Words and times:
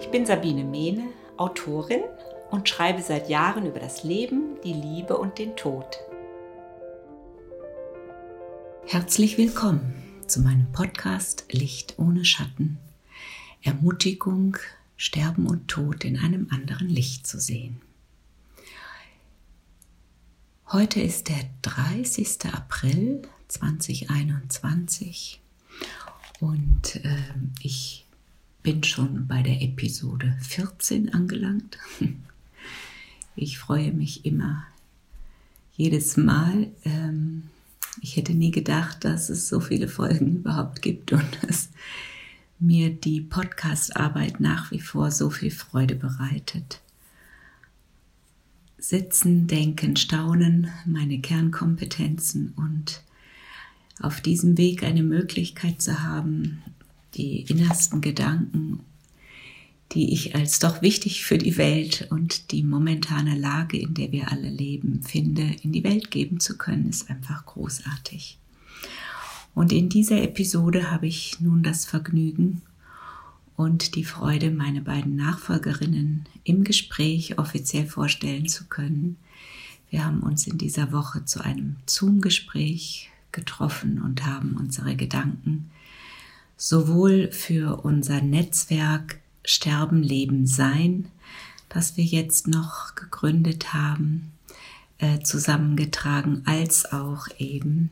Ich 0.00 0.12
bin 0.12 0.24
Sabine 0.24 0.62
Mehne, 0.62 1.08
Autorin 1.36 2.02
und 2.50 2.68
schreibe 2.68 3.02
seit 3.02 3.28
Jahren 3.28 3.66
über 3.66 3.80
das 3.80 4.04
Leben, 4.04 4.56
die 4.62 4.72
Liebe 4.72 5.18
und 5.18 5.38
den 5.38 5.56
Tod. 5.56 5.98
Herzlich 8.86 9.36
willkommen 9.36 9.94
zu 10.28 10.40
meinem 10.40 10.70
Podcast 10.70 11.44
Licht 11.50 11.98
ohne 11.98 12.24
Schatten. 12.24 12.78
Ermutigung, 13.62 14.56
Sterben 14.96 15.48
und 15.48 15.66
Tod 15.66 16.04
in 16.04 16.18
einem 16.18 16.46
anderen 16.50 16.88
Licht 16.88 17.26
zu 17.26 17.40
sehen. 17.40 17.82
Heute 20.70 21.00
ist 21.00 21.30
der 21.30 21.40
30. 21.62 22.52
April 22.52 23.22
2021 23.48 25.40
und 26.40 26.96
äh, 26.96 27.16
ich 27.62 28.04
bin 28.62 28.84
schon 28.84 29.26
bei 29.26 29.40
der 29.40 29.62
Episode 29.62 30.36
14 30.42 31.14
angelangt. 31.14 31.78
Ich 33.40 33.56
freue 33.56 33.92
mich 33.92 34.24
immer 34.24 34.66
jedes 35.76 36.16
Mal. 36.16 36.66
Ähm, 36.84 37.44
ich 38.02 38.16
hätte 38.16 38.34
nie 38.34 38.50
gedacht, 38.50 39.04
dass 39.04 39.28
es 39.30 39.48
so 39.48 39.60
viele 39.60 39.86
Folgen 39.86 40.38
überhaupt 40.38 40.82
gibt 40.82 41.12
und 41.12 41.38
dass 41.42 41.68
mir 42.58 42.90
die 42.90 43.20
Podcast-Arbeit 43.20 44.40
nach 44.40 44.72
wie 44.72 44.80
vor 44.80 45.12
so 45.12 45.30
viel 45.30 45.52
Freude 45.52 45.94
bereitet. 45.94 46.80
Sitzen, 48.78 49.46
denken, 49.46 49.96
staunen, 49.96 50.68
meine 50.86 51.20
Kernkompetenzen 51.20 52.52
und 52.56 53.02
auf 54.00 54.20
diesem 54.20 54.56
Weg 54.56 54.84
eine 54.84 55.02
Möglichkeit 55.02 55.82
zu 55.82 56.02
haben, 56.02 56.62
die 57.14 57.40
innersten 57.42 58.00
Gedanken, 58.00 58.80
die 59.92 60.12
ich 60.12 60.34
als 60.34 60.58
doch 60.58 60.82
wichtig 60.82 61.24
für 61.24 61.38
die 61.38 61.56
Welt 61.56 62.06
und 62.10 62.52
die 62.52 62.62
momentane 62.62 63.36
Lage, 63.36 63.78
in 63.78 63.94
der 63.94 64.12
wir 64.12 64.30
alle 64.30 64.50
leben, 64.50 65.02
finde, 65.02 65.56
in 65.62 65.72
die 65.72 65.82
Welt 65.84 66.10
geben 66.10 66.38
zu 66.38 66.56
können, 66.56 66.88
ist 66.88 67.10
einfach 67.10 67.46
großartig. 67.46 68.38
Und 69.54 69.72
in 69.72 69.88
dieser 69.88 70.22
Episode 70.22 70.90
habe 70.90 71.08
ich 71.08 71.40
nun 71.40 71.62
das 71.62 71.84
Vergnügen 71.84 72.62
und 73.58 73.96
die 73.96 74.04
Freude, 74.04 74.52
meine 74.52 74.82
beiden 74.82 75.16
Nachfolgerinnen 75.16 76.26
im 76.44 76.62
Gespräch 76.62 77.38
offiziell 77.40 77.88
vorstellen 77.88 78.46
zu 78.46 78.66
können. 78.66 79.16
Wir 79.90 80.04
haben 80.04 80.20
uns 80.20 80.46
in 80.46 80.58
dieser 80.58 80.92
Woche 80.92 81.24
zu 81.24 81.44
einem 81.44 81.74
Zoom-Gespräch 81.84 83.10
getroffen 83.32 84.00
und 84.00 84.24
haben 84.24 84.56
unsere 84.56 84.94
Gedanken 84.94 85.72
sowohl 86.56 87.32
für 87.32 87.84
unser 87.84 88.20
Netzwerk 88.20 89.18
Sterben, 89.44 90.04
Leben, 90.04 90.46
Sein, 90.46 91.06
das 91.68 91.96
wir 91.96 92.04
jetzt 92.04 92.46
noch 92.46 92.94
gegründet 92.94 93.72
haben, 93.72 94.30
äh, 94.98 95.18
zusammengetragen, 95.20 96.42
als 96.46 96.92
auch 96.92 97.26
eben 97.38 97.90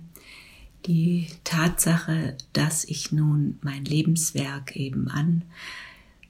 die 0.87 1.29
Tatsache, 1.45 2.37
dass 2.53 2.85
ich 2.85 3.13
nun 3.13 3.59
mein 3.63 3.85
Lebenswerk 3.85 4.77
eben 4.77 5.09
an 5.09 5.43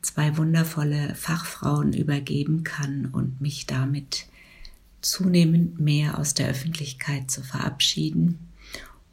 zwei 0.03 0.37
wundervolle 0.37 1.15
Fachfrauen 1.15 1.93
übergeben 1.93 2.65
kann 2.65 3.07
und 3.07 3.41
mich 3.41 3.67
damit 3.67 4.27
zunehmend 5.03 5.79
mehr 5.79 6.19
aus 6.19 6.35
der 6.35 6.49
Öffentlichkeit 6.49 7.31
zu 7.31 7.43
verabschieden 7.43 8.39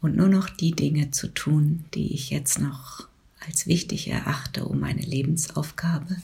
und 0.01 0.15
nur 0.15 0.29
noch 0.29 0.49
die 0.49 0.71
Dinge 0.71 1.11
zu 1.11 1.27
tun, 1.27 1.85
die 1.93 2.13
ich 2.13 2.29
jetzt 2.29 2.59
noch 2.59 3.07
als 3.45 3.67
wichtig 3.67 4.07
erachte, 4.07 4.65
um 4.65 4.79
meine 4.79 5.01
Lebensaufgabe 5.01 6.17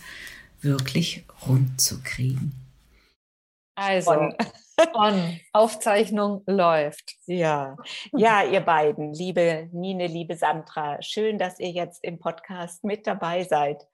wirklich 0.62 1.24
rund 1.46 1.80
zu 1.80 2.00
kriegen. 2.04 2.54
Also, 3.80 4.12
on. 4.12 4.36
on. 4.94 5.40
Aufzeichnung 5.54 6.44
läuft. 6.46 7.16
Ja. 7.28 7.78
ja, 8.12 8.44
ihr 8.44 8.60
beiden, 8.60 9.14
liebe 9.14 9.70
Nine, 9.72 10.08
liebe 10.08 10.36
Sandra, 10.36 11.02
schön, 11.02 11.38
dass 11.38 11.60
ihr 11.60 11.72
jetzt 11.72 12.04
im 12.04 12.20
Podcast 12.20 12.84
mit 12.84 13.08
dabei 13.08 13.46
seid 13.46 13.88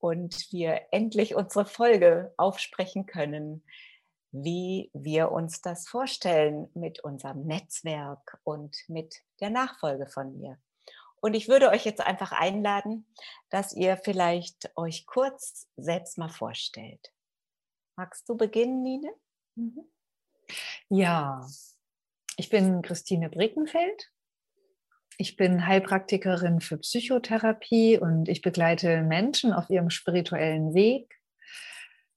und 0.00 0.50
wir 0.50 0.80
endlich 0.90 1.36
unsere 1.36 1.66
Folge 1.66 2.34
aufsprechen 2.36 3.06
können, 3.06 3.62
wie 4.32 4.90
wir 4.92 5.30
uns 5.30 5.60
das 5.60 5.86
vorstellen 5.86 6.68
mit 6.74 7.04
unserem 7.04 7.46
Netzwerk 7.46 8.40
und 8.42 8.76
mit 8.88 9.22
der 9.40 9.50
Nachfolge 9.50 10.08
von 10.08 10.36
mir. 10.36 10.58
Und 11.20 11.34
ich 11.34 11.48
würde 11.48 11.70
euch 11.70 11.84
jetzt 11.84 12.00
einfach 12.00 12.32
einladen, 12.32 13.06
dass 13.50 13.72
ihr 13.72 13.96
vielleicht 13.96 14.76
euch 14.76 15.06
kurz 15.06 15.68
selbst 15.76 16.18
mal 16.18 16.28
vorstellt. 16.28 17.12
Magst 17.96 18.28
du 18.28 18.36
beginnen, 18.36 18.82
Nine? 18.82 19.12
Mhm. 19.58 19.84
Ja, 20.88 21.46
ich 22.36 22.48
bin 22.48 22.80
Christine 22.82 23.28
Brickenfeld. 23.28 24.10
Ich 25.18 25.36
bin 25.36 25.66
Heilpraktikerin 25.66 26.60
für 26.60 26.78
Psychotherapie 26.78 27.98
und 27.98 28.28
ich 28.28 28.40
begleite 28.40 29.02
Menschen 29.02 29.52
auf 29.52 29.68
ihrem 29.68 29.90
spirituellen 29.90 30.74
Weg. 30.74 31.12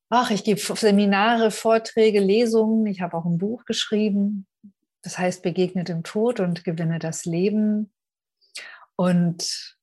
Ach, 0.10 0.30
ich 0.30 0.44
gebe 0.44 0.60
Seminare, 0.60 1.50
Vorträge, 1.50 2.20
Lesungen. 2.20 2.86
Ich 2.86 3.02
habe 3.02 3.18
auch 3.18 3.26
ein 3.26 3.40
Buch 3.40 3.66
geschrieben. 3.66 4.46
Das 5.02 5.18
heißt, 5.18 5.42
begegnet 5.42 5.88
dem 5.88 6.04
Tod 6.04 6.40
und 6.40 6.64
gewinne 6.64 7.00
das 7.00 7.26
Leben. 7.26 7.92
Und 8.96 9.78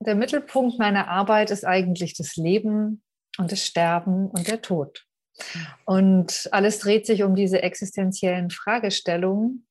der 0.00 0.14
Mittelpunkt 0.14 0.78
meiner 0.78 1.08
Arbeit 1.08 1.50
ist 1.50 1.64
eigentlich 1.64 2.14
das 2.14 2.36
Leben 2.36 3.02
und 3.38 3.50
das 3.50 3.64
Sterben 3.64 4.28
und 4.28 4.46
der 4.46 4.60
Tod. 4.60 5.07
Und 5.84 6.48
alles 6.52 6.78
dreht 6.78 7.06
sich 7.06 7.22
um 7.22 7.34
diese 7.34 7.62
existenziellen 7.62 8.50
Fragestellungen. 8.50 9.66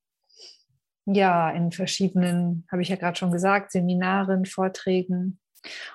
Ja, 1.06 1.50
in 1.52 1.72
verschiedenen, 1.72 2.66
habe 2.72 2.82
ich 2.82 2.90
ja 2.90 2.96
gerade 2.96 3.18
schon 3.18 3.32
gesagt, 3.32 3.72
Seminaren, 3.72 4.46
Vorträgen. 4.46 5.40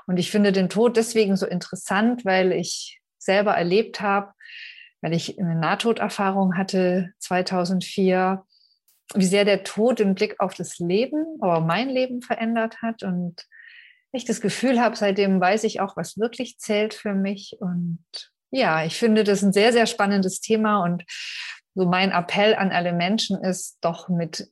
Und 0.07 0.19
ich 0.19 0.31
finde 0.31 0.53
den 0.53 0.69
Tod 0.69 0.97
deswegen 0.97 1.37
so 1.37 1.47
interessant, 1.47 2.25
weil 2.25 2.53
ich 2.53 3.01
selber 3.19 3.53
erlebt 3.53 4.01
habe, 4.01 4.33
weil 5.01 5.13
ich 5.13 5.39
eine 5.39 5.55
Nahtoderfahrung 5.55 6.57
hatte 6.57 7.13
2004 7.19 8.45
wie 9.15 9.27
sehr 9.27 9.45
der 9.45 9.63
Tod 9.63 9.99
den 9.99 10.15
Blick 10.15 10.41
auf 10.41 10.55
das 10.55 10.79
Leben, 10.79 11.25
aber 11.41 11.61
mein 11.61 11.91
Leben 11.91 12.23
verändert 12.23 12.81
hat 12.83 13.03
und 13.03 13.47
ich 14.13 14.25
das 14.25 14.41
Gefühl 14.41 14.81
habe, 14.81 14.97
seitdem 14.97 15.41
weiß 15.41 15.65
ich 15.65 15.81
auch, 15.81 15.97
was 15.97 16.19
wirklich 16.19 16.59
zählt 16.59 16.95
für 16.95 17.15
mich. 17.15 17.57
Und 17.61 18.32
ja, 18.53 18.85
ich 18.85 18.99
finde 18.99 19.25
das 19.25 19.43
ein 19.43 19.53
sehr, 19.53 19.73
sehr 19.73 19.87
spannendes 19.87 20.41
Thema 20.41 20.85
und 20.85 21.05
so 21.75 21.87
mein 21.87 22.13
Appell 22.13 22.55
an 22.55 22.71
alle 22.71 22.93
Menschen 22.93 23.43
ist, 23.43 23.79
doch 23.81 24.09
mit 24.09 24.49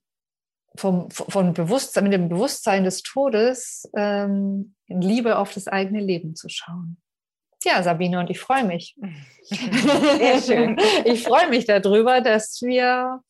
vom, 0.77 1.11
vom 1.11 1.53
Bewusstsein, 1.53 2.05
mit 2.05 2.13
dem 2.13 2.29
Bewusstsein 2.29 2.85
des 2.85 3.03
Todes 3.03 3.89
ähm, 3.95 4.75
in 4.87 5.03
Liebe 5.03 5.37
auf 5.37 5.53
das 5.53 5.69
eigene 5.69 6.01
Leben 6.01 6.35
zu 6.35 6.49
schauen. 6.49 6.97
Ja, 7.63 7.83
Sabine, 7.83 8.21
und 8.21 8.31
ich 8.31 8.41
freue 8.41 8.65
mich. 8.65 8.97
Sehr 9.43 10.41
schön. 10.41 10.79
Ich 11.05 11.25
freue 11.25 11.51
mich 11.51 11.67
darüber, 11.67 12.23
dass 12.23 12.63
wir 12.63 13.21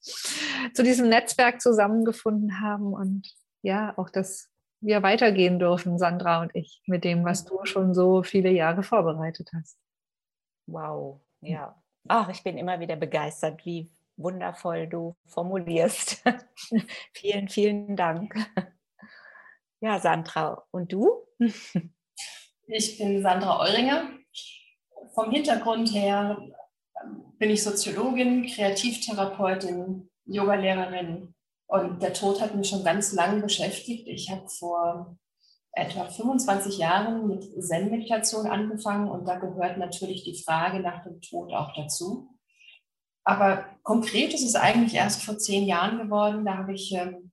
zu 0.72 0.84
diesem 0.84 1.08
Netzwerk 1.08 1.60
zusammengefunden 1.60 2.60
haben 2.60 2.92
und 2.92 3.28
ja, 3.62 3.92
auch, 3.98 4.08
dass 4.08 4.48
wir 4.80 5.02
weitergehen 5.02 5.58
dürfen, 5.58 5.98
Sandra 5.98 6.42
und 6.42 6.54
ich, 6.54 6.80
mit 6.86 7.02
dem, 7.02 7.24
was 7.24 7.44
du 7.44 7.64
schon 7.64 7.92
so 7.92 8.22
viele 8.22 8.50
Jahre 8.50 8.84
vorbereitet 8.84 9.50
hast. 9.52 9.76
Wow, 10.70 11.20
ja. 11.40 11.74
Ach, 12.08 12.28
ich 12.28 12.42
bin 12.42 12.56
immer 12.56 12.78
wieder 12.80 12.96
begeistert, 12.96 13.64
wie 13.66 13.90
wundervoll 14.16 14.86
du 14.86 15.16
formulierst. 15.26 16.22
vielen, 17.12 17.48
vielen 17.48 17.96
Dank. 17.96 18.34
Ja, 19.80 19.98
Sandra, 19.98 20.62
und 20.70 20.92
du? 20.92 21.26
ich 22.66 22.98
bin 22.98 23.22
Sandra 23.22 23.60
Euringer, 23.60 24.10
vom 25.14 25.30
Hintergrund 25.30 25.92
her 25.92 26.38
ähm, 27.02 27.24
bin 27.38 27.50
ich 27.50 27.62
Soziologin, 27.62 28.46
Kreativtherapeutin, 28.46 30.08
Yogalehrerin 30.26 31.34
und 31.66 32.02
der 32.02 32.12
Tod 32.12 32.40
hat 32.40 32.54
mich 32.54 32.68
schon 32.68 32.84
ganz 32.84 33.12
lange 33.12 33.42
beschäftigt. 33.42 34.06
Ich 34.06 34.30
habe 34.30 34.48
vor 34.48 35.16
etwa 35.72 36.04
25 36.04 36.78
Jahren 36.78 37.26
mit 37.26 37.44
Zen-Meditation 37.62 38.46
angefangen 38.46 39.08
und 39.08 39.26
da 39.26 39.36
gehört 39.38 39.78
natürlich 39.78 40.24
die 40.24 40.42
Frage 40.42 40.80
nach 40.80 41.04
dem 41.04 41.20
Tod 41.20 41.52
auch 41.52 41.72
dazu. 41.74 42.36
Aber 43.24 43.64
konkret 43.82 44.34
ist 44.34 44.44
es 44.44 44.56
eigentlich 44.56 44.94
erst 44.94 45.22
vor 45.22 45.38
zehn 45.38 45.64
Jahren 45.64 45.98
geworden. 45.98 46.44
Da 46.44 46.56
habe 46.56 46.74
ich 46.74 46.92
ähm, 46.92 47.30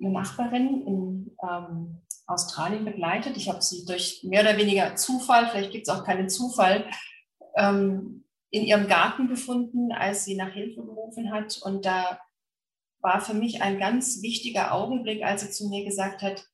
eine 0.00 0.10
Nachbarin 0.10 0.86
in 0.86 1.36
ähm, 1.42 2.02
Australien 2.26 2.84
begleitet. 2.84 3.36
Ich 3.36 3.48
habe 3.48 3.60
sie 3.60 3.84
durch 3.84 4.22
mehr 4.22 4.42
oder 4.42 4.56
weniger 4.56 4.96
Zufall, 4.96 5.48
vielleicht 5.48 5.72
gibt 5.72 5.88
es 5.88 5.94
auch 5.94 6.04
keinen 6.04 6.28
Zufall, 6.28 6.88
ähm, 7.56 8.24
in 8.50 8.64
ihrem 8.64 8.86
Garten 8.86 9.28
befunden, 9.28 9.92
als 9.92 10.24
sie 10.24 10.36
nach 10.36 10.52
Hilfe 10.52 10.82
gerufen 10.82 11.32
hat. 11.32 11.60
Und 11.62 11.84
da 11.84 12.18
war 13.00 13.20
für 13.20 13.34
mich 13.34 13.62
ein 13.62 13.78
ganz 13.78 14.22
wichtiger 14.22 14.72
Augenblick, 14.72 15.22
als 15.22 15.42
sie 15.42 15.50
zu 15.50 15.68
mir 15.68 15.84
gesagt 15.84 16.22
hat, 16.22 16.46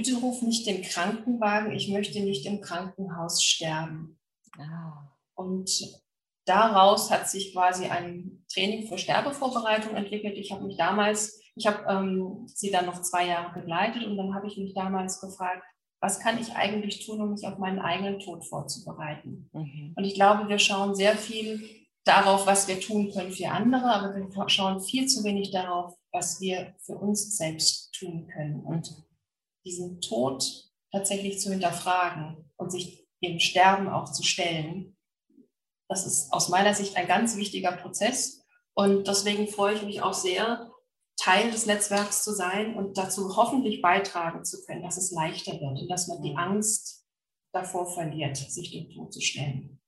bitte 0.00 0.16
ruf 0.16 0.40
nicht 0.40 0.66
den 0.66 0.80
Krankenwagen, 0.80 1.72
ich 1.72 1.88
möchte 1.88 2.20
nicht 2.20 2.46
im 2.46 2.62
Krankenhaus 2.62 3.44
sterben. 3.44 4.18
Ah. 4.58 5.12
Und 5.34 5.70
daraus 6.46 7.10
hat 7.10 7.28
sich 7.28 7.52
quasi 7.52 7.84
ein 7.84 8.42
Training 8.50 8.88
für 8.88 8.96
Sterbevorbereitung 8.96 9.94
entwickelt. 9.94 10.38
Ich 10.38 10.52
habe 10.52 10.64
mich 10.64 10.78
damals, 10.78 11.38
ich 11.54 11.66
habe 11.66 11.84
ähm, 11.86 12.46
sie 12.46 12.70
dann 12.70 12.86
noch 12.86 13.02
zwei 13.02 13.26
Jahre 13.26 13.60
begleitet 13.60 14.04
und 14.04 14.16
dann 14.16 14.34
habe 14.34 14.46
ich 14.46 14.56
mich 14.56 14.72
damals 14.72 15.20
gefragt, 15.20 15.62
was 16.00 16.18
kann 16.18 16.40
ich 16.40 16.50
eigentlich 16.52 17.04
tun, 17.04 17.20
um 17.20 17.32
mich 17.32 17.46
auf 17.46 17.58
meinen 17.58 17.78
eigenen 17.78 18.20
Tod 18.20 18.46
vorzubereiten? 18.46 19.50
Mhm. 19.52 19.92
Und 19.96 20.04
ich 20.04 20.14
glaube, 20.14 20.48
wir 20.48 20.58
schauen 20.58 20.94
sehr 20.94 21.14
viel 21.14 21.62
darauf, 22.04 22.46
was 22.46 22.68
wir 22.68 22.80
tun 22.80 23.12
können 23.12 23.32
für 23.32 23.50
andere, 23.50 23.84
aber 23.84 24.16
wir 24.16 24.48
schauen 24.48 24.80
viel 24.80 25.06
zu 25.08 25.24
wenig 25.24 25.50
darauf, 25.50 25.94
was 26.10 26.40
wir 26.40 26.74
für 26.78 26.96
uns 26.96 27.36
selbst 27.36 27.92
tun 27.92 28.26
können. 28.28 28.60
Und 28.64 28.94
diesen 29.64 30.00
Tod 30.00 30.44
tatsächlich 30.92 31.40
zu 31.40 31.50
hinterfragen 31.50 32.50
und 32.56 32.70
sich 32.70 33.06
dem 33.22 33.38
Sterben 33.38 33.88
auch 33.88 34.10
zu 34.10 34.22
stellen, 34.22 34.96
das 35.88 36.06
ist 36.06 36.32
aus 36.32 36.48
meiner 36.48 36.74
Sicht 36.74 36.96
ein 36.96 37.08
ganz 37.08 37.36
wichtiger 37.36 37.72
Prozess. 37.72 38.44
Und 38.74 39.08
deswegen 39.08 39.48
freue 39.48 39.74
ich 39.74 39.82
mich 39.82 40.02
auch 40.02 40.14
sehr, 40.14 40.70
Teil 41.16 41.50
des 41.50 41.66
Netzwerks 41.66 42.24
zu 42.24 42.32
sein 42.32 42.76
und 42.76 42.96
dazu 42.96 43.36
hoffentlich 43.36 43.82
beitragen 43.82 44.44
zu 44.44 44.64
können, 44.64 44.82
dass 44.82 44.96
es 44.96 45.10
leichter 45.10 45.52
wird 45.52 45.82
und 45.82 45.88
dass 45.88 46.08
man 46.08 46.22
die 46.22 46.34
Angst 46.34 47.04
davor 47.52 47.86
verliert, 47.92 48.38
sich 48.38 48.70
dem 48.70 48.88
Tod 48.90 49.12
zu 49.12 49.20
stellen. 49.20 49.80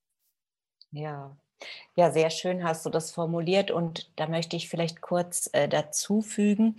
Ja, 0.90 1.34
ja, 1.94 2.10
sehr 2.10 2.30
schön 2.30 2.64
hast 2.64 2.84
du 2.84 2.90
das 2.90 3.12
formuliert 3.12 3.70
und 3.70 4.10
da 4.16 4.26
möchte 4.26 4.56
ich 4.56 4.68
vielleicht 4.68 5.00
kurz 5.00 5.48
äh, 5.52 5.68
dazu 5.68 6.20
fügen, 6.20 6.76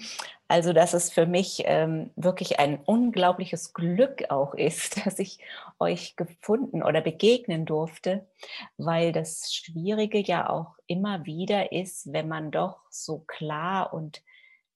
also 0.54 0.72
dass 0.72 0.94
es 0.94 1.10
für 1.10 1.26
mich 1.26 1.64
ähm, 1.66 2.12
wirklich 2.16 2.60
ein 2.60 2.78
unglaubliches 2.78 3.74
Glück 3.74 4.30
auch 4.30 4.54
ist, 4.54 4.98
dass 5.04 5.18
ich 5.18 5.40
euch 5.80 6.16
gefunden 6.16 6.84
oder 6.84 7.02
begegnen 7.02 7.66
durfte, 7.66 8.28
weil 8.78 9.14
das 9.14 9.52
Schwierige 9.52 10.20
ja 10.20 10.48
auch 10.48 10.76
immer 10.86 11.26
wieder 11.26 11.72
ist, 11.72 12.14
wenn 12.14 12.28
man 12.28 12.52
doch 12.52 12.82
so 12.92 13.24
klar 13.26 13.96
und 13.96 14.22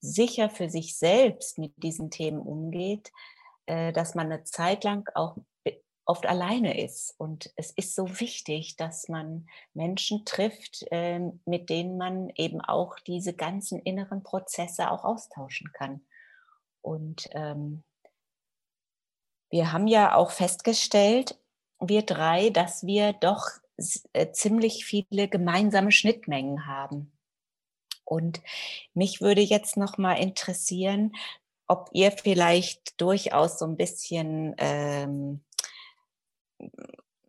sicher 0.01 0.49
für 0.49 0.67
sich 0.67 0.97
selbst 0.97 1.59
mit 1.59 1.73
diesen 1.77 2.09
Themen 2.09 2.39
umgeht, 2.39 3.11
äh, 3.67 3.93
dass 3.93 4.15
man 4.15 4.31
eine 4.31 4.45
Zeit 4.45 4.83
lang 4.83 5.07
auch 5.13 5.37
oft 6.07 6.25
alleine 6.25 6.81
ist. 6.81 7.13
Und 7.17 7.51
es 7.55 7.71
ist 7.71 7.93
so 7.93 8.19
wichtig, 8.19 8.77
dass 8.77 9.09
man 9.09 9.47
Menschen 9.73 10.25
trifft, 10.25 10.85
ähm, 10.91 11.41
mit 11.45 11.69
denen 11.69 11.97
man 11.97 12.29
eben 12.35 12.61
auch 12.61 12.97
diese 12.99 13.33
ganzen 13.33 13.79
inneren 13.79 14.23
Prozesse 14.23 14.89
auch 14.89 15.03
austauschen 15.03 15.71
kann. 15.73 16.01
Und 16.81 17.29
ähm, 17.33 17.83
wir 19.49 19.71
haben 19.71 19.87
ja 19.87 20.15
auch 20.15 20.31
festgestellt, 20.31 21.37
wir 21.79 22.01
drei, 22.03 22.49
dass 22.49 22.85
wir 22.85 23.13
doch 23.13 23.45
äh, 24.13 24.31
ziemlich 24.31 24.85
viele 24.85 25.27
gemeinsame 25.27 25.91
Schnittmengen 25.91 26.65
haben. 26.65 27.11
Und 28.05 28.41
mich 28.93 29.19
würde 29.19 29.41
jetzt 29.41 29.75
noch 29.75 29.97
mal 29.97 30.13
interessieren, 30.13 31.13
ob 31.67 31.89
ihr 31.91 32.13
vielleicht 32.13 32.99
durchaus 33.01 33.59
so 33.59 33.65
ein 33.65 33.75
bisschen 33.75 34.55
ähm, 34.57 35.43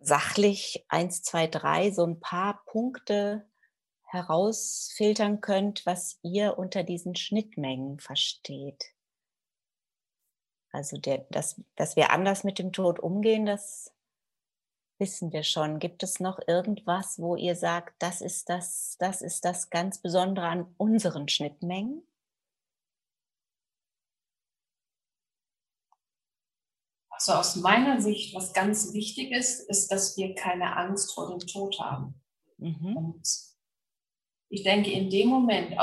sachlich 0.00 0.84
eins, 0.88 1.22
zwei, 1.22 1.46
drei 1.46 1.90
so 1.90 2.04
ein 2.04 2.20
paar 2.20 2.62
Punkte 2.66 3.48
herausfiltern 4.04 5.40
könnt, 5.40 5.84
was 5.84 6.18
ihr 6.22 6.58
unter 6.58 6.82
diesen 6.82 7.14
Schnittmengen 7.14 7.98
versteht. 7.98 8.94
Also 10.72 10.98
der, 10.98 11.26
dass, 11.30 11.60
dass 11.76 11.96
wir 11.96 12.10
anders 12.10 12.44
mit 12.44 12.58
dem 12.58 12.72
Tod 12.72 13.00
umgehen, 13.00 13.46
das 13.46 13.92
wissen 14.98 15.32
wir 15.32 15.42
schon. 15.42 15.78
Gibt 15.78 16.02
es 16.02 16.20
noch 16.20 16.40
irgendwas, 16.46 17.18
wo 17.18 17.36
ihr 17.36 17.54
sagt, 17.54 17.94
das 18.02 18.20
ist 18.20 18.48
das, 18.48 18.96
das 18.98 19.22
ist 19.22 19.44
das 19.44 19.70
ganz 19.70 19.98
Besondere 19.98 20.46
an 20.46 20.74
unseren 20.76 21.28
Schnittmengen? 21.28 22.02
Also 27.18 27.32
aus 27.32 27.56
meiner 27.56 28.00
Sicht, 28.00 28.32
was 28.32 28.52
ganz 28.52 28.94
wichtig 28.94 29.32
ist, 29.32 29.68
ist, 29.68 29.88
dass 29.90 30.16
wir 30.16 30.36
keine 30.36 30.76
Angst 30.76 31.12
vor 31.14 31.28
dem 31.30 31.40
Tod 31.40 31.80
haben. 31.80 32.14
Mhm. 32.58 32.96
Und 32.96 33.28
ich 34.50 34.62
denke, 34.62 34.92
in 34.92 35.10
dem 35.10 35.28
Moment, 35.28 35.76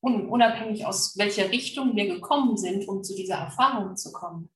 unabhängig 0.00 0.86
aus 0.86 1.18
welcher 1.18 1.50
Richtung 1.50 1.96
wir 1.96 2.06
gekommen 2.06 2.56
sind, 2.56 2.86
um 2.86 3.02
zu 3.02 3.16
dieser 3.16 3.34
Erfahrung 3.34 3.96
zu 3.96 4.12
kommen, 4.12 4.50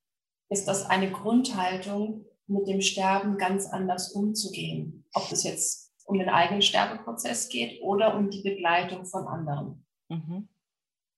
ist 0.48 0.68
das 0.68 0.86
eine 0.86 1.10
Grundhaltung, 1.10 2.24
mit 2.46 2.68
dem 2.68 2.80
Sterben 2.80 3.36
ganz 3.36 3.66
anders 3.66 4.12
umzugehen. 4.12 5.04
Ob 5.14 5.30
es 5.32 5.42
jetzt 5.42 5.92
um 6.04 6.18
den 6.18 6.28
eigenen 6.28 6.62
Sterbeprozess 6.62 7.48
geht 7.48 7.82
oder 7.82 8.16
um 8.16 8.30
die 8.30 8.42
Begleitung 8.42 9.06
von 9.06 9.26
anderen. 9.26 9.86
Mhm. 10.08 10.48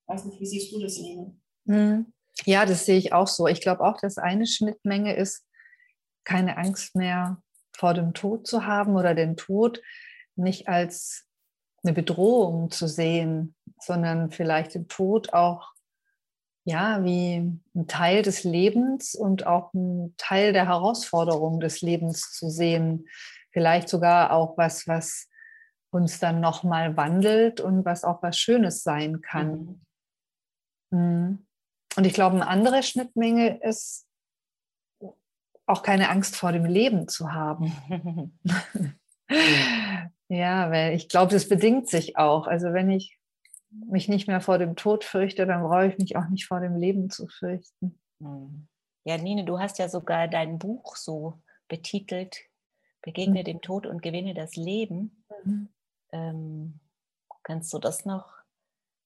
Weiß 0.06 0.25
nicht, 0.25 0.41
wie 0.41 0.47
siehst 0.47 0.73
du 0.73 0.81
das, 0.81 0.99
Lene? 0.99 1.37
Mhm. 1.65 2.14
Ja, 2.45 2.67
das 2.67 2.87
sehe 2.87 2.99
ich 2.99 3.13
auch 3.13 3.29
so. 3.29 3.47
Ich 3.47 3.61
glaube 3.61 3.85
auch, 3.85 3.99
dass 3.99 4.19
eine 4.19 4.47
Schnittmenge 4.47 5.15
ist, 5.15 5.47
keine 6.25 6.57
Angst 6.57 6.97
mehr 6.97 7.41
vor 7.77 7.95
dem 7.95 8.15
Tod 8.15 8.47
zu 8.47 8.67
haben 8.67 8.97
oder 8.97 9.15
den 9.15 9.37
Tod 9.37 9.81
nicht 10.37 10.69
als 10.69 11.27
eine 11.83 11.93
Bedrohung 11.93 12.71
zu 12.71 12.89
sehen, 12.89 13.55
sondern 13.79 14.31
vielleicht 14.31 14.75
den 14.75 14.89
Tod 14.89 15.33
auch 15.33 15.75
ja, 16.65 17.05
wie 17.05 17.37
ein 17.75 17.87
Teil 17.89 18.23
des 18.23 18.43
Lebens 18.43 19.15
und 19.15 19.47
auch 19.47 19.73
ein 19.75 20.15
Teil 20.17 20.55
der 20.55 20.67
Herausforderung 20.67 21.61
des 21.61 21.83
Lebens 21.83 22.33
zu 22.33 22.49
sehen. 22.49 23.07
Vielleicht 23.53 23.89
sogar 23.89 24.33
auch 24.33 24.57
was, 24.57 24.89
was 24.89 25.29
uns 25.91 26.19
dann 26.19 26.41
nochmal 26.41 26.97
wandelt 26.97 27.61
und 27.61 27.85
was 27.85 28.03
auch 28.03 28.23
was 28.23 28.39
Schönes 28.39 28.83
sein 28.83 29.21
kann. 29.21 29.85
Mhm. 30.91 31.47
Und 31.96 32.06
ich 32.06 32.12
glaube, 32.12 32.37
eine 32.37 32.49
andere 32.49 32.82
Schnittmenge 32.82 33.61
ist, 33.62 34.06
auch 35.67 35.82
keine 35.82 36.11
Angst 36.11 36.37
vor 36.37 36.52
dem 36.52 36.64
Leben 36.64 37.08
zu 37.08 37.32
haben. 37.32 37.73
ja, 40.29 40.70
weil 40.70 40.94
ich 40.94 41.08
glaube, 41.08 41.32
das 41.32 41.49
bedingt 41.49 41.88
sich 41.88 42.17
auch. 42.17 42.46
Also 42.46 42.73
wenn 42.73 42.91
ich 42.91 43.19
mich 43.70 44.08
nicht 44.08 44.29
mehr 44.29 44.41
vor 44.41 44.58
dem 44.58 44.76
Tod 44.76 45.05
fürchte, 45.05 45.46
dann 45.46 45.63
brauche 45.63 45.86
ich 45.86 45.98
mich 45.98 46.17
auch 46.17 46.29
nicht 46.29 46.46
vor 46.46 46.60
dem 46.60 46.77
Leben 46.77 47.10
zu 47.10 47.27
fürchten. 47.27 47.98
Hm. 48.20 48.69
Ja, 49.05 49.19
Nine, 49.19 49.44
du 49.44 49.58
hast 49.58 49.79
ja 49.79 49.89
sogar 49.89 50.29
dein 50.29 50.58
Buch 50.58 50.96
so 50.96 51.43
betitelt, 51.69 52.39
Begegne 53.03 53.41
mhm. 53.41 53.44
dem 53.44 53.60
Tod 53.60 53.86
und 53.86 54.01
gewinne 54.01 54.32
das 54.32 54.56
Leben. 54.56 55.24
Mhm. 55.44 55.69
Ähm, 56.13 56.81
kannst 57.43 57.72
du 57.74 57.79
das 57.79 58.06
noch, 58.06 58.32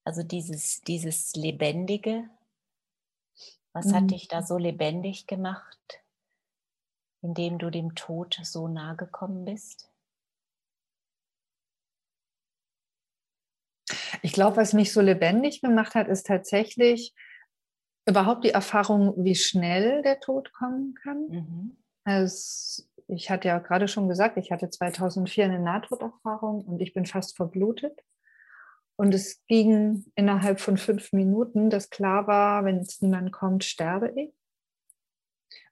also 0.04 0.22
dieses, 0.22 0.80
dieses 0.82 1.34
Lebendige, 1.34 2.30
was 3.78 3.86
mhm. 3.86 3.94
hat 3.94 4.10
dich 4.10 4.26
da 4.26 4.42
so 4.42 4.58
lebendig 4.58 5.28
gemacht, 5.28 6.02
indem 7.22 7.58
du 7.58 7.70
dem 7.70 7.94
Tod 7.94 8.38
so 8.42 8.66
nahe 8.66 8.96
gekommen 8.96 9.44
bist? 9.44 9.88
Ich 14.22 14.32
glaube, 14.32 14.56
was 14.56 14.72
mich 14.72 14.92
so 14.92 15.00
lebendig 15.00 15.60
gemacht 15.60 15.94
hat, 15.94 16.08
ist 16.08 16.26
tatsächlich 16.26 17.14
überhaupt 18.04 18.44
die 18.44 18.50
Erfahrung, 18.50 19.14
wie 19.16 19.36
schnell 19.36 20.02
der 20.02 20.18
Tod 20.18 20.52
kommen 20.52 20.94
kann. 20.94 21.28
Mhm. 21.28 21.76
Also 22.04 22.82
ich 23.06 23.30
hatte 23.30 23.48
ja 23.48 23.58
gerade 23.58 23.86
schon 23.86 24.08
gesagt, 24.08 24.36
ich 24.38 24.50
hatte 24.50 24.70
2004 24.70 25.44
eine 25.44 25.60
Nahtoderfahrung 25.60 26.64
und 26.64 26.80
ich 26.80 26.94
bin 26.94 27.06
fast 27.06 27.36
verblutet. 27.36 28.02
Und 28.98 29.14
es 29.14 29.44
ging 29.46 30.06
innerhalb 30.16 30.58
von 30.58 30.76
fünf 30.76 31.12
Minuten, 31.12 31.70
dass 31.70 31.88
klar 31.88 32.26
war, 32.26 32.64
wenn 32.64 32.78
jetzt 32.78 33.00
niemand 33.00 33.30
kommt, 33.30 33.62
sterbe 33.62 34.12
ich. 34.16 34.32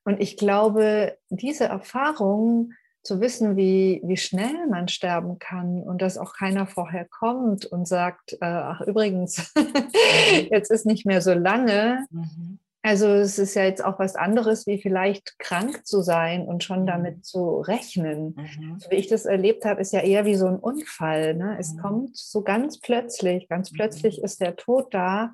Und 0.05 0.21
ich 0.21 0.37
glaube, 0.37 1.19
diese 1.29 1.65
Erfahrung 1.65 2.73
zu 3.03 3.21
wissen, 3.21 3.57
wie, 3.57 4.01
wie 4.05 4.17
schnell 4.17 4.69
man 4.69 4.87
sterben 4.87 5.41
kann 5.41 5.83
und 5.83 6.03
dass 6.03 6.19
auch 6.19 6.35
keiner 6.35 6.69
vorher 6.69 7.05
kommt 7.05 7.67
und 7.67 7.89
sagt, 7.89 8.35
äh, 8.35 8.47
ach 8.47 8.81
übrigens, 8.83 9.53
jetzt 10.51 10.71
ist 10.71 10.87
nicht 10.87 11.05
mehr 11.05 11.21
so 11.21 11.33
lange. 11.35 12.07
Mhm. 12.11 12.61
Also 12.87 13.09
es 13.09 13.41
ist 13.41 13.57
ja 13.57 13.65
jetzt 13.65 13.85
auch 13.85 13.99
was 13.99 14.15
anderes, 14.15 14.65
wie 14.69 14.81
vielleicht 14.81 15.41
krank 15.41 15.85
zu 15.85 16.03
sein 16.03 16.47
und 16.47 16.63
schon 16.63 16.83
mhm. 16.83 16.87
damit 16.87 17.27
zu 17.27 17.59
rechnen. 17.59 18.37
Mhm. 18.37 18.79
So 18.79 18.89
wie 18.93 18.95
ich 18.95 19.09
das 19.09 19.25
erlebt 19.25 19.65
habe, 19.65 19.81
ist 19.81 19.93
ja 19.93 20.03
eher 20.03 20.25
wie 20.25 20.37
so 20.37 20.47
ein 20.47 20.61
Unfall. 20.61 21.35
Ne? 21.35 21.57
Es 21.59 21.73
mhm. 21.73 21.79
kommt 21.81 22.17
so 22.17 22.43
ganz 22.43 22.79
plötzlich, 22.79 23.49
ganz 23.49 23.73
plötzlich 23.73 24.19
mhm. 24.19 24.25
ist 24.25 24.41
der 24.41 24.55
Tod 24.55 24.95
da. 24.95 25.33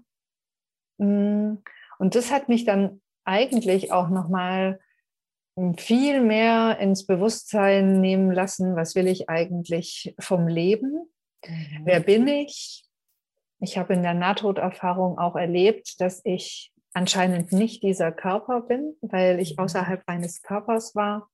Mm, 0.96 1.56
und 1.98 2.14
das 2.14 2.30
hat 2.32 2.48
mich 2.48 2.64
dann 2.64 3.02
eigentlich 3.26 3.92
auch 3.92 4.08
nochmal 4.08 4.80
viel 5.76 6.22
mehr 6.22 6.78
ins 6.78 7.04
Bewusstsein 7.04 8.00
nehmen 8.00 8.32
lassen, 8.32 8.76
was 8.76 8.94
will 8.94 9.06
ich 9.06 9.28
eigentlich 9.28 10.14
vom 10.18 10.48
Leben? 10.48 11.12
Mhm. 11.46 11.82
Wer 11.84 12.00
bin 12.00 12.26
ich? 12.28 12.86
Ich 13.60 13.76
habe 13.76 13.92
in 13.92 14.02
der 14.02 14.14
Nahtoderfahrung 14.14 15.18
auch 15.18 15.36
erlebt, 15.36 16.00
dass 16.00 16.22
ich 16.24 16.71
anscheinend 16.94 17.52
nicht 17.52 17.82
dieser 17.82 18.12
Körper 18.12 18.62
bin, 18.62 18.96
weil 19.00 19.40
ich 19.40 19.56
mhm. 19.56 19.64
außerhalb 19.64 20.02
meines 20.06 20.42
Körpers 20.42 20.94
war. 20.94 21.28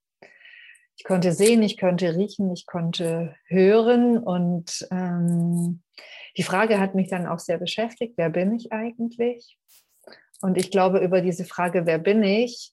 Ich 0.97 1.05
konnte 1.05 1.33
sehen, 1.33 1.62
ich 1.62 1.79
konnte 1.79 2.17
riechen, 2.17 2.53
ich 2.53 2.67
konnte 2.67 3.37
hören 3.47 4.19
und 4.19 4.87
ähm, 4.91 5.83
die 6.37 6.43
Frage 6.43 6.81
hat 6.81 6.95
mich 6.95 7.09
dann 7.09 7.27
auch 7.27 7.38
sehr 7.38 7.59
beschäftigt, 7.59 8.15
wer 8.17 8.31
bin 8.31 8.55
ich 8.55 8.73
eigentlich? 8.73 9.59
Und 10.41 10.57
ich 10.57 10.71
glaube, 10.71 10.99
über 10.99 11.21
diese 11.21 11.45
Frage, 11.45 11.87
wer 11.87 11.99
bin 11.99 12.23
ich, 12.23 12.73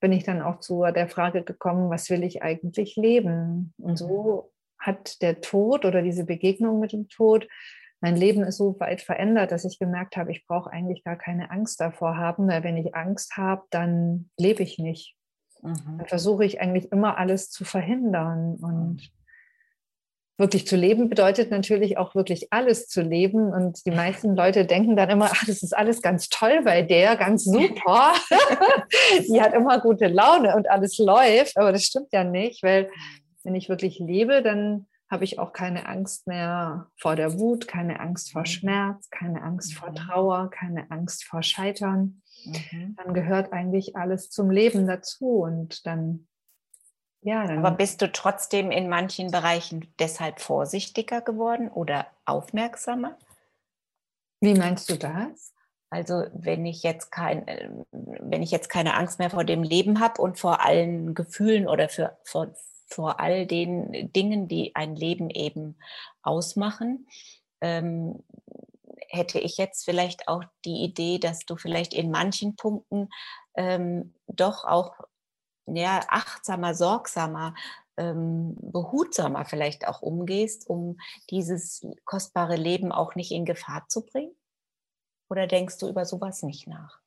bin 0.00 0.12
ich 0.12 0.24
dann 0.24 0.42
auch 0.42 0.60
zu 0.60 0.84
der 0.94 1.08
Frage 1.08 1.42
gekommen, 1.42 1.90
was 1.90 2.10
will 2.10 2.22
ich 2.22 2.42
eigentlich 2.42 2.96
leben? 2.96 3.72
Und 3.78 3.96
so 3.96 4.52
hat 4.78 5.22
der 5.22 5.40
Tod 5.40 5.84
oder 5.84 6.02
diese 6.02 6.24
Begegnung 6.24 6.78
mit 6.78 6.92
dem 6.92 7.08
Tod 7.08 7.48
mein 8.04 8.16
Leben 8.16 8.44
ist 8.44 8.58
so 8.58 8.78
weit 8.80 9.00
verändert, 9.00 9.50
dass 9.50 9.64
ich 9.64 9.78
gemerkt 9.78 10.18
habe, 10.18 10.30
ich 10.30 10.46
brauche 10.46 10.70
eigentlich 10.70 11.04
gar 11.04 11.16
keine 11.16 11.50
Angst 11.50 11.80
davor 11.80 12.18
haben, 12.18 12.46
weil 12.48 12.62
wenn 12.62 12.76
ich 12.76 12.94
Angst 12.94 13.38
habe, 13.38 13.62
dann 13.70 14.28
lebe 14.36 14.62
ich 14.62 14.78
nicht. 14.78 15.16
Mhm. 15.62 15.96
Dann 15.96 16.06
versuche 16.06 16.44
ich 16.44 16.60
eigentlich 16.60 16.92
immer 16.92 17.16
alles 17.16 17.48
zu 17.48 17.64
verhindern 17.64 18.56
und 18.56 19.10
wirklich 20.36 20.66
zu 20.66 20.76
leben 20.76 21.08
bedeutet 21.08 21.50
natürlich 21.50 21.96
auch 21.96 22.14
wirklich 22.14 22.52
alles 22.52 22.88
zu 22.88 23.00
leben. 23.00 23.54
Und 23.54 23.86
die 23.86 23.90
meisten 23.90 24.36
Leute 24.36 24.66
denken 24.66 24.96
dann 24.96 25.08
immer, 25.08 25.30
ach, 25.32 25.46
das 25.46 25.62
ist 25.62 25.74
alles 25.74 26.02
ganz 26.02 26.28
toll 26.28 26.60
bei 26.62 26.82
der, 26.82 27.16
ganz 27.16 27.44
super. 27.44 28.12
die 29.30 29.40
hat 29.40 29.54
immer 29.54 29.80
gute 29.80 30.08
Laune 30.08 30.54
und 30.56 30.68
alles 30.68 30.98
läuft. 30.98 31.56
Aber 31.56 31.72
das 31.72 31.84
stimmt 31.84 32.12
ja 32.12 32.22
nicht, 32.22 32.62
weil 32.62 32.90
wenn 33.44 33.54
ich 33.54 33.70
wirklich 33.70 33.98
lebe, 33.98 34.42
dann 34.42 34.88
habe 35.10 35.24
ich 35.24 35.38
auch 35.38 35.52
keine 35.52 35.86
Angst 35.86 36.26
mehr 36.26 36.90
vor 36.96 37.16
der 37.16 37.38
Wut, 37.38 37.68
keine 37.68 38.00
Angst 38.00 38.32
vor 38.32 38.42
mhm. 38.42 38.46
Schmerz, 38.46 39.10
keine 39.10 39.42
Angst 39.42 39.74
vor 39.74 39.90
mhm. 39.90 39.94
Trauer, 39.96 40.50
keine 40.50 40.90
Angst 40.90 41.24
vor 41.24 41.42
Scheitern. 41.42 42.22
Mhm. 42.44 42.96
Dann 42.96 43.14
gehört 43.14 43.52
eigentlich 43.52 43.96
alles 43.96 44.30
zum 44.30 44.50
Leben 44.50 44.86
dazu 44.86 45.42
und 45.42 45.86
dann 45.86 46.26
ja, 47.26 47.48
Aber 47.48 47.70
bist 47.70 48.02
du 48.02 48.12
trotzdem 48.12 48.70
in 48.70 48.90
manchen 48.90 49.30
Bereichen 49.30 49.94
deshalb 49.98 50.40
vorsichtiger 50.40 51.22
geworden 51.22 51.70
oder 51.70 52.06
aufmerksamer? 52.26 53.16
Wie 54.42 54.52
meinst 54.52 54.90
du 54.90 54.98
das? 54.98 55.54
Also 55.88 56.24
wenn 56.34 56.66
ich 56.66 56.82
jetzt 56.82 57.10
kein, 57.10 57.48
äh, 57.48 57.70
wenn 57.92 58.42
ich 58.42 58.50
jetzt 58.50 58.68
keine 58.68 58.94
Angst 58.94 59.20
mehr 59.20 59.30
vor 59.30 59.44
dem 59.44 59.62
Leben 59.62 60.00
habe 60.00 60.20
und 60.20 60.38
vor 60.38 60.66
allen 60.66 61.14
Gefühlen 61.14 61.66
oder 61.66 61.88
für, 61.88 62.18
vor, 62.24 62.52
vor 62.86 63.20
all 63.20 63.46
den 63.46 64.12
Dingen, 64.12 64.48
die 64.48 64.74
ein 64.74 64.96
Leben 64.96 65.30
eben 65.30 65.76
ausmachen, 66.22 67.06
ähm, 67.60 68.22
hätte 69.08 69.38
ich 69.38 69.56
jetzt 69.56 69.84
vielleicht 69.84 70.28
auch 70.28 70.44
die 70.64 70.82
Idee, 70.82 71.18
dass 71.18 71.46
du 71.46 71.56
vielleicht 71.56 71.94
in 71.94 72.10
manchen 72.10 72.56
Punkten 72.56 73.08
ähm, 73.56 74.14
doch 74.26 74.64
auch 74.64 74.94
ja, 75.66 76.00
achtsamer, 76.08 76.74
sorgsamer, 76.74 77.54
ähm, 77.96 78.56
behutsamer 78.60 79.44
vielleicht 79.44 79.86
auch 79.86 80.02
umgehst, 80.02 80.68
um 80.68 80.98
dieses 81.30 81.86
kostbare 82.04 82.56
Leben 82.56 82.92
auch 82.92 83.14
nicht 83.14 83.30
in 83.30 83.44
Gefahr 83.44 83.86
zu 83.88 84.04
bringen? 84.04 84.34
Oder 85.30 85.46
denkst 85.46 85.78
du 85.78 85.88
über 85.88 86.04
sowas 86.04 86.42
nicht 86.42 86.66
nach? 86.66 87.00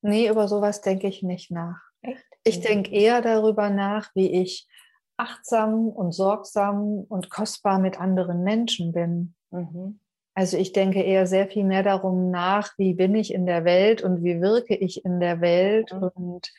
Nee, 0.00 0.28
über 0.28 0.48
sowas 0.48 0.80
denke 0.80 1.06
ich 1.06 1.22
nicht 1.22 1.50
nach. 1.50 1.87
Echt? 2.02 2.24
Ich 2.44 2.60
denke 2.60 2.90
eher 2.90 3.20
darüber 3.22 3.70
nach, 3.70 4.10
wie 4.14 4.30
ich 4.42 4.68
achtsam 5.16 5.88
und 5.88 6.12
sorgsam 6.12 7.04
und 7.08 7.30
kostbar 7.30 7.78
mit 7.78 8.00
anderen 8.00 8.44
Menschen 8.44 8.92
bin. 8.92 9.34
Mhm. 9.50 10.00
Also 10.34 10.56
ich 10.56 10.72
denke 10.72 11.02
eher 11.02 11.26
sehr 11.26 11.48
viel 11.48 11.64
mehr 11.64 11.82
darum 11.82 12.30
nach, 12.30 12.70
wie 12.78 12.94
bin 12.94 13.16
ich 13.16 13.34
in 13.34 13.44
der 13.44 13.64
Welt 13.64 14.02
und 14.02 14.22
wie 14.22 14.40
wirke 14.40 14.76
ich 14.76 15.04
in 15.04 15.18
der 15.18 15.40
Welt 15.40 15.92
mhm. 15.92 16.10
und 16.14 16.52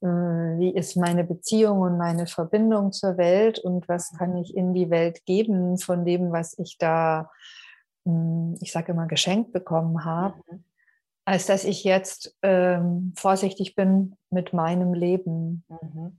äh, 0.00 0.06
wie 0.58 0.74
ist 0.74 0.96
meine 0.96 1.22
Beziehung 1.22 1.80
und 1.80 1.96
meine 1.96 2.26
Verbindung 2.26 2.90
zur 2.90 3.16
Welt 3.18 3.60
und 3.60 3.88
was 3.88 4.12
kann 4.18 4.36
ich 4.36 4.56
in 4.56 4.74
die 4.74 4.90
Welt 4.90 5.24
geben 5.24 5.78
von 5.78 6.04
dem, 6.04 6.32
was 6.32 6.58
ich 6.58 6.78
da, 6.78 7.30
hm, 8.04 8.56
ich 8.60 8.72
sage 8.72 8.90
immer, 8.90 9.06
geschenkt 9.06 9.52
bekommen 9.52 10.04
habe, 10.04 10.34
mhm. 10.50 10.64
Als 11.24 11.46
dass 11.46 11.64
ich 11.64 11.84
jetzt 11.84 12.36
ähm, 12.42 13.12
vorsichtig 13.16 13.74
bin 13.74 14.16
mit 14.30 14.52
meinem 14.52 14.92
Leben. 14.92 15.64
Mhm. 15.68 16.18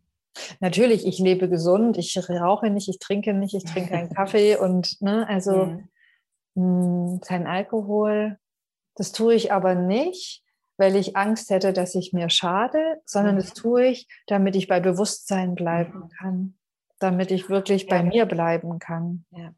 Natürlich, 0.59 1.05
ich 1.05 1.19
lebe 1.19 1.49
gesund, 1.49 1.97
ich 1.97 2.17
rauche 2.29 2.69
nicht, 2.69 2.87
ich 2.89 2.99
trinke 2.99 3.33
nicht, 3.33 3.53
ich 3.53 3.65
trinke 3.65 3.91
keinen 3.91 4.13
Kaffee 4.13 4.55
und 4.59 5.01
ne, 5.01 5.27
also 5.27 5.77
mhm. 6.55 7.13
mh, 7.15 7.19
kein 7.19 7.47
Alkohol. 7.47 8.37
Das 8.95 9.11
tue 9.11 9.33
ich 9.35 9.51
aber 9.51 9.75
nicht, 9.75 10.43
weil 10.77 10.95
ich 10.95 11.15
Angst 11.15 11.49
hätte, 11.49 11.73
dass 11.73 11.95
ich 11.95 12.13
mir 12.13 12.29
schade, 12.29 13.01
sondern 13.05 13.35
mhm. 13.35 13.39
das 13.39 13.53
tue 13.53 13.87
ich, 13.87 14.07
damit 14.27 14.55
ich 14.55 14.67
bei 14.67 14.79
Bewusstsein 14.79 15.55
bleiben 15.55 15.99
mhm. 15.99 16.09
kann, 16.09 16.57
damit 16.99 17.31
ich 17.31 17.49
wirklich 17.49 17.87
bei 17.87 18.03
mir 18.03 18.25
bleiben 18.25 18.79
kann. 18.79 19.25
Ja. 19.31 19.53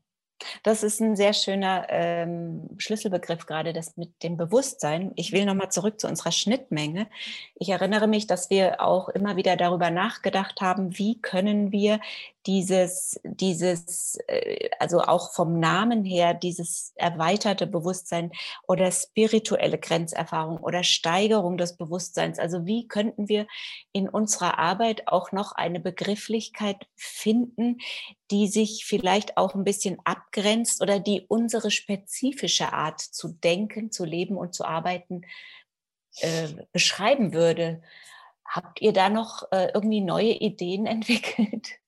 Das 0.63 0.83
ist 0.83 0.99
ein 0.99 1.15
sehr 1.15 1.33
schöner 1.33 1.87
ähm, 1.89 2.69
Schlüsselbegriff 2.77 3.45
gerade, 3.45 3.73
das 3.73 3.97
mit 3.97 4.23
dem 4.23 4.37
Bewusstsein. 4.37 5.11
Ich 5.15 5.31
will 5.31 5.45
nochmal 5.45 5.71
zurück 5.71 5.99
zu 5.99 6.07
unserer 6.07 6.31
Schnittmenge. 6.31 7.07
Ich 7.55 7.69
erinnere 7.69 8.07
mich, 8.07 8.27
dass 8.27 8.49
wir 8.49 8.81
auch 8.81 9.09
immer 9.09 9.37
wieder 9.37 9.55
darüber 9.55 9.91
nachgedacht 9.91 10.61
haben, 10.61 10.97
wie 10.97 11.21
können 11.21 11.71
wir 11.71 11.99
dieses, 12.45 13.19
dieses, 13.23 14.17
äh, 14.27 14.69
also 14.79 15.01
auch 15.01 15.33
vom 15.33 15.59
Namen 15.59 16.03
her, 16.03 16.33
dieses 16.33 16.93
erweiterte 16.95 17.65
Bewusstsein 17.65 18.31
oder 18.67 18.91
spirituelle 18.91 19.79
Grenzerfahrung 19.79 20.57
oder 20.57 20.83
Steigerung 20.83 21.57
des 21.57 21.75
Bewusstseins. 21.75 22.37
Also 22.37 22.65
wie 22.65 22.87
könnten 22.87 23.27
wir 23.27 23.47
in 23.93 24.07
unserer 24.07 24.59
Arbeit 24.59 25.07
auch 25.07 25.31
noch 25.31 25.53
eine 25.53 25.79
Begrifflichkeit 25.79 26.87
finden, 26.95 27.77
die 28.31 28.47
sich 28.47 28.85
vielleicht 28.85 29.37
auch 29.37 29.55
ein 29.55 29.63
bisschen 29.63 29.97
abgrenzt 30.03 30.81
oder 30.81 30.99
die 30.99 31.25
unsere 31.27 31.71
spezifische 31.71 32.73
Art 32.73 33.01
zu 33.01 33.29
denken, 33.29 33.91
zu 33.91 34.05
leben 34.05 34.37
und 34.37 34.53
zu 34.53 34.65
arbeiten 34.65 35.23
äh, 36.19 36.47
beschreiben 36.71 37.33
würde. 37.33 37.81
Habt 38.47 38.81
ihr 38.81 38.93
da 38.93 39.09
noch 39.09 39.51
äh, 39.51 39.71
irgendwie 39.73 40.01
neue 40.01 40.33
Ideen 40.33 40.85
entwickelt? 40.85 41.79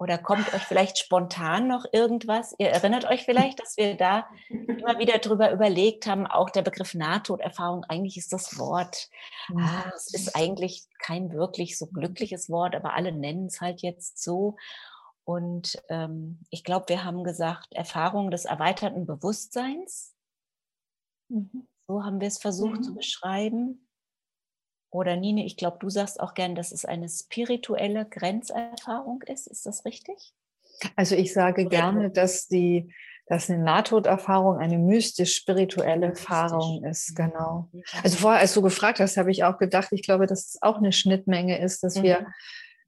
Oder 0.00 0.16
kommt 0.16 0.54
euch 0.54 0.62
vielleicht 0.62 0.96
spontan 0.96 1.68
noch 1.68 1.84
irgendwas? 1.92 2.54
Ihr 2.56 2.70
erinnert 2.70 3.04
euch 3.04 3.24
vielleicht, 3.26 3.60
dass 3.60 3.76
wir 3.76 3.98
da 3.98 4.26
immer 4.48 4.98
wieder 4.98 5.18
drüber 5.18 5.52
überlegt 5.52 6.06
haben, 6.06 6.26
auch 6.26 6.48
der 6.48 6.62
Begriff 6.62 6.94
Nahtoderfahrung, 6.94 7.84
eigentlich 7.84 8.16
ist 8.16 8.32
das 8.32 8.58
Wort, 8.58 9.10
ah, 9.54 9.92
es 9.94 10.14
ist 10.14 10.34
eigentlich 10.34 10.84
kein 11.00 11.32
wirklich 11.32 11.76
so 11.76 11.86
glückliches 11.86 12.48
Wort, 12.48 12.74
aber 12.74 12.94
alle 12.94 13.12
nennen 13.12 13.48
es 13.48 13.60
halt 13.60 13.82
jetzt 13.82 14.22
so. 14.22 14.56
Und 15.24 15.76
ähm, 15.90 16.40
ich 16.48 16.64
glaube, 16.64 16.88
wir 16.88 17.04
haben 17.04 17.22
gesagt, 17.22 17.74
Erfahrung 17.74 18.30
des 18.30 18.46
erweiterten 18.46 19.04
Bewusstseins. 19.04 20.14
Mhm. 21.28 21.68
So 21.86 22.04
haben 22.04 22.22
wir 22.22 22.28
es 22.28 22.38
versucht 22.38 22.78
mhm. 22.78 22.82
zu 22.84 22.94
beschreiben. 22.94 23.86
Oder 24.90 25.16
Nine, 25.16 25.44
ich 25.44 25.56
glaube, 25.56 25.78
du 25.80 25.88
sagst 25.88 26.20
auch 26.20 26.34
gern, 26.34 26.54
dass 26.54 26.72
es 26.72 26.84
eine 26.84 27.08
spirituelle 27.08 28.06
Grenzerfahrung 28.06 29.22
ist. 29.22 29.46
Ist 29.46 29.66
das 29.66 29.84
richtig? 29.84 30.34
Also 30.96 31.14
ich 31.14 31.32
sage 31.32 31.62
Oder 31.62 31.70
gerne, 31.70 32.10
dass 32.10 32.48
die 32.48 32.92
dass 33.30 33.48
eine 33.48 33.62
Nahtoderfahrung 33.62 34.58
eine 34.58 34.76
mystisch-spirituelle 34.76 36.06
Erfahrung 36.06 36.82
ist, 36.82 37.14
genau. 37.14 37.68
Mhm. 37.70 37.82
Also 38.02 38.16
vorher, 38.16 38.40
als 38.40 38.54
du 38.54 38.60
gefragt 38.60 38.98
hast, 38.98 39.16
habe 39.16 39.30
ich 39.30 39.44
auch 39.44 39.56
gedacht, 39.56 39.86
ich 39.92 40.02
glaube, 40.02 40.26
dass 40.26 40.46
es 40.46 40.58
auch 40.62 40.78
eine 40.78 40.90
Schnittmenge 40.90 41.60
ist, 41.60 41.84
dass 41.84 41.94
mhm. 41.94 42.02
wir 42.02 42.26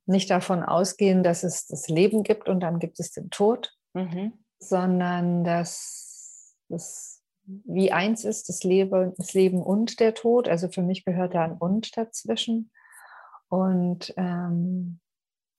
nicht 0.05 0.29
davon 0.31 0.65
ausgehen, 0.65 1.23
dass 1.23 1.45
es 1.45 1.69
das 1.69 1.87
Leben 1.87 2.25
gibt 2.25 2.49
und 2.49 2.59
dann 2.59 2.81
gibt 2.81 2.99
es 2.99 3.13
den 3.13 3.31
Tod, 3.31 3.73
mhm. 3.95 4.33
sondern 4.59 5.45
dass 5.45 6.57
es 6.71 7.12
wie 7.45 7.93
eins 7.93 8.25
ist, 8.25 8.49
das 8.49 8.63
Leben, 8.63 9.15
das 9.17 9.35
Leben 9.35 9.63
und 9.63 10.01
der 10.01 10.15
Tod. 10.15 10.49
Also 10.49 10.69
für 10.69 10.83
mich 10.83 11.05
gehört 11.05 11.35
da 11.35 11.45
ein 11.45 11.57
Und 11.57 11.97
dazwischen. 11.97 12.71
Und 13.49 14.15
ähm, 14.17 15.01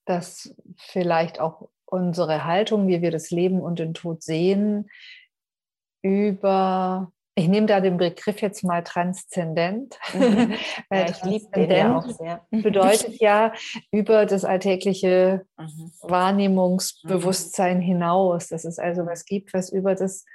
dass 0.05 0.55
vielleicht 0.77 1.39
auch 1.39 1.69
unsere 1.85 2.45
Haltung, 2.45 2.87
wie 2.87 3.01
wir 3.01 3.11
das 3.11 3.29
Leben 3.29 3.61
und 3.61 3.79
den 3.79 3.93
Tod 3.93 4.23
sehen, 4.23 4.89
über, 6.01 7.11
ich 7.35 7.47
nehme 7.47 7.67
da 7.67 7.79
den 7.79 7.97
Begriff 7.97 8.41
jetzt 8.41 8.63
mal 8.63 8.83
transzendent, 8.83 9.97
mhm. 10.13 10.53
ja, 10.91 11.05
transzendent 11.05 12.19
ja 12.19 12.41
bedeutet 12.49 13.21
ja 13.21 13.53
über 13.91 14.25
das 14.25 14.43
alltägliche 14.43 15.45
mhm. 15.57 15.91
Wahrnehmungsbewusstsein 16.01 17.77
mhm. 17.77 17.81
hinaus, 17.81 18.49
dass 18.49 18.65
es 18.65 18.79
also 18.79 19.05
was 19.05 19.25
gibt, 19.25 19.53
was 19.53 19.69
über 19.69 19.95
das 19.95 20.25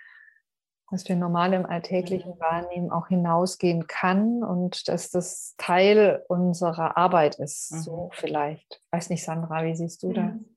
dass 0.91 1.09
wir 1.09 1.17
normal 1.17 1.53
im 1.53 1.67
alltäglichen 1.67 2.33
mhm. 2.35 2.41
Wahrnehmen 2.41 2.91
auch 2.91 3.09
hinausgehen 3.09 3.87
kann 3.87 4.43
und 4.43 4.89
dass 4.89 5.11
das 5.11 5.55
Teil 5.59 6.25
unserer 6.29 6.97
Arbeit 6.97 7.37
ist, 7.37 7.73
mhm. 7.73 7.79
so 7.81 8.11
vielleicht. 8.15 8.83
Weiß 8.91 9.11
nicht, 9.11 9.25
Sandra, 9.25 9.65
wie 9.65 9.77
siehst 9.77 10.03
du 10.03 10.13
das? 10.13 10.25
Mhm. 10.25 10.57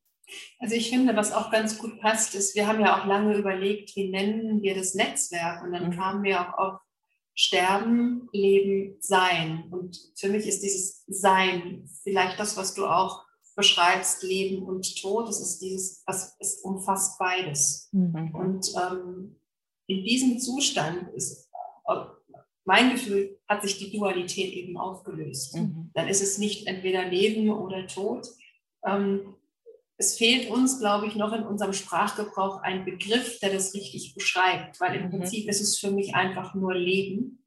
Also 0.59 0.75
ich 0.75 0.89
finde, 0.89 1.15
was 1.15 1.33
auch 1.33 1.51
ganz 1.51 1.77
gut 1.77 1.99
passt, 1.99 2.35
ist, 2.35 2.55
wir 2.55 2.67
haben 2.67 2.79
ja 2.79 2.99
auch 2.99 3.05
lange 3.05 3.35
überlegt, 3.35 3.95
wie 3.95 4.09
nennen 4.09 4.61
wir 4.61 4.75
das 4.75 4.95
Netzwerk 4.95 5.63
und 5.63 5.73
dann 5.73 5.87
mhm. 5.87 5.91
kamen 5.91 6.23
wir 6.23 6.41
auch 6.41 6.57
auf 6.57 6.79
Sterben, 7.33 8.29
Leben, 8.33 8.97
Sein. 8.99 9.65
Und 9.71 9.97
für 10.15 10.29
mich 10.29 10.47
ist 10.47 10.61
dieses 10.61 11.03
Sein 11.07 11.89
vielleicht 12.03 12.39
das, 12.39 12.57
was 12.57 12.73
du 12.73 12.85
auch 12.85 13.23
beschreibst, 13.55 14.23
Leben 14.23 14.63
und 14.63 15.01
Tod. 15.01 15.29
Es 15.29 15.39
ist 15.39 15.59
dieses, 15.59 16.03
was 16.05 16.35
es 16.39 16.61
umfasst 16.61 17.17
beides. 17.19 17.89
Mhm. 17.91 18.35
Und 18.35 18.71
ähm, 18.75 19.40
in 19.91 20.03
diesem 20.03 20.39
Zustand 20.39 21.13
ist 21.13 21.49
mein 22.63 22.91
Gefühl, 22.91 23.39
hat 23.47 23.61
sich 23.63 23.77
die 23.77 23.91
Dualität 23.91 24.53
eben 24.53 24.77
aufgelöst. 24.77 25.55
Mhm. 25.55 25.91
Dann 25.93 26.07
ist 26.07 26.21
es 26.21 26.37
nicht 26.37 26.67
entweder 26.67 27.05
Leben 27.05 27.49
oder 27.49 27.87
Tod. 27.87 28.27
Ähm, 28.85 29.35
es 29.97 30.17
fehlt 30.17 30.49
uns, 30.49 30.79
glaube 30.79 31.07
ich, 31.07 31.15
noch 31.15 31.33
in 31.33 31.43
unserem 31.43 31.73
Sprachgebrauch 31.73 32.61
ein 32.61 32.85
Begriff, 32.85 33.39
der 33.39 33.51
das 33.51 33.73
richtig 33.73 34.15
beschreibt, 34.15 34.79
weil 34.79 34.95
im 34.95 35.07
mhm. 35.07 35.09
Prinzip 35.11 35.47
ist 35.49 35.61
es 35.61 35.77
für 35.79 35.91
mich 35.91 36.15
einfach 36.15 36.55
nur 36.55 36.73
Leben. 36.73 37.43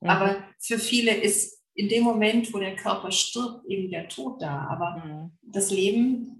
Mhm. 0.00 0.08
Aber 0.08 0.44
für 0.58 0.78
viele 0.78 1.14
ist 1.14 1.62
in 1.74 1.88
dem 1.88 2.04
Moment, 2.04 2.52
wo 2.52 2.58
der 2.58 2.76
Körper 2.76 3.10
stirbt, 3.10 3.66
eben 3.68 3.90
der 3.90 4.08
Tod 4.08 4.42
da. 4.42 4.68
Aber 4.68 5.04
mhm. 5.04 5.38
das 5.42 5.70
Leben, 5.70 6.37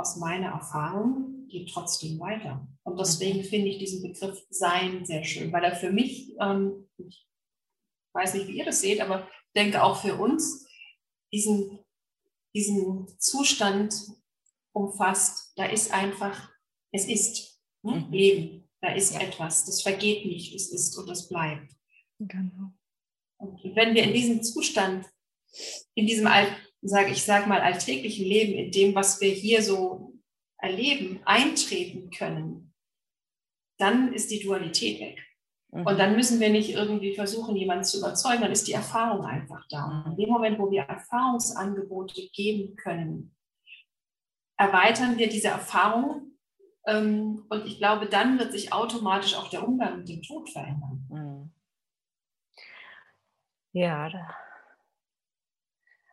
aus 0.00 0.16
meiner 0.16 0.48
Erfahrung, 0.48 1.46
geht 1.48 1.70
trotzdem 1.70 2.18
weiter. 2.18 2.66
Und 2.82 2.98
deswegen 2.98 3.40
mhm. 3.40 3.44
finde 3.44 3.68
ich 3.68 3.78
diesen 3.78 4.02
Begriff 4.02 4.44
Sein 4.50 5.04
sehr 5.04 5.24
schön, 5.24 5.52
weil 5.52 5.64
er 5.64 5.76
für 5.76 5.92
mich, 5.92 6.34
ähm, 6.40 6.88
ich 6.96 7.26
weiß 8.14 8.34
nicht, 8.34 8.48
wie 8.48 8.58
ihr 8.58 8.64
das 8.64 8.80
seht, 8.80 9.00
aber 9.00 9.28
denke 9.54 9.82
auch 9.82 10.00
für 10.00 10.16
uns, 10.16 10.66
diesen, 11.32 11.78
diesen 12.54 13.06
Zustand 13.18 13.94
umfasst, 14.72 15.52
da 15.56 15.66
ist 15.66 15.92
einfach, 15.92 16.50
es 16.92 17.06
ist 17.06 17.60
ne? 17.82 17.96
mhm. 17.96 18.12
Leben, 18.12 18.68
da 18.80 18.94
ist 18.94 19.14
etwas, 19.14 19.66
das 19.66 19.82
vergeht 19.82 20.24
nicht, 20.24 20.54
es 20.54 20.72
ist 20.72 20.96
und 20.96 21.10
es 21.10 21.28
bleibt. 21.28 21.74
Genau. 22.18 22.72
Und 23.38 23.62
wenn 23.76 23.94
wir 23.94 24.04
in 24.04 24.12
diesem 24.12 24.42
Zustand, 24.42 25.06
in 25.94 26.06
diesem, 26.06 26.26
sage 26.82 27.10
ich 27.10 27.24
sag 27.24 27.46
mal, 27.46 27.60
alltäglichen 27.60 28.24
Leben, 28.24 28.54
in 28.54 28.70
dem, 28.70 28.94
was 28.94 29.20
wir 29.20 29.30
hier 29.30 29.62
so 29.62 30.14
erleben, 30.58 31.20
eintreten 31.24 32.10
können, 32.10 32.74
dann 33.78 34.12
ist 34.12 34.30
die 34.30 34.40
Dualität 34.40 35.00
weg. 35.00 35.22
Mhm. 35.72 35.86
Und 35.86 35.98
dann 35.98 36.16
müssen 36.16 36.40
wir 36.40 36.50
nicht 36.50 36.70
irgendwie 36.70 37.14
versuchen, 37.14 37.56
jemanden 37.56 37.84
zu 37.84 37.98
überzeugen, 37.98 38.42
dann 38.42 38.52
ist 38.52 38.68
die 38.68 38.72
Erfahrung 38.72 39.24
einfach 39.24 39.66
da. 39.68 39.86
Mhm. 39.86 40.12
In 40.12 40.16
dem 40.18 40.30
Moment, 40.30 40.58
wo 40.58 40.70
wir 40.70 40.82
Erfahrungsangebote 40.82 42.28
geben 42.34 42.76
können, 42.76 43.34
erweitern 44.56 45.18
wir 45.18 45.28
diese 45.28 45.48
Erfahrung. 45.48 46.32
Ähm, 46.86 47.44
und 47.48 47.66
ich 47.66 47.78
glaube, 47.78 48.06
dann 48.06 48.38
wird 48.38 48.52
sich 48.52 48.72
automatisch 48.72 49.34
auch 49.34 49.48
der 49.48 49.66
Umgang 49.66 49.98
mit 49.98 50.08
dem 50.08 50.22
Tod 50.22 50.50
verändern. 50.50 51.06
Mhm. 51.10 51.52
Ja, 53.72 54.10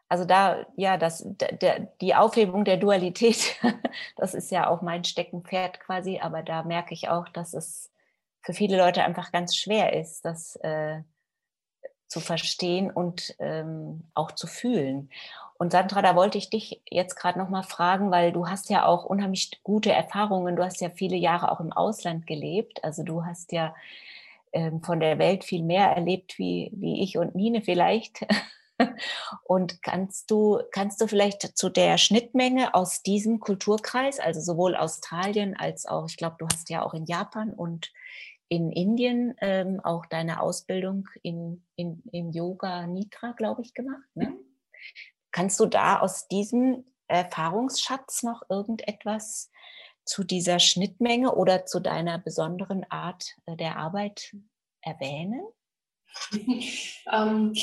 also 0.09 0.25
da, 0.25 0.65
ja, 0.75 0.97
das, 0.97 1.23
der, 1.25 1.79
die 2.01 2.15
Aufhebung 2.15 2.63
der 2.65 2.77
Dualität, 2.77 3.59
das 4.15 4.33
ist 4.33 4.51
ja 4.51 4.69
auch 4.69 4.81
mein 4.81 5.03
Steckenpferd 5.03 5.79
quasi, 5.79 6.19
aber 6.19 6.43
da 6.43 6.63
merke 6.63 6.93
ich 6.93 7.09
auch, 7.09 7.27
dass 7.29 7.53
es 7.53 7.91
für 8.41 8.53
viele 8.53 8.77
Leute 8.77 9.03
einfach 9.03 9.31
ganz 9.31 9.55
schwer 9.55 9.93
ist, 9.93 10.23
das 10.23 10.55
äh, 10.57 11.01
zu 12.07 12.21
verstehen 12.21 12.89
und 12.89 13.35
ähm, 13.39 14.03
auch 14.13 14.31
zu 14.31 14.47
fühlen. 14.47 15.09
Und 15.57 15.71
Sandra, 15.71 16.01
da 16.01 16.15
wollte 16.15 16.37
ich 16.37 16.49
dich 16.49 16.81
jetzt 16.89 17.15
gerade 17.15 17.39
noch 17.39 17.49
mal 17.49 17.63
fragen, 17.63 18.11
weil 18.11 18.31
du 18.31 18.47
hast 18.47 18.69
ja 18.69 18.85
auch 18.85 19.05
unheimlich 19.05 19.59
gute 19.63 19.91
Erfahrungen. 19.91 20.55
Du 20.55 20.63
hast 20.63 20.79
ja 20.79 20.89
viele 20.89 21.17
Jahre 21.17 21.51
auch 21.51 21.59
im 21.59 21.73
Ausland 21.73 22.27
gelebt. 22.27 22.83
Also 22.83 23.03
du 23.03 23.25
hast 23.25 23.51
ja 23.51 23.75
ähm, 24.53 24.81
von 24.81 24.99
der 24.99 25.17
Welt 25.19 25.43
viel 25.43 25.63
mehr 25.63 25.87
erlebt 25.87 26.37
wie, 26.37 26.69
wie 26.73 27.01
ich 27.03 27.17
und 27.17 27.35
Nine 27.35 27.61
vielleicht. 27.61 28.25
Und 29.43 29.81
kannst 29.81 30.29
du, 30.31 30.61
kannst 30.71 31.01
du 31.01 31.07
vielleicht 31.07 31.57
zu 31.57 31.69
der 31.69 31.97
Schnittmenge 31.97 32.73
aus 32.73 33.01
diesem 33.01 33.39
Kulturkreis, 33.39 34.19
also 34.19 34.39
sowohl 34.39 34.75
Australien 34.75 35.55
als 35.55 35.85
auch, 35.85 36.07
ich 36.07 36.17
glaube, 36.17 36.35
du 36.39 36.47
hast 36.51 36.69
ja 36.69 36.83
auch 36.83 36.93
in 36.93 37.05
Japan 37.05 37.53
und 37.53 37.91
in 38.49 38.71
Indien 38.71 39.35
ähm, 39.41 39.79
auch 39.83 40.05
deine 40.05 40.41
Ausbildung 40.41 41.07
in, 41.21 41.65
in, 41.75 42.01
in 42.11 42.31
Yoga 42.31 42.87
Nitra, 42.87 43.33
glaube 43.33 43.61
ich, 43.61 43.73
gemacht. 43.73 44.07
Ne? 44.15 44.29
Mhm. 44.29 44.37
Kannst 45.31 45.59
du 45.59 45.65
da 45.65 45.99
aus 45.99 46.27
diesem 46.27 46.85
Erfahrungsschatz 47.07 48.23
noch 48.23 48.43
irgendetwas 48.49 49.51
zu 50.05 50.23
dieser 50.23 50.59
Schnittmenge 50.59 51.35
oder 51.35 51.65
zu 51.65 51.79
deiner 51.79 52.17
besonderen 52.17 52.89
Art 52.89 53.35
äh, 53.45 53.57
der 53.57 53.77
Arbeit 53.77 54.35
erwähnen? 54.81 55.45
ähm, 57.11 57.53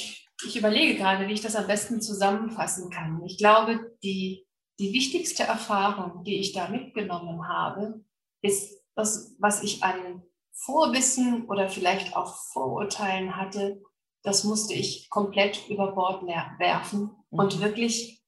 ich 0.43 0.57
überlege 0.57 0.97
gerade, 0.97 1.29
wie 1.29 1.33
ich 1.33 1.41
das 1.41 1.57
am 1.57 1.67
besten 1.67 2.01
zusammenfassen 2.01 2.91
kann. 2.91 3.23
Ich 3.25 3.39
glaube, 3.39 3.97
die, 4.03 4.47
die 4.79 4.93
wichtigste 4.93 5.45
Erfahrung, 5.45 6.25
die 6.25 6.41
ich 6.41 6.53
da 6.53 6.69
mitgenommen 6.69 7.49
habe, 7.49 8.05
ist 8.43 8.83
das, 8.95 9.37
was 9.39 9.63
ich 9.63 9.83
an 9.83 10.23
Vorwissen 10.53 11.47
oder 11.47 11.69
vielleicht 11.69 12.17
auch 12.17 12.37
Vorurteilen 12.53 13.37
hatte, 13.37 13.83
das 14.23 14.45
musste 14.45 14.75
ich 14.75 15.11
komplett 15.11 15.69
über 15.69 15.93
Bord 15.93 16.27
werfen 16.27 17.11
mhm. 17.31 17.39
und 17.39 17.61
wirklich 17.61 18.23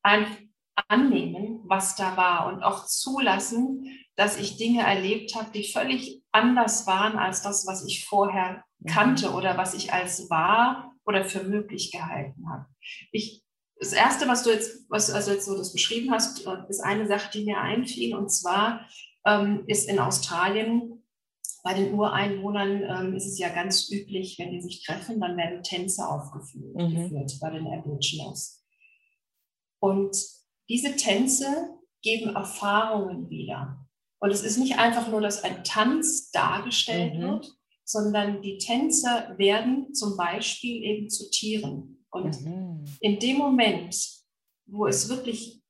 annehmen, 0.88 1.60
was 1.64 1.96
da 1.96 2.16
war 2.16 2.46
und 2.52 2.62
auch 2.62 2.86
zulassen, 2.86 3.86
dass 4.14 4.38
ich 4.38 4.56
Dinge 4.56 4.82
erlebt 4.82 5.34
habe, 5.34 5.50
die 5.52 5.64
völlig 5.64 6.22
anders 6.32 6.86
waren 6.86 7.18
als 7.18 7.42
das, 7.42 7.66
was 7.66 7.86
ich 7.86 8.06
vorher 8.06 8.64
mhm. 8.78 8.88
kannte 8.88 9.32
oder 9.32 9.56
was 9.56 9.74
ich 9.74 9.92
als 9.92 10.28
wahr 10.28 10.95
oder 11.06 11.24
für 11.24 11.42
möglich 11.44 11.92
gehalten 11.92 12.48
habe. 12.50 12.66
Ich, 13.12 13.42
das 13.78 13.92
erste, 13.92 14.26
was 14.28 14.42
du 14.42 14.50
jetzt, 14.50 14.90
was 14.90 15.10
also 15.10 15.32
jetzt 15.32 15.46
so 15.46 15.56
das 15.56 15.72
beschrieben 15.72 16.10
hast, 16.12 16.46
äh, 16.46 16.56
ist 16.68 16.80
eine 16.80 17.06
Sache, 17.06 17.30
die 17.32 17.44
mir 17.44 17.60
einfiel, 17.60 18.14
und 18.14 18.30
zwar 18.30 18.86
ähm, 19.24 19.64
ist 19.66 19.88
in 19.88 19.98
Australien 19.98 20.96
bei 21.66 21.74
den 21.74 21.94
Ureinwohnern 21.94 22.82
ähm, 22.84 23.16
ist 23.16 23.26
es 23.26 23.40
ja 23.40 23.48
ganz 23.48 23.90
üblich, 23.90 24.38
wenn 24.38 24.52
die 24.52 24.62
sich 24.62 24.84
treffen, 24.84 25.20
dann 25.20 25.36
werden 25.36 25.64
Tänze 25.64 26.06
aufgeführt 26.06 26.76
mhm. 26.76 27.26
bei 27.40 27.50
den 27.50 27.66
Aboriginals. 27.66 28.64
Und 29.80 30.16
diese 30.68 30.94
Tänze 30.94 31.74
geben 32.02 32.36
Erfahrungen 32.36 33.28
wieder. 33.30 33.84
Und 34.20 34.30
es 34.30 34.44
ist 34.44 34.58
nicht 34.58 34.78
einfach 34.78 35.08
nur, 35.08 35.20
dass 35.20 35.42
ein 35.42 35.64
Tanz 35.64 36.30
dargestellt 36.30 37.14
mhm. 37.14 37.22
wird, 37.22 37.52
sondern 37.86 38.42
die 38.42 38.58
Tänzer 38.58 39.38
werden 39.38 39.94
zum 39.94 40.16
Beispiel 40.16 40.82
eben 40.82 41.08
zu 41.08 41.30
Tieren. 41.30 42.04
Und 42.10 42.44
mhm. 42.44 42.84
in 43.00 43.20
dem 43.20 43.38
Moment, 43.38 43.96
wo 44.66 44.86
es 44.86 45.08
wirklich, 45.08 45.62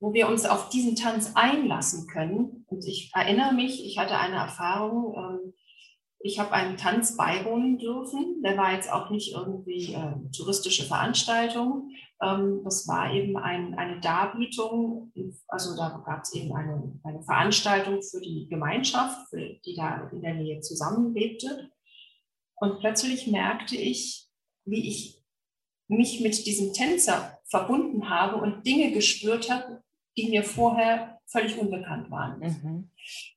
wo 0.00 0.14
wir 0.14 0.28
uns 0.28 0.46
auf 0.46 0.70
diesen 0.70 0.96
Tanz 0.96 1.32
einlassen 1.34 2.06
können, 2.06 2.64
und 2.68 2.86
ich 2.86 3.10
erinnere 3.14 3.52
mich, 3.52 3.84
ich 3.84 3.98
hatte 3.98 4.16
eine 4.18 4.36
Erfahrung, 4.36 5.14
ähm, 5.14 5.54
ich 6.20 6.38
habe 6.38 6.52
einen 6.52 6.76
Tanz 6.76 7.16
beiwohnen 7.16 7.78
dürfen. 7.78 8.42
Der 8.42 8.56
war 8.56 8.72
jetzt 8.72 8.90
auch 8.90 9.10
nicht 9.10 9.32
irgendwie 9.32 9.94
äh, 9.94 10.14
touristische 10.36 10.84
Veranstaltung. 10.84 11.90
Ähm, 12.20 12.62
das 12.64 12.88
war 12.88 13.12
eben 13.12 13.36
ein, 13.36 13.74
eine 13.74 14.00
Darbietung. 14.00 15.12
Also 15.46 15.76
da 15.76 16.02
gab 16.04 16.22
es 16.22 16.34
eben 16.34 16.54
eine, 16.54 17.00
eine 17.04 17.22
Veranstaltung 17.22 18.02
für 18.02 18.20
die 18.20 18.48
Gemeinschaft, 18.48 19.28
für, 19.30 19.38
die 19.64 19.74
da 19.76 20.08
in 20.10 20.20
der 20.20 20.34
Nähe 20.34 20.60
zusammenlebte. 20.60 21.70
Und 22.56 22.80
plötzlich 22.80 23.28
merkte 23.28 23.76
ich, 23.76 24.28
wie 24.64 24.88
ich 24.88 25.22
mich 25.86 26.20
mit 26.20 26.46
diesem 26.46 26.72
Tänzer 26.72 27.38
verbunden 27.48 28.10
habe 28.10 28.36
und 28.36 28.66
Dinge 28.66 28.92
gespürt 28.92 29.50
habe, 29.50 29.82
die 30.16 30.28
mir 30.28 30.42
vorher 30.42 31.20
völlig 31.26 31.56
unbekannt 31.56 32.10
waren. 32.10 32.40
Mhm 32.40 32.90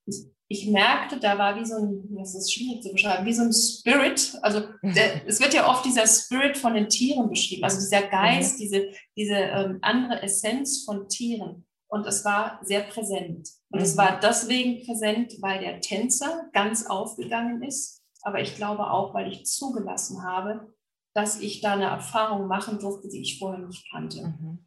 ich 0.05 0.25
merkte, 0.67 1.19
da 1.19 1.37
war 1.37 1.55
wie 1.59 1.65
so 1.65 1.75
ein, 1.75 2.15
das 2.15 2.35
ist 2.35 2.53
schwierig 2.53 2.81
zu 2.81 2.91
beschreiben, 2.91 3.25
wie 3.25 3.33
so 3.33 3.43
ein 3.43 3.53
Spirit. 3.53 4.37
Also 4.41 4.61
der, 4.81 5.25
es 5.27 5.39
wird 5.39 5.53
ja 5.53 5.69
oft 5.69 5.85
dieser 5.85 6.07
Spirit 6.07 6.57
von 6.57 6.73
den 6.73 6.89
Tieren 6.89 7.29
beschrieben, 7.29 7.63
also 7.63 7.79
dieser 7.79 8.07
Geist, 8.07 8.55
mhm. 8.55 8.63
diese, 8.63 8.89
diese 9.15 9.35
ähm, 9.35 9.79
andere 9.81 10.21
Essenz 10.21 10.83
von 10.83 11.07
Tieren. 11.07 11.65
Und 11.87 12.05
es 12.07 12.23
war 12.23 12.59
sehr 12.63 12.81
präsent. 12.81 13.49
Und 13.69 13.79
mhm. 13.79 13.85
es 13.85 13.97
war 13.97 14.19
deswegen 14.19 14.85
präsent, 14.85 15.35
weil 15.41 15.59
der 15.59 15.81
Tänzer 15.81 16.49
ganz 16.53 16.85
aufgegangen 16.85 17.63
ist. 17.63 18.01
Aber 18.21 18.41
ich 18.41 18.55
glaube 18.55 18.89
auch, 18.91 19.13
weil 19.13 19.31
ich 19.31 19.45
zugelassen 19.45 20.23
habe, 20.23 20.73
dass 21.13 21.39
ich 21.39 21.61
da 21.61 21.73
eine 21.73 21.85
Erfahrung 21.85 22.47
machen 22.47 22.79
durfte, 22.79 23.09
die 23.09 23.21
ich 23.21 23.39
vorher 23.39 23.65
nicht 23.65 23.89
kannte. 23.91 24.21
Mhm. 24.21 24.65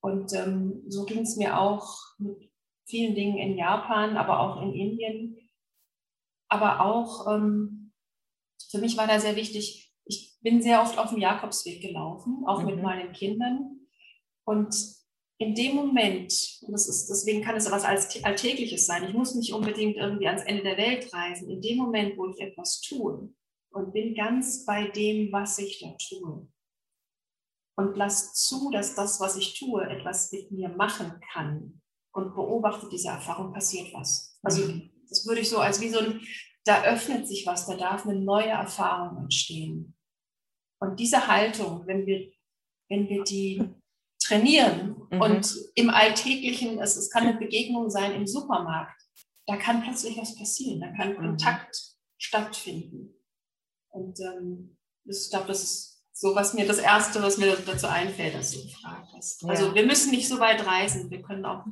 Und 0.00 0.32
ähm, 0.34 0.82
so 0.88 1.04
ging 1.04 1.22
es 1.22 1.36
mir 1.36 1.58
auch 1.58 1.96
mit 2.18 2.45
vielen 2.86 3.14
Dingen 3.14 3.38
in 3.38 3.58
Japan, 3.58 4.16
aber 4.16 4.40
auch 4.40 4.62
in 4.62 4.72
Indien. 4.72 5.36
Aber 6.48 6.80
auch, 6.80 7.26
ähm, 7.32 7.92
für 8.70 8.78
mich 8.78 8.96
war 8.96 9.06
da 9.06 9.18
sehr 9.18 9.36
wichtig, 9.36 9.92
ich 10.04 10.36
bin 10.40 10.62
sehr 10.62 10.80
oft 10.82 10.98
auf 10.98 11.10
dem 11.10 11.18
Jakobsweg 11.18 11.82
gelaufen, 11.82 12.44
auch 12.46 12.60
mhm. 12.60 12.66
mit 12.66 12.82
meinen 12.82 13.12
Kindern. 13.12 13.80
Und 14.44 14.74
in 15.38 15.54
dem 15.54 15.74
Moment, 15.74 16.32
und 16.62 16.72
das 16.72 16.88
ist, 16.88 17.08
deswegen 17.08 17.42
kann 17.42 17.56
es 17.56 17.66
etwas 17.66 17.84
Alltägliches 17.84 18.86
sein, 18.86 19.04
ich 19.04 19.14
muss 19.14 19.34
nicht 19.34 19.52
unbedingt 19.52 19.96
irgendwie 19.96 20.28
ans 20.28 20.44
Ende 20.44 20.62
der 20.62 20.78
Welt 20.78 21.12
reisen, 21.12 21.50
in 21.50 21.60
dem 21.60 21.76
Moment, 21.76 22.16
wo 22.16 22.26
ich 22.26 22.40
etwas 22.40 22.80
tue 22.80 23.34
und 23.70 23.92
bin 23.92 24.14
ganz 24.14 24.64
bei 24.64 24.88
dem, 24.88 25.30
was 25.32 25.58
ich 25.58 25.80
da 25.80 25.94
tue. 26.08 26.48
Und 27.78 27.96
lass 27.96 28.32
zu, 28.32 28.70
dass 28.70 28.94
das, 28.94 29.20
was 29.20 29.36
ich 29.36 29.58
tue, 29.58 29.84
etwas 29.84 30.32
mit 30.32 30.50
mir 30.50 30.70
machen 30.70 31.20
kann. 31.32 31.82
Und 32.16 32.34
beobachte 32.34 32.88
diese 32.90 33.08
Erfahrung, 33.08 33.52
passiert 33.52 33.92
was. 33.92 34.38
Also 34.42 34.66
mhm. 34.66 34.90
das 35.06 35.26
würde 35.26 35.42
ich 35.42 35.50
so 35.50 35.58
als 35.58 35.82
wie 35.82 35.90
so 35.90 35.98
ein, 35.98 36.22
da 36.64 36.82
öffnet 36.84 37.28
sich 37.28 37.44
was, 37.44 37.66
da 37.66 37.76
darf 37.76 38.06
eine 38.06 38.18
neue 38.18 38.48
Erfahrung 38.48 39.18
entstehen. 39.24 39.94
Und 40.80 40.98
diese 40.98 41.28
Haltung, 41.28 41.86
wenn 41.86 42.06
wir, 42.06 42.32
wenn 42.88 43.06
wir 43.10 43.22
die 43.22 43.62
trainieren 44.18 44.96
mhm. 45.10 45.20
und 45.20 45.56
im 45.74 45.90
Alltäglichen, 45.90 46.78
es, 46.80 46.96
es 46.96 47.10
kann 47.10 47.26
eine 47.26 47.38
Begegnung 47.38 47.90
sein 47.90 48.14
im 48.14 48.26
Supermarkt, 48.26 48.98
da 49.46 49.58
kann 49.58 49.82
plötzlich 49.82 50.16
was 50.16 50.36
passieren, 50.36 50.80
da 50.80 50.92
kann 50.92 51.10
mhm. 51.10 51.16
Kontakt 51.16 51.96
stattfinden. 52.18 53.14
Und 53.90 54.18
ähm, 54.20 54.78
ich 55.04 55.28
glaube, 55.28 55.48
das 55.48 55.62
ist 55.62 55.95
so, 56.18 56.34
was 56.34 56.54
mir 56.54 56.66
das 56.66 56.78
Erste, 56.78 57.22
was 57.22 57.36
mir 57.36 57.54
dazu 57.66 57.88
einfällt, 57.88 58.34
dass 58.34 58.52
du 58.52 58.62
gefragt 58.62 59.08
hast. 59.14 59.42
Ja. 59.42 59.50
Also 59.50 59.74
wir 59.74 59.84
müssen 59.84 60.10
nicht 60.12 60.26
so 60.26 60.40
weit 60.40 60.66
reisen, 60.66 61.10
wir 61.10 61.20
können 61.20 61.44
auch 61.44 61.64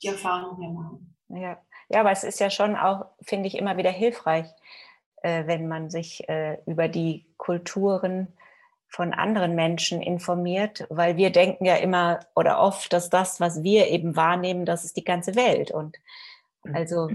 die 0.00 0.06
Erfahrung 0.06 0.56
hier 0.60 0.70
machen. 0.70 1.16
Ja. 1.28 1.60
ja, 1.88 2.00
aber 2.00 2.12
es 2.12 2.22
ist 2.22 2.38
ja 2.38 2.48
schon 2.48 2.76
auch, 2.76 3.06
finde 3.22 3.48
ich, 3.48 3.58
immer 3.58 3.76
wieder 3.76 3.90
hilfreich, 3.90 4.46
äh, 5.22 5.48
wenn 5.48 5.66
man 5.66 5.90
sich 5.90 6.28
äh, 6.28 6.58
über 6.64 6.86
die 6.86 7.26
Kulturen 7.38 8.28
von 8.86 9.12
anderen 9.12 9.56
Menschen 9.56 10.00
informiert, 10.00 10.86
weil 10.90 11.16
wir 11.16 11.30
denken 11.30 11.64
ja 11.64 11.74
immer 11.74 12.20
oder 12.36 12.60
oft, 12.60 12.92
dass 12.92 13.10
das, 13.10 13.40
was 13.40 13.64
wir 13.64 13.88
eben 13.88 14.14
wahrnehmen, 14.14 14.64
das 14.64 14.84
ist 14.84 14.96
die 14.96 15.04
ganze 15.04 15.34
Welt. 15.34 15.72
Und 15.72 15.96
mhm. 16.62 16.76
also 16.76 17.10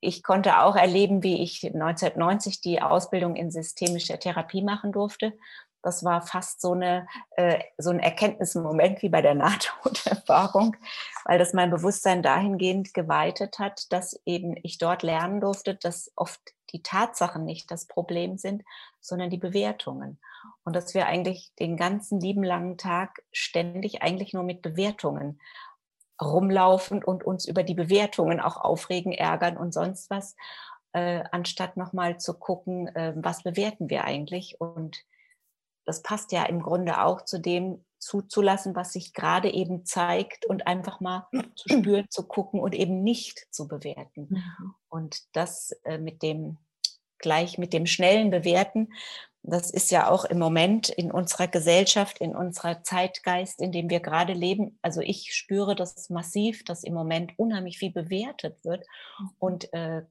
ich 0.00 0.22
konnte 0.22 0.60
auch 0.62 0.76
erleben, 0.76 1.22
wie 1.22 1.42
ich 1.42 1.62
1990 1.62 2.62
die 2.62 2.80
Ausbildung 2.80 3.36
in 3.36 3.50
systemischer 3.50 4.18
Therapie 4.18 4.62
machen 4.62 4.92
durfte. 4.92 5.34
Das 5.82 6.04
war 6.04 6.22
fast 6.22 6.60
so, 6.60 6.72
eine, 6.72 7.06
äh, 7.32 7.60
so 7.78 7.90
ein 7.90 8.00
Erkenntnismoment 8.00 9.02
wie 9.02 9.08
bei 9.08 9.20
der 9.22 9.34
Nahtoderfahrung, 9.36 10.76
weil 11.24 11.38
das 11.38 11.52
mein 11.52 11.70
Bewusstsein 11.70 12.22
dahingehend 12.22 12.94
geweitet 12.94 13.58
hat, 13.58 13.92
dass 13.92 14.20
eben 14.24 14.56
ich 14.62 14.78
dort 14.78 15.02
lernen 15.02 15.40
durfte, 15.40 15.74
dass 15.74 16.12
oft 16.16 16.40
die 16.72 16.82
Tatsachen 16.82 17.44
nicht 17.44 17.70
das 17.70 17.86
Problem 17.86 18.38
sind, 18.38 18.62
sondern 19.00 19.30
die 19.30 19.38
Bewertungen. 19.38 20.18
Und 20.64 20.74
dass 20.74 20.94
wir 20.94 21.06
eigentlich 21.06 21.52
den 21.58 21.76
ganzen 21.76 22.20
lieben 22.20 22.42
langen 22.42 22.78
Tag 22.78 23.22
ständig 23.32 24.02
eigentlich 24.02 24.32
nur 24.32 24.44
mit 24.44 24.62
Bewertungen 24.62 25.40
rumlaufen 26.20 27.02
und 27.02 27.24
uns 27.24 27.46
über 27.46 27.62
die 27.62 27.74
Bewertungen 27.74 28.40
auch 28.40 28.56
aufregen, 28.56 29.12
ärgern 29.12 29.56
und 29.56 29.74
sonst 29.74 30.08
was, 30.10 30.36
äh, 30.92 31.24
anstatt 31.32 31.76
nochmal 31.76 32.18
zu 32.18 32.34
gucken, 32.34 32.88
äh, 32.94 33.12
was 33.16 33.42
bewerten 33.42 33.90
wir 33.90 34.04
eigentlich. 34.04 34.60
Und 34.60 35.04
das 35.84 36.02
passt 36.02 36.32
ja 36.32 36.44
im 36.44 36.62
Grunde 36.62 37.02
auch 37.02 37.22
zu 37.22 37.38
dem 37.38 37.84
zuzulassen, 37.98 38.74
was 38.74 38.92
sich 38.92 39.14
gerade 39.14 39.52
eben 39.52 39.84
zeigt 39.84 40.44
und 40.46 40.66
einfach 40.66 41.00
mal 41.00 41.28
zu 41.54 41.68
spüren, 41.78 42.06
zu 42.10 42.26
gucken 42.26 42.60
und 42.60 42.74
eben 42.74 43.02
nicht 43.02 43.46
zu 43.50 43.68
bewerten. 43.68 44.42
Und 44.88 45.22
das 45.36 45.70
äh, 45.84 45.98
mit 45.98 46.22
dem 46.22 46.58
gleich 47.18 47.56
mit 47.56 47.72
dem 47.72 47.86
schnellen 47.86 48.30
Bewerten, 48.30 48.92
das 49.44 49.70
ist 49.70 49.90
ja 49.90 50.08
auch 50.08 50.24
im 50.24 50.38
Moment 50.38 50.88
in 50.88 51.10
unserer 51.10 51.48
Gesellschaft, 51.48 52.18
in 52.18 52.36
unserer 52.36 52.84
Zeitgeist, 52.84 53.60
in 53.60 53.72
dem 53.72 53.90
wir 53.90 53.98
gerade 53.98 54.34
leben. 54.34 54.78
Also 54.82 55.00
ich 55.00 55.34
spüre 55.34 55.74
das 55.74 56.10
massiv, 56.10 56.64
dass 56.64 56.84
im 56.84 56.94
Moment 56.94 57.32
unheimlich 57.38 57.78
viel 57.78 57.90
bewertet 57.90 58.64
wird 58.64 58.86
mhm. 59.18 59.30
und 59.38 59.72
äh, 59.72 60.02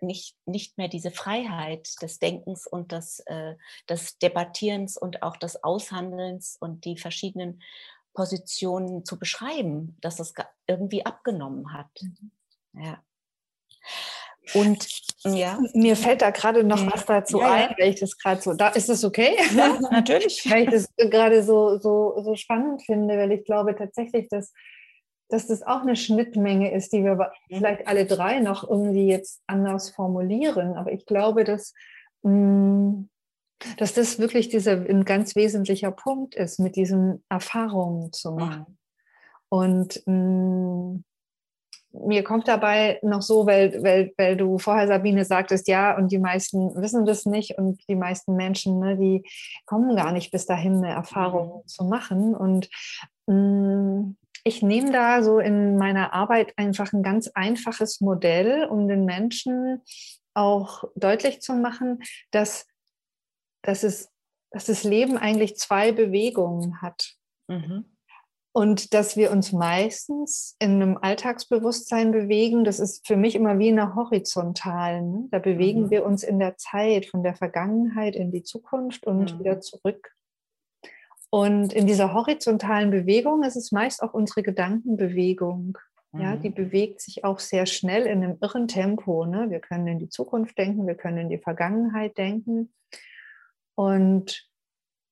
nicht, 0.00 0.36
nicht 0.44 0.76
mehr 0.76 0.88
diese 0.88 1.12
Freiheit 1.12 1.88
des 2.02 2.18
Denkens 2.18 2.66
und 2.66 2.90
des, 2.90 3.20
äh, 3.26 3.54
des 3.88 4.18
Debattierens 4.18 4.96
und 4.96 5.22
auch 5.22 5.36
des 5.36 5.62
Aushandelns 5.62 6.56
und 6.58 6.84
die 6.84 6.98
verschiedenen 6.98 7.62
Positionen 8.12 9.04
zu 9.04 9.18
beschreiben, 9.20 9.96
dass 10.00 10.18
es 10.18 10.34
irgendwie 10.66 11.06
abgenommen 11.06 11.72
hat. 11.72 11.90
Mhm. 12.00 12.32
Ja. 12.74 13.02
Und 14.54 14.88
ja. 15.24 15.58
Mir 15.72 15.96
fällt 15.96 16.22
da 16.22 16.30
gerade 16.30 16.64
noch 16.64 16.84
was 16.92 17.06
dazu 17.06 17.38
ja, 17.40 17.52
ein, 17.52 17.74
weil 17.78 17.90
ich 17.90 18.00
das 18.00 18.18
gerade 18.18 18.40
so, 18.40 18.54
da 18.54 18.68
ist 18.68 18.88
es 18.88 19.04
okay? 19.04 19.36
Ja, 19.54 19.78
natürlich. 19.90 20.44
weil 20.50 20.64
ich 20.64 20.70
das 20.70 20.88
gerade 20.96 21.42
so, 21.42 21.78
so, 21.78 22.20
so 22.22 22.34
spannend 22.34 22.82
finde, 22.82 23.16
weil 23.16 23.32
ich 23.32 23.44
glaube 23.44 23.76
tatsächlich, 23.76 24.28
dass, 24.28 24.52
dass 25.28 25.46
das 25.46 25.62
auch 25.62 25.82
eine 25.82 25.96
Schnittmenge 25.96 26.72
ist, 26.72 26.92
die 26.92 27.04
wir 27.04 27.14
mhm. 27.14 27.56
vielleicht 27.56 27.86
alle 27.86 28.04
drei 28.04 28.40
noch 28.40 28.68
irgendwie 28.68 29.06
jetzt 29.06 29.42
anders 29.46 29.90
formulieren. 29.90 30.76
Aber 30.76 30.92
ich 30.92 31.06
glaube, 31.06 31.44
dass, 31.44 31.72
mh, 32.22 32.32
mm, 32.32 33.08
dass 33.76 33.94
das 33.94 34.18
wirklich 34.18 34.48
dieser 34.48 34.72
ein 34.72 35.04
ganz 35.04 35.36
wesentlicher 35.36 35.92
Punkt 35.92 36.34
ist, 36.34 36.58
mit 36.58 36.74
diesen 36.74 37.22
Erfahrungen 37.28 38.12
zu 38.12 38.32
machen. 38.32 38.66
Mhm. 38.66 38.78
Und 39.48 40.02
mh, 40.06 40.14
mm, 40.14 41.04
mir 41.92 42.24
kommt 42.24 42.48
dabei 42.48 42.98
noch 43.02 43.22
so, 43.22 43.46
weil, 43.46 43.82
weil, 43.82 44.12
weil 44.16 44.36
du 44.36 44.58
vorher, 44.58 44.86
Sabine, 44.86 45.24
sagtest, 45.24 45.68
ja, 45.68 45.96
und 45.96 46.10
die 46.10 46.18
meisten 46.18 46.74
wissen 46.80 47.04
das 47.04 47.26
nicht 47.26 47.58
und 47.58 47.86
die 47.88 47.96
meisten 47.96 48.34
Menschen, 48.34 48.78
ne, 48.78 48.96
die 48.96 49.24
kommen 49.66 49.94
gar 49.96 50.12
nicht 50.12 50.30
bis 50.30 50.46
dahin, 50.46 50.76
eine 50.76 50.90
Erfahrung 50.90 51.62
mhm. 51.62 51.66
zu 51.66 51.84
machen. 51.84 52.34
Und 52.34 52.68
mh, 53.26 53.34
mm, 53.34 54.16
ich 54.44 54.62
nehme 54.62 54.90
da 54.90 55.22
so 55.22 55.38
in 55.38 55.76
meiner 55.76 56.12
Arbeit 56.12 56.52
einfach 56.56 56.92
ein 56.92 57.02
ganz 57.02 57.28
einfaches 57.28 58.00
Modell, 58.00 58.64
um 58.64 58.88
den 58.88 59.04
Menschen 59.04 59.82
auch 60.34 60.84
deutlich 60.96 61.40
zu 61.42 61.54
machen, 61.54 62.00
dass, 62.30 62.66
dass, 63.62 63.84
es, 63.84 64.10
dass 64.50 64.66
das 64.66 64.82
Leben 64.82 65.16
eigentlich 65.16 65.56
zwei 65.56 65.92
Bewegungen 65.92 66.80
hat. 66.82 67.14
Mhm. 67.48 67.91
Und 68.54 68.92
dass 68.92 69.16
wir 69.16 69.30
uns 69.30 69.52
meistens 69.52 70.56
in 70.58 70.82
einem 70.82 70.98
Alltagsbewusstsein 70.98 72.12
bewegen, 72.12 72.64
das 72.64 72.80
ist 72.80 73.06
für 73.06 73.16
mich 73.16 73.34
immer 73.34 73.58
wie 73.58 73.68
in 73.68 73.78
einer 73.78 73.94
horizontalen. 73.94 75.12
Ne? 75.12 75.28
Da 75.30 75.38
bewegen 75.38 75.84
mhm. 75.84 75.90
wir 75.90 76.04
uns 76.04 76.22
in 76.22 76.38
der 76.38 76.58
Zeit 76.58 77.06
von 77.06 77.22
der 77.22 77.34
Vergangenheit 77.34 78.14
in 78.14 78.30
die 78.30 78.42
Zukunft 78.42 79.06
und 79.06 79.34
mhm. 79.34 79.38
wieder 79.38 79.60
zurück. 79.60 80.14
Und 81.30 81.72
in 81.72 81.86
dieser 81.86 82.12
horizontalen 82.12 82.90
Bewegung 82.90 83.42
ist 83.42 83.56
es 83.56 83.72
meist 83.72 84.02
auch 84.02 84.12
unsere 84.12 84.42
Gedankenbewegung. 84.42 85.78
Ja, 86.14 86.36
die 86.36 86.50
mhm. 86.50 86.54
bewegt 86.54 87.00
sich 87.00 87.24
auch 87.24 87.38
sehr 87.38 87.64
schnell 87.64 88.04
in 88.04 88.22
einem 88.22 88.36
irren 88.42 88.68
Tempo. 88.68 89.24
Ne? 89.24 89.48
Wir 89.48 89.60
können 89.60 89.86
in 89.86 89.98
die 89.98 90.10
Zukunft 90.10 90.58
denken, 90.58 90.86
wir 90.86 90.94
können 90.94 91.16
in 91.16 91.28
die 91.30 91.38
Vergangenheit 91.38 92.18
denken. 92.18 92.70
Und 93.74 94.46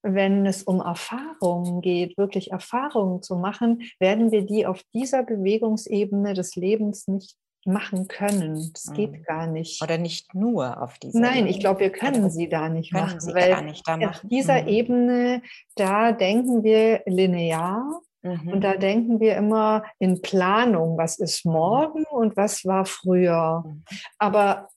wenn 0.02 0.46
es 0.46 0.62
um 0.62 0.80
Erfahrungen 0.80 1.80
geht, 1.80 2.16
wirklich 2.16 2.50
Erfahrungen 2.52 3.22
zu 3.22 3.36
machen, 3.36 3.82
werden 3.98 4.32
wir 4.32 4.42
die 4.42 4.66
auf 4.66 4.82
dieser 4.94 5.22
Bewegungsebene 5.22 6.34
des 6.34 6.56
Lebens 6.56 7.06
nicht 7.08 7.36
machen 7.64 8.08
können. 8.08 8.70
Das 8.72 8.92
geht 8.94 9.12
mhm. 9.12 9.22
gar 9.24 9.46
nicht. 9.46 9.82
Oder 9.82 9.98
nicht 9.98 10.34
nur 10.34 10.82
auf 10.82 10.98
dieser 10.98 11.20
Nein, 11.20 11.38
Ebene. 11.38 11.50
ich 11.50 11.60
glaube, 11.60 11.80
wir 11.80 11.90
können 11.90 12.24
also, 12.24 12.36
sie 12.36 12.48
da 12.48 12.68
nicht 12.68 12.92
machen. 12.92 13.20
Sie 13.20 13.34
weil 13.34 13.64
nicht 13.64 13.86
da 13.86 13.96
machen. 13.96 14.08
auf 14.08 14.20
dieser 14.24 14.62
mhm. 14.62 14.68
Ebene, 14.68 15.42
da 15.74 16.12
denken 16.12 16.62
wir 16.62 17.02
linear 17.06 18.00
mhm. 18.22 18.48
und 18.48 18.60
da 18.62 18.76
denken 18.76 19.20
wir 19.20 19.36
immer 19.36 19.84
in 19.98 20.22
Planung, 20.22 20.96
was 20.96 21.18
ist 21.18 21.44
morgen 21.44 22.04
und 22.04 22.36
was 22.36 22.64
war 22.64 22.86
früher. 22.86 23.64
Mhm. 23.66 23.84
Aber 24.18 24.68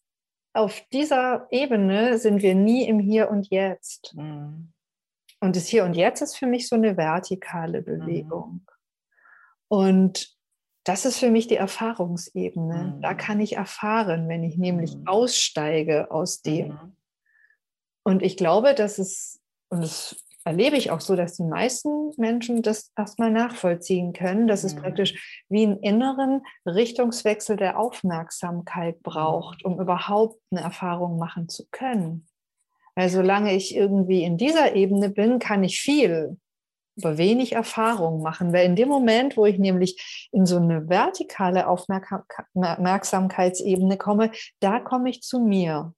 auf 0.54 0.82
dieser 0.92 1.48
Ebene 1.52 2.18
sind 2.18 2.42
wir 2.42 2.54
nie 2.54 2.86
im 2.86 3.00
Hier 3.00 3.32
und 3.32 3.50
Jetzt. 3.50 4.14
Mhm. 4.16 4.73
Und 5.44 5.58
das 5.58 5.68
Hier 5.68 5.84
und 5.84 5.94
Jetzt 5.94 6.22
ist 6.22 6.38
für 6.38 6.46
mich 6.46 6.70
so 6.70 6.78
eine 6.78 6.96
vertikale 6.96 7.82
mhm. 7.82 7.86
Bewegung. 7.86 8.52
Mhm. 8.52 8.66
Und 9.68 10.38
das 10.86 11.04
ist 11.04 11.20
für 11.20 11.32
mich 11.32 11.48
die 11.48 11.58
Erfahrungsebene. 11.58 12.96
Mhm. 12.96 13.02
Da 13.02 13.14
kann 13.14 13.42
ich 13.42 13.58
erfahren, 13.58 14.30
wenn 14.30 14.46
ich 14.46 14.58
nämlich 14.58 14.96
mhm. 14.96 15.06
aussteige 15.06 16.12
aus 16.12 16.42
dem. 16.44 16.70
Mhm. 16.70 16.96
Und 18.06 18.24
ich 18.24 18.38
glaube, 18.38 18.74
dass 18.74 19.00
es, 19.00 19.42
und 19.68 19.82
das 19.82 20.16
erlebe 20.46 20.78
ich 20.78 20.92
auch 20.92 21.02
so, 21.02 21.18
dass 21.18 21.36
die 21.36 21.44
meisten 21.44 22.14
Menschen 22.16 22.62
das 22.62 22.94
erstmal 22.96 23.32
nachvollziehen 23.32 24.14
können, 24.14 24.48
dass 24.48 24.64
es 24.64 24.76
mhm. 24.76 24.80
praktisch 24.80 25.44
wie 25.50 25.64
einen 25.64 25.80
inneren 25.80 26.46
Richtungswechsel 26.66 27.58
der 27.58 27.78
Aufmerksamkeit 27.78 29.04
braucht, 29.04 29.66
um 29.66 29.78
überhaupt 29.78 30.40
eine 30.52 30.62
Erfahrung 30.62 31.20
machen 31.20 31.50
zu 31.50 31.68
können. 31.70 32.30
Weil 32.96 33.10
solange 33.10 33.56
ich 33.56 33.76
irgendwie 33.76 34.24
in 34.24 34.38
dieser 34.38 34.76
Ebene 34.76 35.10
bin, 35.10 35.40
kann 35.40 35.64
ich 35.64 35.82
viel, 35.82 36.38
aber 37.02 37.18
wenig 37.18 37.54
Erfahrung 37.54 38.22
machen. 38.22 38.54
Weil 38.54 38.66
in 38.66 38.76
dem 38.76 38.90
Moment, 38.90 39.36
wo 39.36 39.46
ich 39.46 39.58
nämlich 39.58 40.30
in 40.32 40.46
so 40.46 40.58
eine 40.58 40.90
vertikale 40.90 41.68
Aufmerksamkeitsebene 41.68 43.98
komme, 43.98 44.32
da 44.60 44.80
komme 44.80 45.10
ich 45.10 45.22
zu 45.22 45.40
mir. 45.40 45.94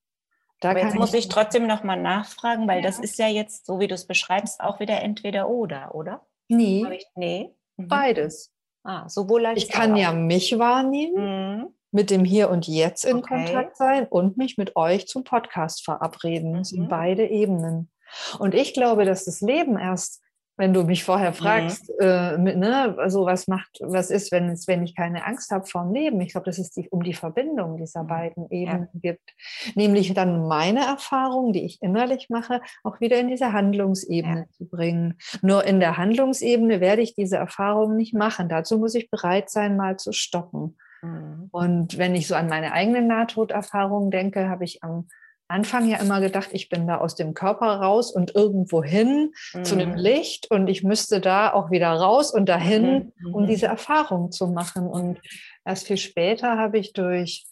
Da 0.62 0.72
Aber 0.72 0.82
jetzt 0.82 0.96
muss 0.96 1.14
ich, 1.14 1.26
ich 1.26 1.28
trotzdem 1.28 1.68
nochmal 1.68 2.02
nachfragen, 2.02 2.68
weil 2.68 2.78
ja. 2.78 2.84
das 2.84 3.00
ist 3.00 3.20
ja 3.20 3.28
jetzt, 3.28 3.66
so 3.66 3.80
wie 3.80 3.88
du 3.88 3.96
es 3.96 4.08
beschreibst, 4.08 4.62
auch 4.62 4.80
wieder 4.80 5.02
entweder 5.02 5.50
oder, 5.50 5.94
oder? 5.94 6.26
Nee. 6.48 6.86
Ich, 6.92 7.06
nee. 7.16 7.54
Mhm. 7.78 7.88
Beides. 7.88 8.52
Ah, 8.84 9.10
sowohl 9.10 9.48
als 9.48 9.64
ich 9.64 9.70
kann 9.70 9.94
auch. 9.94 9.98
ja 9.98 10.14
mich 10.14 10.58
wahrnehmen, 10.58 11.58
mhm. 11.58 11.75
Mit 11.96 12.12
dem 12.12 12.26
Hier 12.26 12.50
und 12.50 12.68
Jetzt 12.68 13.06
in 13.06 13.18
okay. 13.18 13.46
Kontakt 13.46 13.78
sein 13.78 14.06
und 14.08 14.38
mich 14.38 14.58
mit 14.58 14.76
euch 14.76 15.08
zum 15.08 15.24
Podcast 15.24 15.84
verabreden. 15.84 16.54
Das 16.54 16.70
sind 16.70 16.84
mhm. 16.84 16.90
beide 16.90 17.26
Ebenen. 17.26 17.90
Und 18.38 18.54
ich 18.54 18.74
glaube, 18.74 19.06
dass 19.06 19.26
das 19.26 19.42
Leben 19.42 19.78
erst 19.78 20.22
wenn 20.58 20.74
du 20.74 20.84
mich 20.84 21.04
vorher 21.04 21.32
mhm. 21.32 21.36
fragst, 21.36 21.90
mhm. 21.90 22.06
äh, 22.06 22.38
mit, 22.38 22.58
ne, 22.58 22.96
also 22.98 23.26
was 23.26 23.48
macht, 23.48 23.80
was 23.82 24.10
ist, 24.10 24.32
wenn 24.32 24.50
es, 24.50 24.68
wenn 24.68 24.84
ich 24.84 24.96
keine 24.96 25.26
Angst 25.26 25.52
habe 25.52 25.66
vorm 25.66 25.94
Leben? 25.94 26.22
Ich 26.22 26.32
glaube, 26.32 26.46
dass 26.46 26.58
es 26.58 26.72
die, 26.72 26.88
um 26.90 27.04
die 27.04 27.14
Verbindung 27.14 27.78
dieser 27.78 28.04
mhm. 28.04 28.08
beiden 28.08 28.50
Ebenen 28.50 28.88
ja. 28.94 29.12
gibt. 29.12 29.34
Nämlich 29.76 30.14
dann 30.14 30.48
meine 30.48 30.86
Erfahrung, 30.86 31.52
die 31.52 31.66
ich 31.66 31.82
innerlich 31.82 32.30
mache, 32.30 32.62
auch 32.84 33.02
wieder 33.02 33.20
in 33.20 33.28
diese 33.28 33.52
Handlungsebene 33.52 34.48
ja. 34.48 34.58
zu 34.58 34.66
bringen. 34.66 35.16
Nur 35.42 35.66
in 35.66 35.80
der 35.80 35.98
Handlungsebene 35.98 36.80
werde 36.80 37.02
ich 37.02 37.16
diese 37.16 37.36
Erfahrung 37.36 37.98
nicht 37.98 38.14
machen. 38.14 38.48
Dazu 38.48 38.78
muss 38.78 38.96
ich 38.96 39.10
bereit 39.10 39.50
sein, 39.50 39.76
mal 39.76 39.98
zu 39.98 40.14
stoppen. 40.14 40.78
Mhm. 41.06 41.50
Und 41.52 41.98
wenn 41.98 42.16
ich 42.16 42.28
so 42.28 42.36
an 42.36 42.48
meine 42.48 42.74
eigenen 42.74 43.08
Nahtoderfahrungen 43.08 44.12
denke, 44.12 44.50
habe 44.50 44.64
ich 44.64 44.84
am 44.84 45.08
Anfang 45.48 45.88
ja 45.88 45.98
immer 45.98 46.22
gedacht, 46.22 46.50
ich 46.54 46.70
bin 46.70 46.88
da 46.88 46.98
aus 46.98 47.16
dem 47.16 47.36
Körper 47.36 47.68
raus 47.68 48.12
und 48.12 48.34
irgendwo 48.34 48.84
hin 48.84 49.32
mhm. 49.54 49.64
zu 49.64 49.76
einem. 49.76 49.94
Licht 49.94 50.50
und 50.50 50.68
ich 50.68 50.84
müsste 50.84 51.22
da 51.22 51.54
auch 51.54 51.70
wieder 51.70 51.92
raus 51.92 52.34
und 52.34 52.50
dahin, 52.50 53.14
mhm. 53.18 53.34
um 53.34 53.48
diese 53.48 53.68
Erfahrung 53.68 54.32
zu 54.32 54.48
machen. 54.48 54.88
Und 54.88 55.20
erst 55.64 55.86
viel 55.86 55.98
später 55.98 56.58
habe 56.58 56.80
ich 56.80 56.94
durch 56.94 57.46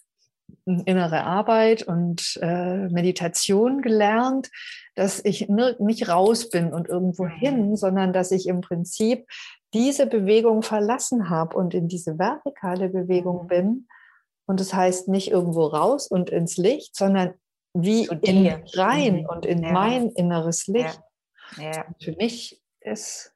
innere 0.66 1.24
Arbeit 1.24 1.84
und 1.84 2.38
äh, 2.42 2.88
Meditation 2.88 3.82
gelernt, 3.82 4.50
dass 4.94 5.24
ich 5.24 5.48
nicht 5.48 6.08
raus 6.08 6.48
bin 6.48 6.72
und 6.72 6.88
irgendwo 6.88 7.26
hin, 7.26 7.70
mhm. 7.70 7.76
sondern 7.76 8.12
dass 8.12 8.30
ich 8.30 8.46
im 8.46 8.60
Prinzip 8.60 9.26
diese 9.72 10.06
Bewegung 10.06 10.62
verlassen 10.62 11.28
habe 11.28 11.56
und 11.56 11.74
in 11.74 11.88
diese 11.88 12.18
vertikale 12.18 12.88
Bewegung 12.88 13.48
bin. 13.48 13.88
Und 14.46 14.60
das 14.60 14.72
heißt 14.72 15.08
nicht 15.08 15.30
irgendwo 15.30 15.66
raus 15.66 16.06
und 16.06 16.30
ins 16.30 16.56
Licht, 16.56 16.96
sondern 16.96 17.34
wie 17.72 18.04
in 18.04 18.46
rein 18.74 19.22
mhm. 19.22 19.26
und 19.26 19.46
in 19.46 19.62
ja. 19.62 19.72
mein 19.72 20.10
inneres 20.10 20.66
Licht. 20.68 21.00
Ja. 21.56 21.72
Ja. 21.72 21.86
Für 22.00 22.12
mich 22.12 22.62
ist 22.80 23.32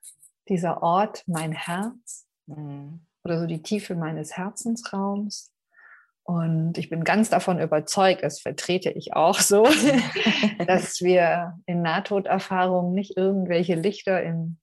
dieser 0.48 0.82
Ort 0.82 1.24
mein 1.26 1.52
Herz 1.52 2.26
mhm. 2.46 3.00
oder 3.24 3.40
so 3.40 3.46
die 3.46 3.62
Tiefe 3.62 3.94
meines 3.94 4.36
Herzensraums. 4.36 5.52
Und 6.28 6.76
ich 6.76 6.90
bin 6.90 7.04
ganz 7.04 7.30
davon 7.30 7.58
überzeugt, 7.58 8.22
das 8.22 8.40
vertrete 8.40 8.90
ich 8.90 9.14
auch 9.14 9.38
so, 9.38 9.64
dass 10.66 11.00
wir 11.00 11.58
in 11.64 11.80
Nahtoderfahrungen 11.80 12.92
nicht 12.92 13.16
irgendwelche 13.16 13.76
Lichter 13.76 14.22
im 14.22 14.58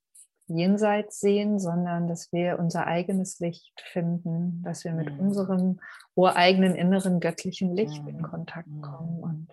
Jenseits 0.45 1.19
sehen, 1.19 1.57
sondern 1.57 2.07
dass 2.07 2.31
wir 2.31 2.59
unser 2.59 2.85
eigenes 2.85 3.39
Licht 3.39 3.81
finden, 3.83 4.61
dass 4.61 4.83
wir 4.83 4.91
mit 4.91 5.11
mhm. 5.11 5.19
unserem 5.19 5.79
ureigenen 6.13 6.75
inneren 6.75 7.19
göttlichen 7.19 7.75
Licht 7.75 8.07
in 8.07 8.17
mhm. 8.17 8.21
Kontakt 8.21 8.67
mhm. 8.67 8.81
kommen. 8.83 9.23
Und 9.23 9.47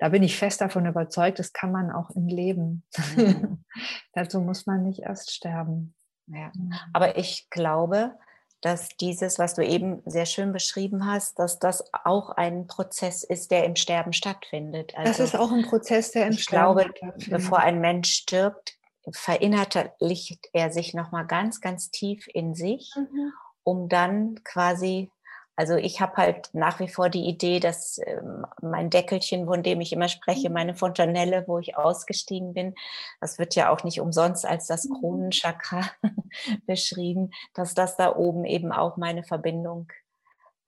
da 0.00 0.08
bin 0.08 0.24
ich 0.24 0.36
fest 0.36 0.60
davon 0.60 0.86
überzeugt, 0.86 1.38
das 1.38 1.52
kann 1.52 1.70
man 1.70 1.92
auch 1.92 2.10
im 2.10 2.26
Leben. 2.26 2.82
Mhm. 3.14 3.64
Dazu 4.12 4.40
muss 4.40 4.66
man 4.66 4.82
nicht 4.82 5.02
erst 5.02 5.32
sterben. 5.32 5.94
Ja. 6.26 6.50
Aber 6.92 7.16
ich 7.16 7.46
glaube, 7.48 8.16
dass 8.64 8.88
dieses, 8.88 9.38
was 9.38 9.54
du 9.54 9.62
eben 9.62 10.02
sehr 10.06 10.24
schön 10.24 10.52
beschrieben 10.52 11.06
hast, 11.06 11.38
dass 11.38 11.58
das 11.58 11.84
auch 11.92 12.30
ein 12.30 12.66
Prozess 12.66 13.22
ist, 13.22 13.50
der 13.50 13.64
im 13.64 13.76
Sterben 13.76 14.14
stattfindet. 14.14 14.96
Also 14.96 15.10
das 15.10 15.20
ist 15.20 15.36
auch 15.38 15.52
ein 15.52 15.66
Prozess, 15.66 16.12
der 16.12 16.26
im 16.26 16.32
ich 16.32 16.44
Sterben 16.44 16.74
glaube, 16.74 16.96
stattfindet. 16.96 17.28
Bevor 17.28 17.58
ein 17.58 17.80
Mensch 17.80 18.10
stirbt, 18.10 18.78
verinnerlicht 19.12 20.48
er 20.54 20.72
sich 20.72 20.94
nochmal 20.94 21.26
ganz, 21.26 21.60
ganz 21.60 21.90
tief 21.90 22.26
in 22.32 22.54
sich, 22.54 22.90
mhm. 22.96 23.32
um 23.64 23.88
dann 23.90 24.42
quasi 24.44 25.10
also 25.56 25.76
ich 25.76 26.00
habe 26.00 26.16
halt 26.16 26.50
nach 26.52 26.80
wie 26.80 26.88
vor 26.88 27.08
die 27.08 27.26
Idee, 27.26 27.60
dass 27.60 27.98
ähm, 28.04 28.44
mein 28.60 28.90
Deckelchen, 28.90 29.46
von 29.46 29.62
dem 29.62 29.80
ich 29.80 29.92
immer 29.92 30.08
spreche, 30.08 30.48
mhm. 30.48 30.54
meine 30.54 30.74
Fontanelle, 30.74 31.44
wo 31.46 31.58
ich 31.58 31.76
ausgestiegen 31.76 32.54
bin, 32.54 32.74
das 33.20 33.38
wird 33.38 33.54
ja 33.54 33.70
auch 33.70 33.84
nicht 33.84 34.00
umsonst 34.00 34.44
als 34.44 34.66
das 34.66 34.84
mhm. 34.84 34.94
Kronenchakra 34.94 35.82
beschrieben, 36.66 37.30
dass 37.54 37.74
das 37.74 37.96
da 37.96 38.16
oben 38.16 38.44
eben 38.44 38.72
auch 38.72 38.96
meine 38.96 39.22
Verbindung 39.22 39.88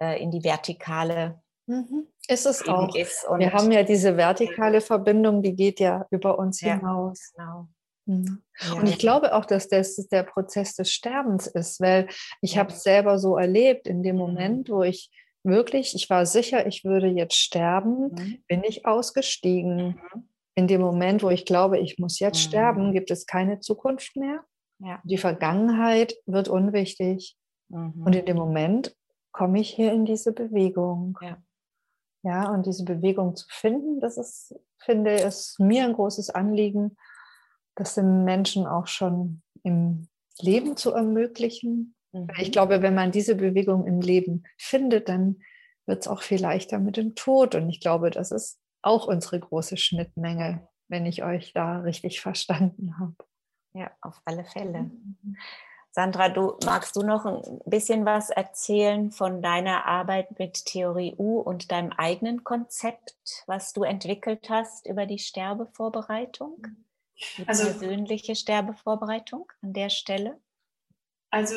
äh, 0.00 0.22
in 0.22 0.30
die 0.30 0.44
vertikale 0.44 1.40
mhm. 1.66 2.06
ist 2.28 2.46
es 2.46 2.66
auch. 2.68 2.94
Ist. 2.94 3.26
Wir 3.38 3.52
haben 3.52 3.72
ja 3.72 3.82
diese 3.82 4.16
vertikale 4.16 4.80
Verbindung, 4.80 5.42
die 5.42 5.56
geht 5.56 5.80
ja 5.80 6.06
über 6.10 6.38
uns 6.38 6.60
ja, 6.60 6.74
hinaus. 6.74 7.32
Genau. 7.36 7.68
Mhm. 8.06 8.42
Ja. 8.60 8.74
Und 8.74 8.88
ich 8.88 8.98
glaube 8.98 9.34
auch, 9.34 9.44
dass 9.44 9.68
das 9.68 9.96
der 10.08 10.22
Prozess 10.22 10.74
des 10.74 10.90
Sterbens 10.90 11.46
ist, 11.46 11.80
weil 11.80 12.08
ich 12.40 12.56
habe 12.56 12.72
es 12.72 12.82
selber 12.82 13.18
so 13.18 13.36
erlebt, 13.36 13.86
in 13.86 14.02
dem 14.02 14.16
mhm. 14.16 14.22
Moment, 14.22 14.70
wo 14.70 14.82
ich 14.82 15.10
wirklich, 15.44 15.94
ich 15.94 16.08
war 16.10 16.26
sicher, 16.26 16.66
ich 16.66 16.84
würde 16.84 17.08
jetzt 17.08 17.36
sterben, 17.36 18.12
mhm. 18.12 18.44
bin 18.48 18.64
ich 18.64 18.86
ausgestiegen. 18.86 19.86
Mhm. 19.86 20.28
In 20.54 20.68
dem 20.68 20.80
Moment, 20.80 21.22
wo 21.22 21.28
ich 21.28 21.44
glaube, 21.44 21.78
ich 21.78 21.98
muss 21.98 22.18
jetzt 22.18 22.38
mhm. 22.38 22.48
sterben, 22.48 22.92
gibt 22.92 23.10
es 23.10 23.26
keine 23.26 23.60
Zukunft 23.60 24.16
mehr. 24.16 24.44
Ja. 24.78 25.00
Die 25.04 25.18
Vergangenheit 25.18 26.14
wird 26.26 26.48
unwichtig. 26.48 27.36
Und 27.68 28.14
in 28.14 28.24
dem 28.24 28.36
Moment 28.36 28.94
komme 29.32 29.60
ich 29.60 29.70
hier 29.70 29.92
in 29.92 30.04
diese 30.04 30.32
Bewegung. 30.32 31.18
Ja. 31.20 31.36
ja, 32.22 32.50
und 32.50 32.64
diese 32.66 32.84
Bewegung 32.84 33.34
zu 33.34 33.46
finden, 33.48 34.00
das 34.00 34.16
ist, 34.16 34.54
finde 34.78 35.14
ich, 35.14 35.22
ist 35.22 35.58
mir 35.58 35.84
ein 35.84 35.92
großes 35.92 36.30
Anliegen, 36.30 36.96
das 37.76 37.94
den 37.94 38.24
Menschen 38.24 38.66
auch 38.66 38.88
schon 38.88 39.42
im 39.62 40.08
Leben 40.40 40.76
zu 40.76 40.92
ermöglichen. 40.92 41.94
Mhm. 42.12 42.28
Ich 42.38 42.50
glaube, 42.50 42.82
wenn 42.82 42.94
man 42.94 43.12
diese 43.12 43.36
Bewegung 43.36 43.86
im 43.86 44.00
Leben 44.00 44.44
findet, 44.58 45.08
dann 45.08 45.36
wird 45.86 46.00
es 46.00 46.08
auch 46.08 46.22
viel 46.22 46.40
leichter 46.40 46.78
mit 46.78 46.96
dem 46.96 47.14
Tod. 47.14 47.54
Und 47.54 47.70
ich 47.70 47.80
glaube, 47.80 48.10
das 48.10 48.32
ist 48.32 48.58
auch 48.82 49.06
unsere 49.06 49.38
große 49.38 49.76
Schnittmenge, 49.76 50.66
wenn 50.88 51.06
ich 51.06 51.22
euch 51.22 51.52
da 51.52 51.80
richtig 51.80 52.20
verstanden 52.20 52.98
habe. 52.98 53.14
Ja, 53.74 53.90
auf 54.00 54.20
alle 54.24 54.44
Fälle. 54.44 54.84
Mhm. 54.84 55.36
Sandra, 55.90 56.28
du 56.28 56.58
magst 56.66 56.94
du 56.96 57.02
noch 57.02 57.24
ein 57.24 57.60
bisschen 57.64 58.04
was 58.04 58.28
erzählen 58.28 59.10
von 59.12 59.40
deiner 59.40 59.86
Arbeit 59.86 60.38
mit 60.38 60.66
Theorie 60.66 61.14
U 61.16 61.40
und 61.40 61.72
deinem 61.72 61.90
eigenen 61.92 62.44
Konzept, 62.44 63.16
was 63.46 63.72
du 63.72 63.82
entwickelt 63.82 64.50
hast 64.50 64.86
über 64.86 65.06
die 65.06 65.18
Sterbevorbereitung? 65.18 66.66
Die 67.18 67.48
also, 67.48 67.64
persönliche 67.64 68.34
Sterbevorbereitung 68.34 69.50
an 69.62 69.72
der 69.72 69.90
Stelle? 69.90 70.40
Also 71.30 71.56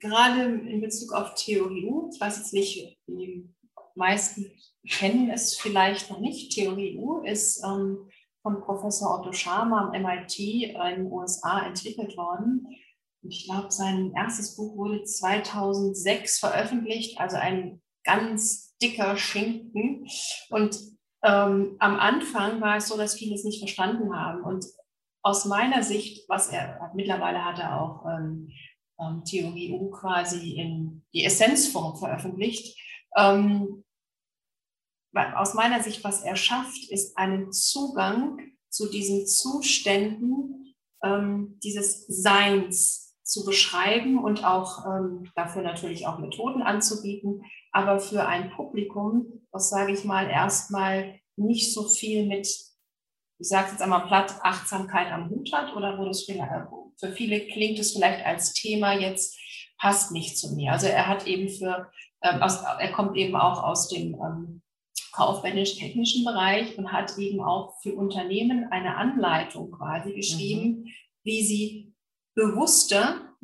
gerade 0.00 0.42
in 0.42 0.80
Bezug 0.80 1.12
auf 1.12 1.34
Theorie, 1.34 1.92
ich 2.12 2.20
weiß 2.20 2.38
jetzt 2.38 2.52
nicht, 2.52 2.98
die 3.06 3.48
meisten 3.94 4.50
kennen 4.88 5.30
es 5.30 5.56
vielleicht 5.56 6.10
noch 6.10 6.20
nicht. 6.20 6.52
Theorie 6.52 6.96
U 6.96 7.18
ist 7.22 7.62
ähm, 7.64 8.08
von 8.42 8.60
Professor 8.60 9.18
Otto 9.18 9.32
Scharmer 9.32 9.92
am 9.92 10.02
MIT 10.02 10.38
in 10.38 10.74
den 10.74 11.12
USA 11.12 11.66
entwickelt 11.66 12.16
worden. 12.16 12.66
Und 13.22 13.30
ich 13.30 13.44
glaube, 13.44 13.70
sein 13.70 14.12
erstes 14.14 14.56
Buch 14.56 14.76
wurde 14.76 15.02
2006 15.02 16.38
veröffentlicht, 16.38 17.18
also 17.20 17.36
ein 17.36 17.82
ganz 18.04 18.76
dicker 18.80 19.16
Schinken. 19.16 20.08
Und 20.50 20.78
ähm, 21.22 21.76
am 21.80 21.96
Anfang 21.96 22.60
war 22.60 22.76
es 22.76 22.88
so, 22.88 22.96
dass 22.96 23.14
viele 23.14 23.34
es 23.34 23.44
nicht 23.44 23.58
verstanden 23.58 24.14
haben. 24.14 24.44
Und 24.44 24.64
aus 25.22 25.44
meiner 25.44 25.82
Sicht, 25.82 26.28
was 26.28 26.48
er 26.48 26.90
mittlerweile 26.94 27.44
hat 27.44 27.58
er 27.58 27.80
auch 27.80 28.04
ähm, 28.06 28.50
ähm, 29.00 29.24
Theorie 29.24 29.72
U 29.72 29.90
quasi 29.90 30.52
in 30.52 31.04
die 31.12 31.24
Essenzform 31.24 31.96
veröffentlicht. 31.96 32.78
Ähm, 33.16 33.84
aus 35.14 35.54
meiner 35.54 35.82
Sicht, 35.82 36.04
was 36.04 36.22
er 36.22 36.36
schafft, 36.36 36.90
ist 36.90 37.16
einen 37.16 37.52
Zugang 37.52 38.38
zu 38.68 38.90
diesen 38.90 39.26
Zuständen 39.26 40.74
ähm, 41.02 41.58
dieses 41.62 42.06
Seins 42.06 43.16
zu 43.24 43.44
beschreiben 43.44 44.18
und 44.18 44.44
auch 44.44 44.86
ähm, 44.86 45.30
dafür 45.34 45.62
natürlich 45.62 46.06
auch 46.06 46.18
Methoden 46.18 46.62
anzubieten, 46.62 47.42
aber 47.72 48.00
für 48.00 48.26
ein 48.26 48.50
Publikum, 48.50 49.46
das 49.52 49.68
sage 49.70 49.92
ich 49.92 50.04
mal 50.04 50.30
erstmal 50.30 51.20
nicht 51.36 51.72
so 51.72 51.88
viel 51.88 52.26
mit 52.26 52.48
ich 53.38 53.48
sage 53.48 53.70
jetzt 53.70 53.82
einmal 53.82 54.06
platt, 54.06 54.34
Achtsamkeit 54.42 55.12
am 55.12 55.30
Hut 55.30 55.52
hat 55.52 55.74
oder 55.74 55.98
wo 55.98 56.04
das 56.04 56.24
für 56.24 57.12
viele 57.12 57.46
klingt 57.46 57.78
es 57.78 57.92
vielleicht 57.92 58.24
als 58.26 58.52
Thema 58.52 58.94
jetzt 58.94 59.38
passt 59.78 60.10
nicht 60.10 60.36
zu 60.36 60.54
mir. 60.54 60.72
Also 60.72 60.86
er 60.86 61.06
hat 61.06 61.26
eben 61.26 61.48
für, 61.48 61.90
ähm, 62.22 62.42
aus, 62.42 62.62
er 62.62 62.92
kommt 62.92 63.16
eben 63.16 63.36
auch 63.36 63.62
aus 63.62 63.88
dem 63.88 64.14
ähm, 64.14 64.62
kaufmännisch-technischen 65.12 66.24
Bereich 66.24 66.76
und 66.76 66.92
hat 66.92 67.16
eben 67.18 67.40
auch 67.40 67.80
für 67.80 67.94
Unternehmen 67.94 68.66
eine 68.70 68.96
Anleitung 68.96 69.70
quasi 69.70 70.14
geschrieben, 70.14 70.64
mhm. 70.64 70.88
wie 71.22 71.44
sie 71.44 71.94
bewusster 72.34 73.36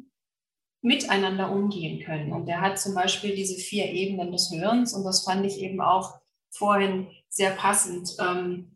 miteinander 0.82 1.50
umgehen 1.50 2.04
können. 2.04 2.32
Und 2.32 2.48
er 2.48 2.60
hat 2.60 2.78
zum 2.78 2.94
Beispiel 2.94 3.34
diese 3.34 3.58
vier 3.60 3.86
Ebenen 3.86 4.32
des 4.32 4.52
Hörens 4.52 4.92
und 4.92 5.04
das 5.04 5.24
fand 5.24 5.46
ich 5.46 5.60
eben 5.60 5.80
auch 5.80 6.20
vorhin 6.50 7.08
sehr 7.28 7.52
passend 7.52 8.14
ähm, 8.20 8.73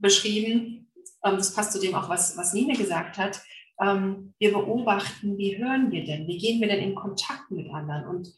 beschrieben. 0.00 0.90
Ähm, 1.24 1.36
das 1.36 1.54
passt 1.54 1.72
zu 1.72 1.80
dem 1.80 1.94
auch, 1.94 2.08
was, 2.08 2.36
was 2.36 2.52
Nine 2.52 2.74
gesagt 2.74 3.18
hat. 3.18 3.40
Ähm, 3.80 4.34
wir 4.38 4.52
beobachten, 4.52 5.38
wie 5.38 5.58
hören 5.58 5.90
wir 5.90 6.04
denn? 6.04 6.26
Wie 6.26 6.38
gehen 6.38 6.60
wir 6.60 6.68
denn 6.68 6.82
in 6.82 6.94
Kontakt 6.94 7.50
mit 7.50 7.70
anderen? 7.72 8.06
Und 8.06 8.34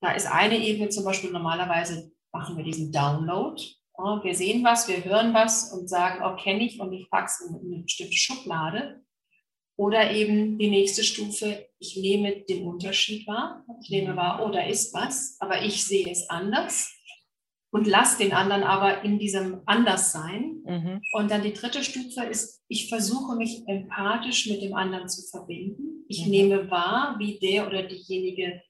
da 0.00 0.12
ist 0.12 0.30
eine 0.30 0.58
Ebene 0.58 0.90
zum 0.90 1.04
Beispiel, 1.04 1.30
normalerweise 1.30 2.12
machen 2.32 2.56
wir 2.56 2.64
diesen 2.64 2.92
Download. 2.92 3.60
Ja, 3.96 4.22
wir 4.22 4.34
sehen 4.34 4.64
was, 4.64 4.88
wir 4.88 5.04
hören 5.04 5.32
was 5.34 5.72
und 5.72 5.88
sagen, 5.88 6.22
oh, 6.24 6.36
kenne 6.36 6.64
ich 6.64 6.80
und 6.80 6.92
ich 6.92 7.08
packe 7.08 7.26
es 7.26 7.40
in 7.40 7.54
eine 7.54 7.82
bestimmte 7.82 8.16
Schublade. 8.16 9.02
Oder 9.76 10.12
eben 10.12 10.58
die 10.58 10.70
nächste 10.70 11.02
Stufe, 11.02 11.66
ich 11.80 11.96
nehme 11.96 12.42
den 12.42 12.64
Unterschied 12.64 13.26
wahr. 13.26 13.64
Ich 13.82 13.90
nehme 13.90 14.14
wahr, 14.14 14.44
oh, 14.44 14.50
da 14.50 14.62
ist 14.62 14.94
was, 14.94 15.36
aber 15.40 15.62
ich 15.62 15.84
sehe 15.84 16.08
es 16.08 16.28
anders 16.30 16.93
und 17.74 17.88
lasse 17.88 18.18
den 18.18 18.32
anderen 18.32 18.62
aber 18.62 19.02
in 19.02 19.18
diesem 19.18 19.60
Anderssein. 19.66 20.62
Mhm. 20.64 21.02
Und 21.12 21.30
dann 21.30 21.42
die 21.42 21.52
dritte 21.52 21.82
Stufe 21.82 22.24
ist, 22.24 22.62
ich 22.68 22.88
versuche 22.88 23.34
mich 23.34 23.66
empathisch 23.66 24.48
mit 24.48 24.62
dem 24.62 24.74
anderen 24.74 25.08
zu 25.08 25.22
verbinden. 25.28 26.04
Ich 26.06 26.24
mhm. 26.24 26.30
nehme 26.30 26.70
wahr, 26.70 27.16
wie 27.18 27.38
der 27.40 27.66
oder 27.66 27.82
diejenige 27.82 28.62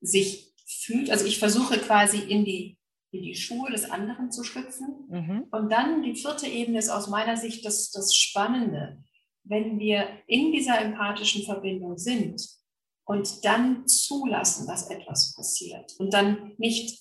sich 0.00 0.52
fühlt. 0.66 1.10
Also 1.10 1.26
ich 1.26 1.38
versuche 1.38 1.78
quasi 1.78 2.18
in 2.18 2.44
die, 2.44 2.76
in 3.12 3.22
die 3.22 3.36
Schuhe 3.36 3.70
des 3.70 3.88
anderen 3.88 4.32
zu 4.32 4.42
schlüpfen. 4.42 5.06
Mhm. 5.08 5.46
Und 5.52 5.70
dann 5.70 6.02
die 6.02 6.16
vierte 6.16 6.48
Ebene 6.48 6.80
ist 6.80 6.90
aus 6.90 7.08
meiner 7.08 7.36
Sicht 7.36 7.64
das, 7.64 7.92
das 7.92 8.16
Spannende 8.16 8.98
wenn 9.44 9.78
wir 9.78 10.06
in 10.26 10.52
dieser 10.52 10.80
empathischen 10.80 11.44
Verbindung 11.44 11.98
sind 11.98 12.42
und 13.04 13.44
dann 13.44 13.86
zulassen, 13.86 14.66
dass 14.66 14.90
etwas 14.90 15.34
passiert 15.34 15.94
und 15.98 16.12
dann 16.12 16.52
nicht 16.58 17.00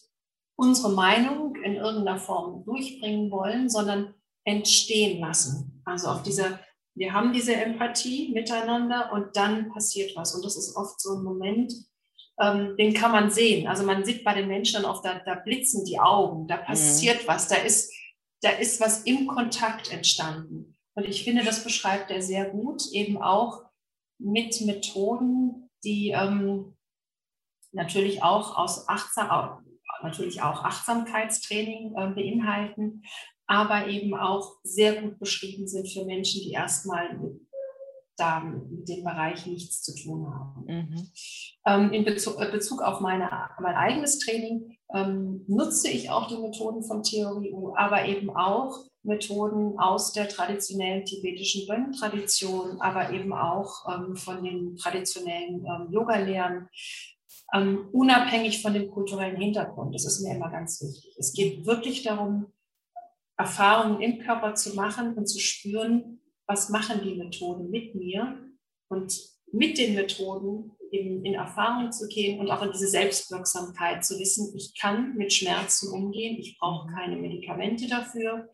unsere 0.60 0.92
Meinung 0.92 1.56
in 1.64 1.76
irgendeiner 1.76 2.20
Form 2.20 2.66
durchbringen 2.66 3.32
wollen, 3.32 3.70
sondern 3.70 4.14
entstehen 4.44 5.22
lassen. 5.22 5.82
Also 5.86 6.10
auf 6.10 6.24
dieser, 6.24 6.60
wir 6.96 7.14
haben 7.14 7.32
diese 7.32 7.56
Empathie 7.56 8.34
miteinander 8.34 9.12
und 9.14 9.38
dann 9.38 9.70
passiert 9.72 10.16
was. 10.18 10.36
Und 10.36 10.44
das 10.44 10.58
ist 10.58 10.76
oft 10.76 11.00
so 11.00 11.16
ein 11.16 11.24
Moment, 11.24 11.74
ähm, 12.42 12.76
den 12.78 12.94
kann 12.94 13.14
man 13.14 13.32
sehen. 13.32 13.68
Also 13.68 13.86
man 13.86 14.04
sieht 14.04 14.26
bei 14.26 14.34
den 14.34 14.50
Menschen 14.50 14.84
oft, 14.84 15.06
da, 15.06 15.20
da 15.20 15.36
blitzen 15.36 15.86
die 15.86 16.00
Augen, 16.00 16.46
da 16.48 16.58
passiert 16.58 17.24
mhm. 17.24 17.28
was, 17.28 17.48
da 17.48 17.56
ist, 17.56 17.94
da 18.42 18.50
ist 18.50 18.82
was 18.82 19.04
im 19.04 19.28
Kontakt 19.28 19.92
entstanden. 19.94 20.78
Und 20.94 21.06
ich 21.06 21.24
finde, 21.24 21.46
das 21.46 21.64
beschreibt 21.64 22.12
er 22.12 22.22
sehr 22.22 22.50
gut, 22.50 22.84
eben 22.92 23.22
auch 23.22 23.64
mit 24.18 24.60
Methoden, 24.62 25.70
die 25.86 26.10
ähm, 26.10 26.76
natürlich 27.72 28.24
auch 28.24 28.58
aus 28.58 28.90
Achtsam, 28.90 29.64
natürlich 30.04 30.42
auch 30.42 30.64
Achtsamkeitstraining 30.64 31.94
äh, 31.96 32.08
beinhalten, 32.14 33.04
aber 33.48 33.88
eben 33.88 34.14
auch 34.16 34.58
sehr 34.64 35.02
gut 35.02 35.20
beschrieben 35.20 35.68
sind 35.68 35.92
für 35.92 36.06
Menschen, 36.06 36.42
die 36.42 36.52
erstmal 36.52 37.18
mit, 37.18 37.42
da 38.16 38.42
mit 38.42 38.88
dem 38.88 39.04
Bereich 39.04 39.46
nichts 39.46 39.82
zu 39.82 39.96
tun 39.96 40.28
haben. 40.28 40.66
Mhm. 40.68 41.12
Ähm, 41.66 41.92
in 41.92 42.06
Bezug, 42.06 42.40
äh, 42.40 42.52
Bezug, 42.52 42.82
auf 42.82 43.00
meine, 43.00 43.30
mein 43.60 43.76
eigenes 43.76 44.20
Training 44.20 44.78
ähm, 44.94 45.46
nutze 45.48 45.90
ich 45.90 46.10
auch 46.10 46.28
die 46.28 46.38
Methoden 46.38 46.84
von 46.84 47.04
Theorie 47.04 47.52
U, 47.54 47.76
aber 47.76 48.06
eben 48.06 48.30
auch 48.30 48.86
Methoden 49.04 49.80
aus 49.80 50.12
der 50.14 50.28
traditionellen 50.28 51.06
tibetischen 51.06 51.68
Bön-Tradition, 51.68 52.82
aber 52.82 53.12
eben 53.12 53.34
auch 53.34 53.86
ähm, 53.90 54.16
von 54.16 54.44
den 54.44 54.76
traditionellen 54.76 55.66
ähm, 55.66 55.88
Yoga-Lehren, 55.92 56.68
ähm, 57.54 57.90
unabhängig 57.92 58.62
von 58.62 58.74
dem 58.74 58.90
kulturellen 58.92 59.38
Hintergrund. 59.38 59.96
Das 59.96 60.06
ist 60.06 60.22
mir 60.22 60.36
immer 60.36 60.50
ganz 60.50 60.82
wichtig. 60.82 61.16
Es 61.18 61.34
geht 61.34 61.66
wirklich 61.66 62.04
darum, 62.04 62.48
Erfahrungen 63.38 64.02
im 64.02 64.20
Körper 64.20 64.54
zu 64.56 64.76
machen 64.76 65.14
und 65.14 65.28
zu 65.28 65.40
spüren, 65.40 66.20
was 66.46 66.70
machen 66.70 67.02
die 67.04 67.16
Methoden 67.16 67.70
mit 67.70 67.96
mir 67.96 68.38
und 68.90 69.18
mit 69.52 69.78
den 69.78 69.96
Methoden 69.96 70.72
in, 70.92 71.24
in 71.24 71.36
Erfahrung 71.36 71.92
zu 71.92 72.08
gehen 72.08 72.40
und 72.40 72.50
auch 72.50 72.64
in 72.64 72.72
diese 72.72 72.88
Selbstwirksamkeit 72.88 74.04
zu 74.04 74.20
wissen, 74.20 74.54
ich 74.56 74.74
kann 74.80 75.16
mit 75.16 75.32
Schmerzen 75.32 75.92
umgehen, 75.94 76.38
ich 76.40 76.58
brauche 76.60 76.92
keine 76.92 77.16
Medikamente 77.16 77.88
dafür, 77.88 78.50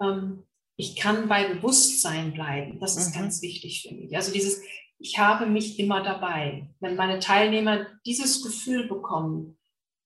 ähm, 0.00 0.44
ich 0.76 0.96
kann 0.96 1.28
bei 1.28 1.54
Bewusstsein 1.54 2.32
bleiben. 2.32 2.80
Das 2.80 2.96
ist 2.96 3.14
mhm. 3.14 3.20
ganz 3.20 3.42
wichtig 3.42 3.82
für 3.82 3.94
mich. 3.94 4.16
Also 4.16 4.32
dieses, 4.32 4.60
ich 5.04 5.18
habe 5.18 5.44
mich 5.44 5.78
immer 5.78 6.02
dabei. 6.02 6.66
Wenn 6.80 6.96
meine 6.96 7.18
Teilnehmer 7.18 7.86
dieses 8.06 8.42
Gefühl 8.42 8.88
bekommen, 8.88 9.58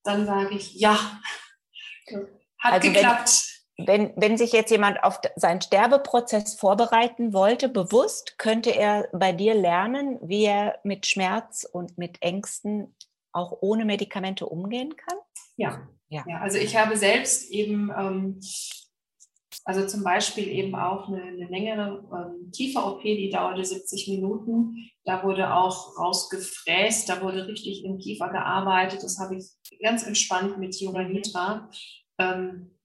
dann 0.02 0.26
sage 0.26 0.56
ich, 0.56 0.74
ja, 0.74 0.98
hat 2.58 2.72
also 2.72 2.92
geklappt. 2.92 3.44
Wenn, 3.76 4.12
wenn 4.16 4.36
sich 4.36 4.50
jetzt 4.50 4.72
jemand 4.72 5.04
auf 5.04 5.20
seinen 5.36 5.60
Sterbeprozess 5.60 6.58
vorbereiten 6.58 7.32
wollte, 7.32 7.68
bewusst, 7.68 8.38
könnte 8.38 8.70
er 8.70 9.08
bei 9.12 9.30
dir 9.30 9.54
lernen, 9.54 10.18
wie 10.20 10.46
er 10.46 10.80
mit 10.82 11.06
Schmerz 11.06 11.64
und 11.64 11.96
mit 11.96 12.20
Ängsten 12.20 12.96
auch 13.32 13.58
ohne 13.60 13.84
Medikamente 13.84 14.46
umgehen 14.46 14.96
kann? 14.96 15.18
Ja. 15.56 15.88
Ja. 16.08 16.24
ja 16.26 16.40
also 16.40 16.58
ich 16.58 16.76
habe 16.76 16.96
selbst 16.96 17.52
eben 17.52 17.92
ähm, 17.96 18.40
also 19.68 19.86
zum 19.86 20.02
Beispiel 20.02 20.48
eben 20.48 20.74
auch 20.74 21.08
eine, 21.08 21.20
eine 21.20 21.46
längere 21.46 22.02
ähm, 22.10 22.50
Kiefer-OP, 22.52 23.02
die 23.02 23.28
dauerte 23.28 23.62
70 23.62 24.08
Minuten. 24.08 24.90
Da 25.04 25.22
wurde 25.22 25.52
auch 25.52 25.98
rausgefräst, 25.98 27.06
da 27.06 27.20
wurde 27.20 27.46
richtig 27.46 27.84
im 27.84 27.98
Kiefer 27.98 28.30
gearbeitet. 28.30 29.02
Das 29.02 29.18
habe 29.18 29.36
ich 29.36 29.44
ganz 29.82 30.06
entspannt 30.06 30.56
mit 30.58 30.74
Yoga 30.80 31.02
Nidra. 31.02 31.68
Ähm, 32.18 32.78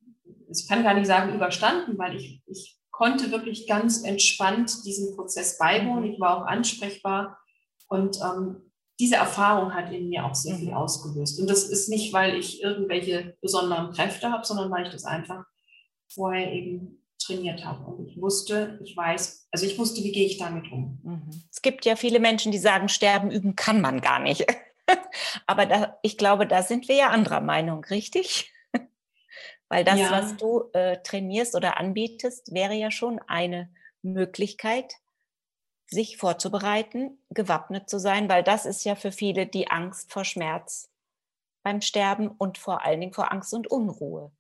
ich 0.52 0.68
kann 0.68 0.84
gar 0.84 0.94
nicht 0.94 1.08
sagen 1.08 1.34
überstanden, 1.34 1.98
weil 1.98 2.18
ich, 2.18 2.42
ich 2.48 2.78
konnte 2.92 3.32
wirklich 3.32 3.66
ganz 3.66 4.04
entspannt 4.04 4.86
diesem 4.86 5.16
Prozess 5.16 5.58
beiwohnen. 5.58 6.12
Ich 6.12 6.20
war 6.20 6.36
auch 6.36 6.48
ansprechbar 6.48 7.40
und 7.88 8.20
ähm, 8.22 8.74
diese 9.00 9.16
Erfahrung 9.16 9.74
hat 9.74 9.90
in 9.94 10.10
mir 10.10 10.26
auch 10.26 10.36
sehr 10.36 10.58
viel 10.58 10.72
mhm. 10.72 10.74
ausgelöst. 10.74 11.40
Und 11.40 11.50
das 11.50 11.64
ist 11.64 11.88
nicht, 11.88 12.12
weil 12.12 12.36
ich 12.38 12.62
irgendwelche 12.62 13.38
besonderen 13.40 13.94
Kräfte 13.94 14.30
habe, 14.30 14.46
sondern 14.46 14.70
weil 14.70 14.86
ich 14.86 14.92
das 14.92 15.06
einfach 15.06 15.46
vorher 16.14 16.52
eben 16.52 17.04
trainiert 17.20 17.64
habe. 17.66 17.86
Und 17.86 18.08
ich 18.08 18.22
wusste, 18.22 18.80
ich 18.84 18.96
weiß, 18.96 19.48
also 19.52 19.66
ich 19.66 19.78
wusste, 19.78 20.04
wie 20.04 20.12
gehe 20.12 20.26
ich 20.26 20.38
damit 20.38 20.72
um. 20.72 21.00
Mhm. 21.04 21.30
Es 21.52 21.62
gibt 21.62 21.86
ja 21.86 21.96
viele 21.96 22.20
Menschen, 22.20 22.52
die 22.52 22.58
sagen, 22.58 22.90
sterben 22.90 23.32
üben 23.32 23.56
kann 23.56 23.82
man 23.82 24.02
gar 24.02 24.20
nicht. 24.20 24.46
Aber 25.48 25.66
da, 25.66 25.98
ich 26.02 26.18
glaube, 26.18 26.48
da 26.48 26.64
sind 26.64 26.88
wir 26.88 26.96
ja 26.96 27.10
anderer 27.10 27.42
Meinung, 27.42 27.84
richtig? 27.86 28.52
Weil 29.70 29.84
das, 29.84 30.00
ja. 30.00 30.12
was 30.12 30.36
du 30.38 30.70
äh, 30.74 30.98
trainierst 31.04 31.56
oder 31.56 31.78
anbietest, 31.78 32.54
wäre 32.54 32.74
ja 32.74 32.92
schon 32.92 33.20
eine 33.28 33.70
Möglichkeit, 34.02 34.94
sich 35.86 36.18
vorzubereiten, 36.18 37.20
gewappnet 37.30 37.90
zu 37.90 38.00
sein, 38.00 38.28
weil 38.28 38.42
das 38.42 38.66
ist 38.66 38.84
ja 38.84 38.96
für 38.96 39.12
viele 39.12 39.46
die 39.46 39.70
Angst 39.70 40.12
vor 40.12 40.26
Schmerz 40.26 40.90
beim 41.62 41.82
Sterben 41.82 42.28
und 42.28 42.58
vor 42.58 42.84
allen 42.84 43.00
Dingen 43.00 43.14
vor 43.14 43.32
Angst 43.32 43.54
und 43.54 43.68
Unruhe. 43.68 44.32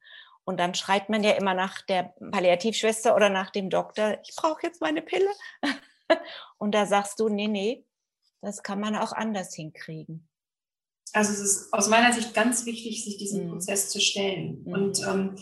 Und 0.45 0.60
dann 0.60 0.73
schreit 0.73 1.10
man 1.10 1.23
ja 1.23 1.32
immer 1.32 1.53
nach 1.53 1.82
der 1.82 2.13
Palliativschwester 2.32 3.15
oder 3.15 3.29
nach 3.29 3.49
dem 3.49 3.69
Doktor, 3.69 4.19
ich 4.23 4.36
brauche 4.36 4.63
jetzt 4.63 4.82
meine 4.82 5.01
Pille. 5.01 5.29
Und 6.58 6.75
da 6.75 6.86
sagst 6.86 7.19
du, 7.19 7.29
nee, 7.29 7.47
nee, 7.47 7.86
das 8.41 8.62
kann 8.62 8.79
man 8.79 8.95
auch 8.95 9.13
anders 9.13 9.56
hinkriegen. 9.56 10.27
Also 11.13 11.32
es 11.32 11.39
ist 11.39 11.73
aus 11.73 11.89
meiner 11.89 12.12
Sicht 12.12 12.34
ganz 12.34 12.65
wichtig, 12.65 13.06
sich 13.06 13.17
diesem 13.17 13.45
mhm. 13.45 13.49
Prozess 13.51 13.89
zu 13.89 14.01
stellen. 14.01 14.63
Mhm. 14.65 14.73
Und 14.73 14.99
ähm, 15.08 15.36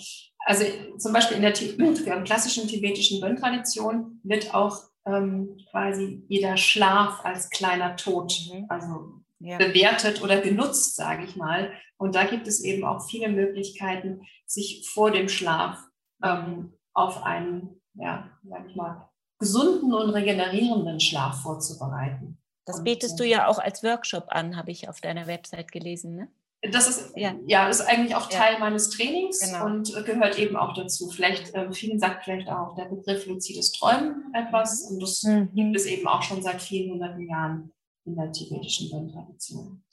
also 0.45 0.65
zum 0.97 1.13
Beispiel 1.13 1.37
in 1.37 1.43
der, 1.43 1.53
der 1.53 2.23
klassischen 2.23 2.67
tibetischen 2.67 3.21
Bön-Tradition 3.21 4.19
wird 4.23 4.53
auch 4.53 4.77
ähm, 5.05 5.57
quasi 5.69 6.23
jeder 6.27 6.57
Schlaf 6.57 7.23
als 7.23 7.49
kleiner 7.49 7.95
Tod, 7.95 8.33
mhm. 8.51 8.65
also 8.69 9.20
ja. 9.41 9.57
bewertet 9.57 10.21
oder 10.21 10.39
genutzt, 10.41 10.95
sage 10.95 11.25
ich 11.25 11.35
mal. 11.35 11.71
Und 11.97 12.15
da 12.15 12.25
gibt 12.25 12.47
es 12.47 12.63
eben 12.63 12.83
auch 12.83 13.07
viele 13.07 13.29
Möglichkeiten, 13.29 14.21
sich 14.45 14.89
vor 14.89 15.11
dem 15.11 15.29
Schlaf 15.29 15.77
ähm, 16.23 16.73
auf 16.93 17.23
einen, 17.23 17.81
ja, 17.93 18.29
sag 18.43 18.67
ich 18.67 18.75
mal, 18.75 19.09
gesunden 19.39 19.93
und 19.93 20.09
regenerierenden 20.11 20.99
Schlaf 20.99 21.41
vorzubereiten. 21.41 22.37
Das 22.65 22.83
bietest 22.83 23.19
du 23.19 23.25
ja 23.25 23.47
auch 23.47 23.57
als 23.57 23.83
Workshop 23.83 24.25
an, 24.29 24.55
habe 24.55 24.71
ich 24.71 24.87
auf 24.87 25.01
deiner 25.01 25.27
Website 25.27 25.71
gelesen, 25.71 26.15
ne? 26.15 26.27
Das 26.71 26.87
ist, 26.87 27.17
ja. 27.17 27.33
ja, 27.47 27.67
ist 27.69 27.81
eigentlich 27.81 28.15
auch 28.15 28.29
Teil 28.29 28.53
ja. 28.53 28.59
meines 28.59 28.91
Trainings 28.91 29.39
genau. 29.39 29.65
und 29.65 29.91
gehört 30.05 30.37
eben 30.37 30.55
auch 30.55 30.75
dazu. 30.75 31.09
Vielleicht, 31.09 31.55
äh, 31.55 31.73
vielen 31.73 31.97
sagt 31.97 32.23
vielleicht 32.23 32.49
auch 32.49 32.75
der 32.75 32.85
Begriff 32.85 33.25
luzides 33.25 33.71
Träumen 33.71 34.31
etwas 34.35 34.83
mhm. 34.83 34.93
und 34.93 35.01
das 35.01 35.23
mhm. 35.23 35.49
gibt 35.55 35.75
es 35.75 35.87
eben 35.87 36.07
auch 36.07 36.21
schon 36.21 36.43
seit 36.43 36.61
vielen 36.61 36.91
hunderten 36.91 37.27
Jahren 37.27 37.71
in 38.05 38.15
der 38.15 38.31
tibetischen 38.31 38.89
Zen-Tradition. 38.89 39.83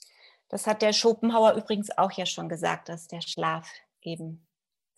Das 0.48 0.66
hat 0.66 0.82
der 0.82 0.92
Schopenhauer 0.92 1.54
übrigens 1.54 1.96
auch 1.96 2.12
ja 2.12 2.24
schon 2.24 2.48
gesagt, 2.48 2.88
dass 2.88 3.06
der 3.06 3.20
Schlaf 3.20 3.70
eben 4.00 4.48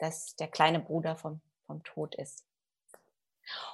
dass 0.00 0.34
der 0.36 0.48
kleine 0.48 0.80
Bruder 0.80 1.16
vom, 1.16 1.40
vom 1.66 1.82
Tod 1.84 2.14
ist. 2.16 2.44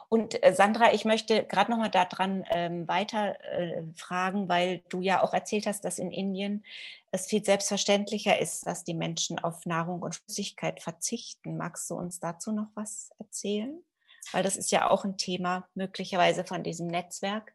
Und 0.08 0.42
äh, 0.42 0.54
Sandra, 0.54 0.94
ich 0.94 1.04
möchte 1.04 1.44
gerade 1.44 1.70
noch 1.70 1.78
mal 1.78 1.90
daran 1.90 2.44
ähm, 2.50 2.88
weiter 2.88 3.40
äh, 3.52 3.82
fragen, 3.94 4.48
weil 4.48 4.82
du 4.88 5.02
ja 5.02 5.22
auch 5.22 5.34
erzählt 5.34 5.66
hast, 5.66 5.84
dass 5.84 5.98
in 5.98 6.10
Indien 6.10 6.64
es 7.10 7.26
viel 7.26 7.44
selbstverständlicher 7.44 8.38
ist, 8.38 8.66
dass 8.66 8.84
die 8.84 8.94
Menschen 8.94 9.38
auf 9.38 9.66
Nahrung 9.66 10.02
und 10.02 10.16
Flüssigkeit 10.16 10.82
verzichten. 10.82 11.56
Magst 11.56 11.90
du 11.90 11.94
uns 11.94 12.20
dazu 12.20 12.52
noch 12.52 12.68
was 12.74 13.10
erzählen? 13.18 13.82
Weil 14.32 14.42
das 14.42 14.56
ist 14.56 14.70
ja 14.70 14.90
auch 14.90 15.04
ein 15.04 15.18
Thema 15.18 15.68
möglicherweise 15.74 16.44
von 16.44 16.62
diesem 16.62 16.86
Netzwerk, 16.86 17.52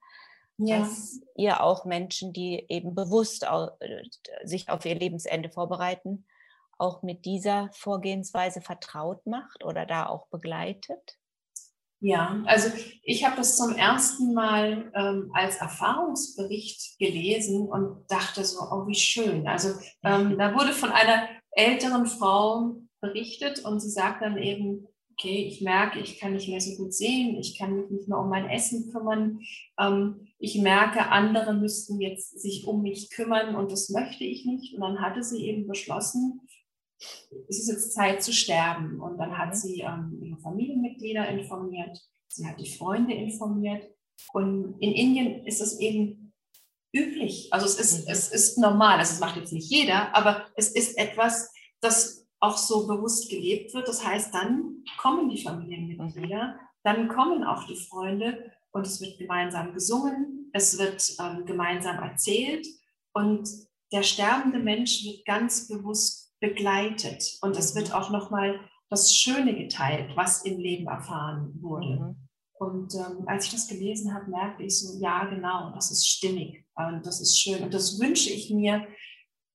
ja. 0.68 0.80
dass 0.80 1.20
ihr 1.36 1.62
auch 1.62 1.86
Menschen, 1.86 2.34
die 2.34 2.66
eben 2.70 2.96
bewusst 2.96 3.44
äh, 3.44 4.04
sich 4.44 4.70
auf 4.70 4.86
ihr 4.86 4.96
Lebensende 4.96 5.50
vorbereiten, 5.50 6.26
auch 6.78 7.04
mit 7.04 7.26
dieser 7.26 7.70
Vorgehensweise 7.74 8.62
vertraut 8.62 9.26
macht 9.26 9.64
oder 9.64 9.86
da 9.86 10.08
auch 10.08 10.28
begleitet? 10.28 11.18
Ja, 12.04 12.42
also 12.46 12.72
ich 13.04 13.24
habe 13.24 13.38
das 13.38 13.58
zum 13.58 13.76
ersten 13.76 14.34
Mal 14.34 14.92
ähm, 14.96 15.30
als 15.36 15.58
Erfahrungsbericht 15.58 16.98
gelesen 16.98 17.70
und 17.70 18.06
dachte 18.10 18.44
so, 18.44 18.60
oh, 18.60 18.88
wie 18.88 18.96
schön. 18.96 19.48
Also 19.48 19.70
ähm, 20.04 20.36
da 20.40 20.56
wurde 20.56 20.74
von 20.74 20.90
einer 20.90 21.28
älteren 21.52 22.08
Frau 22.08 22.76
berichtet 23.02 23.64
und 23.64 23.80
sie 23.80 23.92
sagt 23.92 24.24
dann 24.24 24.38
eben, 24.38 24.88
okay, 25.22 25.46
ich 25.46 25.62
merke, 25.62 26.00
ich 26.00 26.20
kann 26.20 26.34
nicht 26.34 26.50
mehr 26.50 26.62
so 26.62 26.76
gut 26.76 26.94
sehen, 26.94 27.38
ich 27.38 27.58
kann 27.58 27.76
mich 27.76 27.90
nicht 27.92 28.08
mehr 28.08 28.18
um 28.18 28.30
mein 28.30 28.50
Essen 28.50 28.92
kümmern, 28.92 29.40
ähm, 29.80 30.28
ich 30.40 30.60
merke, 30.60 31.10
andere 31.10 31.54
müssten 31.54 32.02
jetzt 32.02 32.42
sich 32.42 32.66
um 32.66 32.82
mich 32.82 33.12
kümmern 33.12 33.56
und 33.56 33.72
das 33.72 33.90
möchte 33.90 34.24
ich 34.24 34.46
nicht. 34.46 34.74
Und 34.74 34.82
dann 34.82 35.02
hatte 35.02 35.24
sie 35.24 35.46
eben 35.46 35.68
beschlossen, 35.68 36.42
es 37.48 37.60
ist 37.60 37.70
jetzt 37.70 37.94
Zeit 37.94 38.24
zu 38.24 38.34
sterben. 38.34 39.00
Und 39.00 39.18
dann 39.18 39.38
hat 39.38 39.50
mhm. 39.50 39.54
sie 39.54 39.82
ähm, 39.82 40.20
ihre 40.22 40.40
Familienmitglieder 40.40 41.28
informiert, 41.30 42.00
sie 42.28 42.48
hat 42.48 42.60
die 42.60 42.72
Freunde 42.72 43.14
informiert. 43.14 43.88
Und 44.34 44.76
in 44.80 44.92
Indien 44.92 45.46
ist 45.46 45.62
es 45.62 45.80
eben 45.80 46.34
üblich, 46.94 47.48
also 47.52 47.66
es 47.66 47.80
ist, 47.80 48.06
mhm. 48.06 48.12
es 48.12 48.32
ist 48.32 48.58
normal, 48.58 48.98
also 48.98 49.14
es 49.14 49.20
macht 49.20 49.38
jetzt 49.38 49.54
nicht 49.54 49.70
jeder, 49.70 50.16
aber 50.16 50.48
es 50.56 50.72
ist 50.72 50.98
etwas, 50.98 51.54
das 51.80 52.21
auch 52.42 52.58
so 52.58 52.88
bewusst 52.88 53.30
gelebt 53.30 53.74
wird. 53.74 53.88
Das 53.88 54.06
heißt, 54.06 54.34
dann 54.34 54.84
kommen 54.98 55.30
die 55.30 55.42
Familienmitglieder, 55.42 56.48
mhm. 56.48 56.60
dann 56.84 57.08
kommen 57.08 57.44
auch 57.44 57.66
die 57.66 57.76
Freunde 57.76 58.52
und 58.72 58.86
es 58.86 59.00
wird 59.00 59.18
gemeinsam 59.18 59.74
gesungen, 59.74 60.50
es 60.54 60.78
wird 60.78 61.16
ähm, 61.20 61.46
gemeinsam 61.46 61.98
erzählt 62.04 62.68
und 63.14 63.48
der 63.94 64.04
sterbende 64.04 64.60
Mensch 64.60 65.04
wird 65.04 65.26
ganz 65.26 65.68
bewusst 65.68 66.34
begleitet. 66.40 67.38
Und 67.42 67.58
es 67.58 67.76
wird 67.76 67.90
mhm. 67.90 67.94
auch 67.94 68.10
nochmal 68.10 68.60
das 68.90 69.16
Schöne 69.16 69.56
geteilt, 69.56 70.16
was 70.16 70.44
im 70.44 70.60
Leben 70.60 70.88
erfahren 70.88 71.54
wurde. 71.62 72.00
Mhm. 72.00 72.28
Und 72.54 72.94
ähm, 72.96 73.28
als 73.28 73.46
ich 73.46 73.52
das 73.52 73.68
gelesen 73.68 74.14
habe, 74.14 74.30
merkte 74.30 74.64
ich 74.64 74.80
so, 74.80 75.00
ja, 75.00 75.26
genau, 75.26 75.72
das 75.74 75.92
ist 75.92 76.08
stimmig 76.08 76.66
und 76.76 77.06
das 77.06 77.20
ist 77.20 77.40
schön. 77.40 77.64
Und 77.64 77.74
das 77.74 78.00
wünsche 78.00 78.30
ich 78.30 78.52
mir, 78.52 78.86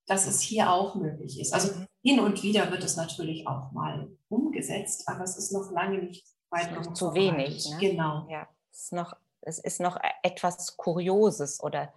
dass 0.07 0.27
es 0.27 0.41
hier 0.41 0.71
auch 0.73 0.95
möglich 0.95 1.41
ist. 1.41 1.53
Also. 1.53 1.86
Hin 2.07 2.21
und 2.21 2.43
wieder 2.45 2.71
wird 2.71 2.85
es 2.85 2.97
natürlich 2.97 3.49
auch 3.49 3.73
mal 3.73 4.09
umgesetzt, 4.29 5.09
aber 5.09 5.25
es 5.25 5.37
ist 5.37 5.53
noch 5.53 5.73
lange 5.73 5.99
nicht 5.99 6.25
weit 6.51 6.73
noch 6.73 6.93
zu 6.93 7.15
wenig. 7.15 7.69
Ne? 7.69 7.79
Genau. 7.81 8.27
Ja, 8.31 8.47
es 8.71 8.85
ist 8.85 8.93
noch, 8.93 9.17
es 9.41 9.59
ist 9.59 9.81
noch 9.81 9.99
etwas 10.23 10.77
Kurioses 10.77 11.61
oder 11.61 11.93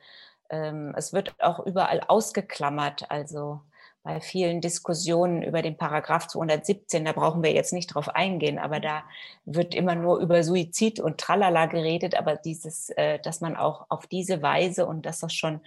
ähm, 0.50 0.96
es 0.98 1.14
wird 1.14 1.36
auch 1.40 1.60
überall 1.60 2.02
ausgeklammert. 2.08 3.12
Also 3.12 3.62
bei 4.02 4.20
vielen 4.20 4.62
Diskussionen 4.62 5.44
über 5.44 5.62
den 5.62 5.78
Paragraph 5.78 6.26
217, 6.26 7.06
da 7.06 7.12
brauchen 7.12 7.44
wir 7.44 7.54
jetzt 7.54 7.74
nicht 7.74 7.94
drauf 7.94 8.10
eingehen, 8.10 8.58
aber 8.58 8.80
da 8.80 9.04
wird 9.46 9.76
immer 9.76 9.94
nur 9.94 10.18
über 10.18 10.42
Suizid 10.44 11.00
und 11.00 11.20
Tralala 11.20 11.68
geredet, 11.68 12.16
aber 12.16 12.36
dieses, 12.36 12.90
äh, 12.92 13.20
dass 13.20 13.42
man 13.42 13.56
auch 13.56 13.86
auf 13.90 14.08
diese 14.08 14.42
Weise 14.42 14.88
und 14.88 15.06
dass 15.06 15.20
das 15.20 15.36
schon, 15.36 15.62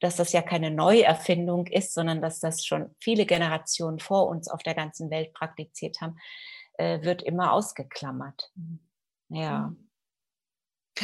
dass 0.00 0.16
das 0.16 0.32
ja 0.32 0.42
keine 0.42 0.70
Neuerfindung 0.70 1.66
ist, 1.66 1.92
sondern 1.92 2.22
dass 2.22 2.40
das 2.40 2.64
schon 2.64 2.94
viele 3.00 3.26
Generationen 3.26 3.98
vor 3.98 4.28
uns 4.28 4.48
auf 4.48 4.62
der 4.62 4.74
ganzen 4.74 5.10
Welt 5.10 5.32
praktiziert 5.32 6.00
haben, 6.00 6.18
äh, 6.74 7.02
wird 7.02 7.22
immer 7.22 7.52
ausgeklammert. 7.52 8.52
Mhm. 8.54 8.80
Ja. 9.30 9.68
Mhm. 9.68 9.88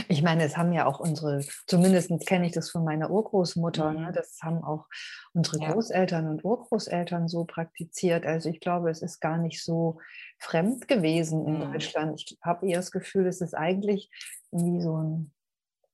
Ich 0.09 0.22
meine, 0.22 0.42
es 0.42 0.57
haben 0.57 0.72
ja 0.72 0.86
auch 0.86 0.99
unsere, 0.99 1.45
zumindest 1.66 2.11
kenne 2.26 2.47
ich 2.47 2.53
das 2.53 2.70
von 2.70 2.84
meiner 2.84 3.11
Urgroßmutter, 3.11 3.92
ne? 3.92 3.99
mhm. 3.99 4.05
ne? 4.07 4.12
das 4.12 4.38
haben 4.42 4.64
auch 4.64 4.86
unsere 5.32 5.62
ja. 5.62 5.72
Großeltern 5.72 6.28
und 6.28 6.45
Urgroßeltern 6.45 7.28
so 7.28 7.45
praktiziert. 7.45 8.26
Also 8.26 8.49
ich 8.49 8.61
glaube, 8.61 8.90
es 8.90 9.03
ist 9.03 9.20
gar 9.20 9.38
nicht 9.38 9.62
so 9.62 10.01
fremd 10.38 10.88
gewesen 10.88 11.47
in 11.47 11.59
mhm. 11.59 11.72
Deutschland. 11.72 12.20
Ich 12.20 12.38
habe 12.42 12.66
eher 12.66 12.78
das 12.78 12.90
Gefühl, 12.90 13.26
es 13.26 13.40
ist 13.40 13.55
eigentlich 13.55 14.11
wie 14.51 14.80
so 14.80 14.97
ein 14.97 15.32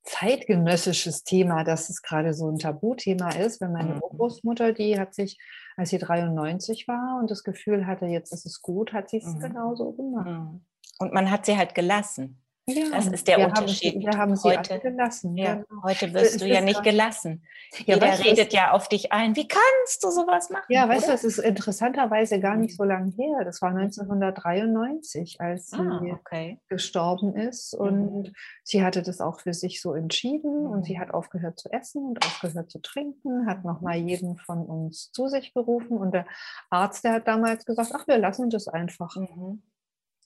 zeitgenössisches 0.02 1.24
Thema, 1.24 1.64
dass 1.64 1.90
es 1.90 2.02
gerade 2.02 2.34
so 2.34 2.50
ein 2.50 2.58
Tabuthema 2.58 3.30
ist. 3.30 3.60
Wenn 3.60 3.72
meine 3.72 3.94
mhm. 3.94 4.02
Urgroßmutter, 4.02 4.72
die 4.72 4.98
hat 4.98 5.14
sich, 5.14 5.38
als 5.76 5.90
sie 5.90 5.98
93 5.98 6.88
war 6.88 7.18
und 7.20 7.30
das 7.30 7.44
Gefühl 7.44 7.86
hatte, 7.86 8.06
jetzt 8.06 8.32
ist 8.32 8.46
es 8.46 8.62
gut, 8.62 8.92
hat 8.92 9.10
sie 9.10 9.18
es 9.18 9.26
mhm. 9.26 9.40
genauso 9.40 9.92
gemacht. 9.92 10.26
Mhm. 10.26 10.64
Und 10.98 11.12
man 11.12 11.30
hat 11.30 11.46
sie 11.46 11.56
halt 11.56 11.74
gelassen. 11.74 12.42
Ja, 12.70 12.90
das 12.90 13.06
ist 13.06 13.28
der 13.28 13.38
Unterschied. 13.46 13.94
Haben, 13.94 14.02
wir 14.02 14.18
haben 14.18 14.36
sie 14.36 14.48
heute 14.48 14.78
gelassen. 14.80 15.36
Ja, 15.36 15.54
genau. 15.54 15.82
Heute 15.82 16.12
wirst 16.12 16.40
du 16.40 16.46
ja 16.46 16.60
nicht 16.60 16.82
gelassen. 16.82 17.42
Ja, 17.86 17.94
Jeder 17.94 18.08
weißt, 18.08 18.24
redet 18.24 18.52
ja 18.52 18.72
auf 18.72 18.88
dich 18.88 19.12
ein. 19.12 19.36
Wie 19.36 19.46
kannst 19.46 20.02
du 20.02 20.10
sowas 20.10 20.50
machen? 20.50 20.64
Ja, 20.68 20.88
weißt 20.88 21.08
du, 21.08 21.12
das 21.12 21.24
ist 21.24 21.38
interessanterweise 21.38 22.40
gar 22.40 22.56
nicht 22.56 22.76
so 22.76 22.84
lange 22.84 23.12
her. 23.12 23.44
Das 23.44 23.62
war 23.62 23.70
1993, 23.70 25.40
als 25.40 25.70
sie 25.70 25.78
ah, 25.78 26.00
okay. 26.12 26.60
gestorben 26.68 27.34
ist. 27.36 27.74
Und 27.74 28.28
mhm. 28.28 28.32
sie 28.64 28.82
hatte 28.82 29.02
das 29.02 29.20
auch 29.20 29.40
für 29.40 29.54
sich 29.54 29.80
so 29.80 29.94
entschieden. 29.94 30.66
Und 30.66 30.84
sie 30.84 30.96
mhm. 30.96 31.00
hat 31.00 31.14
aufgehört 31.14 31.58
zu 31.58 31.72
essen 31.72 32.04
und 32.04 32.24
aufgehört 32.24 32.70
zu 32.70 32.80
trinken, 32.80 33.46
hat 33.46 33.64
nochmal 33.64 33.96
jeden 33.96 34.36
von 34.36 34.66
uns 34.66 35.12
zu 35.12 35.28
sich 35.28 35.54
berufen. 35.54 35.96
Und 35.98 36.12
der 36.12 36.26
Arzt, 36.70 37.04
der 37.04 37.12
hat 37.12 37.28
damals 37.28 37.64
gesagt, 37.64 37.92
ach, 37.94 38.06
wir 38.06 38.18
lassen 38.18 38.50
das 38.50 38.68
einfach. 38.68 39.16
Mhm. 39.16 39.62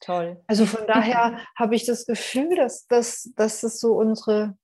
Toll. 0.05 0.43
Also 0.47 0.67
von 0.67 0.87
daher 0.87 1.39
habe 1.57 1.75
ich 1.75 1.87
das 1.87 2.05
Gefühl, 2.05 2.57
dass, 2.57 2.87
dass, 2.87 3.33
dass 3.37 3.63
es 3.63 3.81
so 3.81 3.95
unsere, 3.95 4.57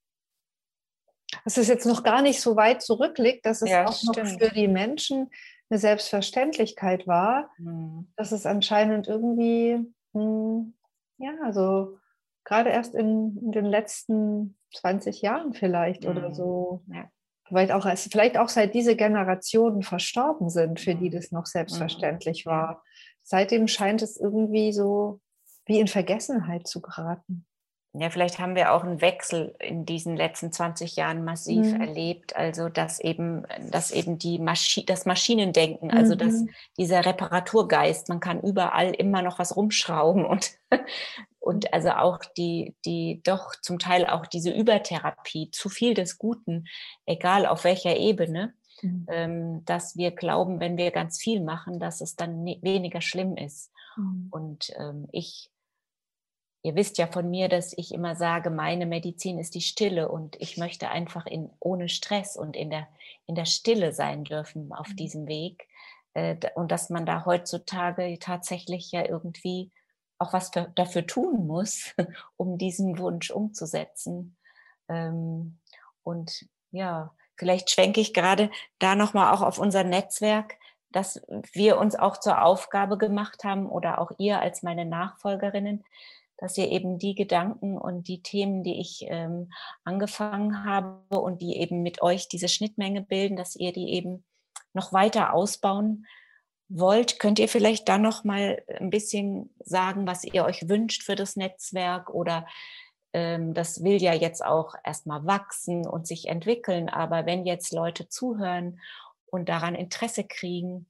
dass 1.45 1.57
es 1.57 1.69
jetzt 1.69 1.87
noch 1.87 2.03
gar 2.03 2.21
nicht 2.21 2.41
so 2.41 2.57
weit 2.57 2.83
zurückliegt, 2.83 3.47
dass 3.47 3.63
es 3.63 3.71
ja, 3.71 3.87
auch 3.87 3.95
stimmt. 3.95 4.17
noch 4.17 4.39
für 4.39 4.55
die 4.55 4.69
Menschen 4.69 5.31
eine 5.71 5.79
Selbstverständlichkeit 5.79 7.07
war, 7.07 7.51
mhm. 7.59 8.13
dass 8.17 8.33
es 8.33 8.45
anscheinend 8.45 9.09
irgendwie, 9.09 9.79
mh, 10.13 10.23
hm, 10.23 10.75
ja, 11.19 11.33
also 11.45 11.97
gerade 12.45 12.71
erst 12.71 12.95
in, 12.95 13.39
in, 13.39 13.53
den 13.53 13.67
letzten 13.67 14.59
20 14.75 15.23
Jahren 15.23 15.55
vielleicht 15.55 16.05
mhm. 16.05 16.11
oder 16.11 16.35
so. 16.35 16.83
Ja. 16.93 17.09
Vielleicht 17.47 17.73
auch, 17.73 17.87
vielleicht 17.97 18.39
auch 18.39 18.49
seit 18.49 18.75
diese 18.75 18.95
Generationen 18.95 19.83
verstorben 19.83 20.51
sind, 20.51 20.81
für 20.81 20.95
die 20.95 21.09
mhm. 21.09 21.15
das 21.15 21.33
noch 21.33 21.47
selbstverständlich 21.47 22.45
mhm. 22.45 22.51
war. 22.51 22.83
Seitdem 23.23 23.69
scheint 23.69 24.03
es 24.03 24.19
irgendwie 24.19 24.73
so 24.73 25.21
wie 25.71 25.79
in 25.79 25.87
Vergessenheit 25.87 26.67
zu 26.67 26.81
geraten. 26.81 27.47
Ja, 27.93 28.11
vielleicht 28.11 28.41
haben 28.41 28.57
wir 28.57 28.73
auch 28.73 28.83
einen 28.83 29.01
Wechsel 29.01 29.55
in 29.61 29.85
diesen 29.85 30.17
letzten 30.17 30.53
20 30.53 30.97
Jahren 30.97 31.25
massiv 31.25 31.73
mhm. 31.73 31.81
erlebt. 31.81 32.35
Also, 32.37 32.69
dass 32.69 32.99
eben, 32.99 33.45
dass 33.71 33.93
eben 33.93 34.19
die 34.19 34.41
Maschi 34.41 34.85
das 34.85 35.07
Maschinendenken, 35.07 35.93
also 35.93 36.15
mhm. 36.15 36.19
dass 36.19 36.45
dieser 36.77 37.07
Reparaturgeist, 37.07 38.09
man 38.09 38.19
kann 38.19 38.41
überall 38.41 38.93
immer 38.93 39.23
noch 39.23 39.39
was 39.39 39.57
rumschrauben 39.57 40.25
und, 40.25 40.53
und 41.39 41.73
also 41.73 41.91
auch 41.91 42.19
die, 42.37 42.75
die 42.85 43.23
doch 43.25 43.55
zum 43.61 43.79
Teil 43.79 44.07
auch 44.07 44.27
diese 44.27 44.51
Übertherapie, 44.51 45.51
zu 45.53 45.69
viel 45.69 45.95
des 45.95 46.19
Guten, 46.19 46.67
egal 47.07 47.47
auf 47.47 47.63
welcher 47.63 47.97
Ebene, 47.97 48.55
mhm. 48.83 49.07
ähm, 49.09 49.65
dass 49.67 49.97
wir 49.97 50.11
glauben, 50.11 50.59
wenn 50.59 50.77
wir 50.77 50.91
ganz 50.91 51.21
viel 51.21 51.41
machen, 51.41 51.79
dass 51.79 52.01
es 52.01 52.17
dann 52.17 52.43
ne 52.43 52.59
weniger 52.63 53.01
schlimm 53.01 53.37
ist. 53.37 53.73
Mhm. 53.97 54.29
Und 54.31 54.73
ähm, 54.79 55.09
ich 55.13 55.51
Ihr 56.63 56.75
wisst 56.75 56.99
ja 56.99 57.07
von 57.07 57.31
mir, 57.31 57.49
dass 57.49 57.73
ich 57.77 57.95
immer 57.95 58.17
sage, 58.17 58.51
meine 58.51 58.85
Medizin 58.85 59.39
ist 59.39 59.55
die 59.55 59.63
Stille 59.63 60.09
und 60.09 60.37
ich 60.41 60.59
möchte 60.59 60.91
einfach 60.91 61.27
in, 61.27 61.51
ohne 61.59 61.89
Stress 61.89 62.37
und 62.37 62.55
in 62.57 62.69
der, 62.71 62.87
in 63.27 63.35
der 63.35 63.47
Stille 63.47 63.93
sein 63.93 64.25
dürfen 64.25 64.73
auf 64.73 64.89
mhm. 64.89 64.97
diesem 64.97 65.27
Weg. 65.27 65.69
Äh, 66.15 66.37
und 66.55 66.71
dass 66.71 66.91
man 66.91 67.07
da 67.07 67.25
heutzutage 67.25 68.19
tatsächlich 68.19 68.93
ja 68.93 69.07
irgendwie 69.07 69.71
auch 70.19 70.35
was 70.35 70.51
für, 70.51 70.71
dafür 70.75 71.07
tun 71.07 71.47
muss, 71.47 71.95
um 72.37 72.59
diesen 72.59 72.99
Wunsch 72.99 73.31
umzusetzen. 73.31 74.37
Ähm, 74.89 75.59
und 76.03 76.47
ja, 76.73 77.15
vielleicht 77.37 77.71
schwenke 77.71 78.01
ich 78.01 78.13
gerade 78.13 78.51
da 78.79 78.95
nochmal 78.95 79.35
auch 79.35 79.41
auf 79.41 79.59
unser 79.59 79.83
Netzwerk, 79.83 80.57
dass 80.93 81.23
wir 81.53 81.79
uns 81.79 81.95
auch 81.95 82.19
zur 82.19 82.43
Aufgabe 82.43 82.99
gemacht 82.99 83.45
haben 83.45 83.67
oder 83.67 83.99
auch 84.01 84.11
ihr 84.19 84.41
als 84.41 84.63
meine 84.63 84.85
Nachfolgerinnen, 84.85 85.85
dass 86.41 86.57
ihr 86.57 86.71
eben 86.71 86.99
die 86.99 87.15
Gedanken 87.15 87.77
und 87.77 88.09
die 88.09 88.23
Themen, 88.23 88.65
die 88.65 88.81
ich 88.81 89.05
ähm, 89.09 89.53
angefangen 89.85 90.65
habe 90.65 91.21
und 91.21 91.43
die 91.43 91.59
eben 91.59 91.83
mit 91.83 92.01
euch 92.01 92.29
diese 92.29 92.49
Schnittmenge 92.49 93.03
bilden, 93.03 93.37
dass 93.37 93.57
ihr 93.57 93.73
die 93.73 93.91
eben 93.91 94.25
noch 94.73 94.93
weiter 94.95 95.35
ausbauen 95.35 96.07
wollt. 96.71 97.19
Könnt 97.19 97.39
ihr 97.39 97.49
vielleicht 97.49 97.89
dann 97.91 98.01
noch 98.01 98.25
mal 98.25 98.63
ein 98.79 98.89
bisschen 98.89 99.55
sagen, 99.63 100.07
was 100.07 100.25
ihr 100.25 100.45
euch 100.45 100.67
wünscht 100.67 101.03
für 101.03 101.15
das 101.15 101.37
Netzwerk 101.37 102.09
oder 102.09 102.47
ähm, 103.13 103.53
das 103.53 103.85
will 103.85 104.01
ja 104.01 104.15
jetzt 104.15 104.43
auch 104.43 104.75
erstmal 104.83 105.27
wachsen 105.27 105.87
und 105.87 106.07
sich 106.07 106.29
entwickeln. 106.29 106.89
Aber 106.89 107.27
wenn 107.27 107.45
jetzt 107.45 107.75
Leute 107.75 108.09
zuhören 108.09 108.81
und 109.27 109.51
daran 109.51 109.75
Interesse 109.75 110.25
kriegen, 110.25 110.87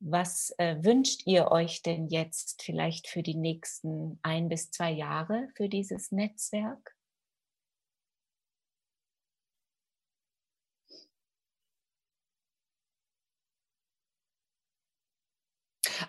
was 0.00 0.54
äh, 0.58 0.76
wünscht 0.82 1.26
ihr 1.26 1.50
euch 1.50 1.82
denn 1.82 2.08
jetzt 2.08 2.62
vielleicht 2.62 3.08
für 3.08 3.22
die 3.22 3.36
nächsten 3.36 4.18
ein 4.22 4.48
bis 4.48 4.70
zwei 4.70 4.90
Jahre 4.90 5.48
für 5.56 5.68
dieses 5.68 6.10
Netzwerk? 6.12 6.96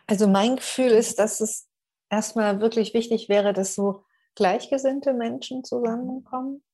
Also 0.08 0.28
mein 0.28 0.58
Gefühl 0.58 0.92
ist, 0.92 1.20
dass 1.20 1.40
es 1.42 1.68
erstmal 2.10 2.60
wirklich 2.62 2.94
wichtig 2.94 3.30
wäre, 3.30 3.54
dass 3.54 3.76
so 3.76 4.04
gleichgesinnte 4.36 5.14
Menschen 5.14 5.64
zusammenkommen, 5.64 6.56
hm, 6.56 6.71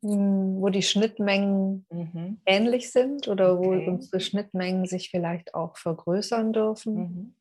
wo 0.00 0.68
die 0.68 0.82
Schnittmengen 0.82 1.86
mhm. 1.90 2.40
ähnlich 2.46 2.92
sind 2.92 3.26
oder 3.28 3.58
wo 3.58 3.74
okay. 3.74 3.88
unsere 3.88 4.20
Schnittmengen 4.20 4.86
sich 4.86 5.10
vielleicht 5.10 5.54
auch 5.54 5.76
vergrößern 5.76 6.52
dürfen. 6.52 6.94
Mhm. 6.94 7.34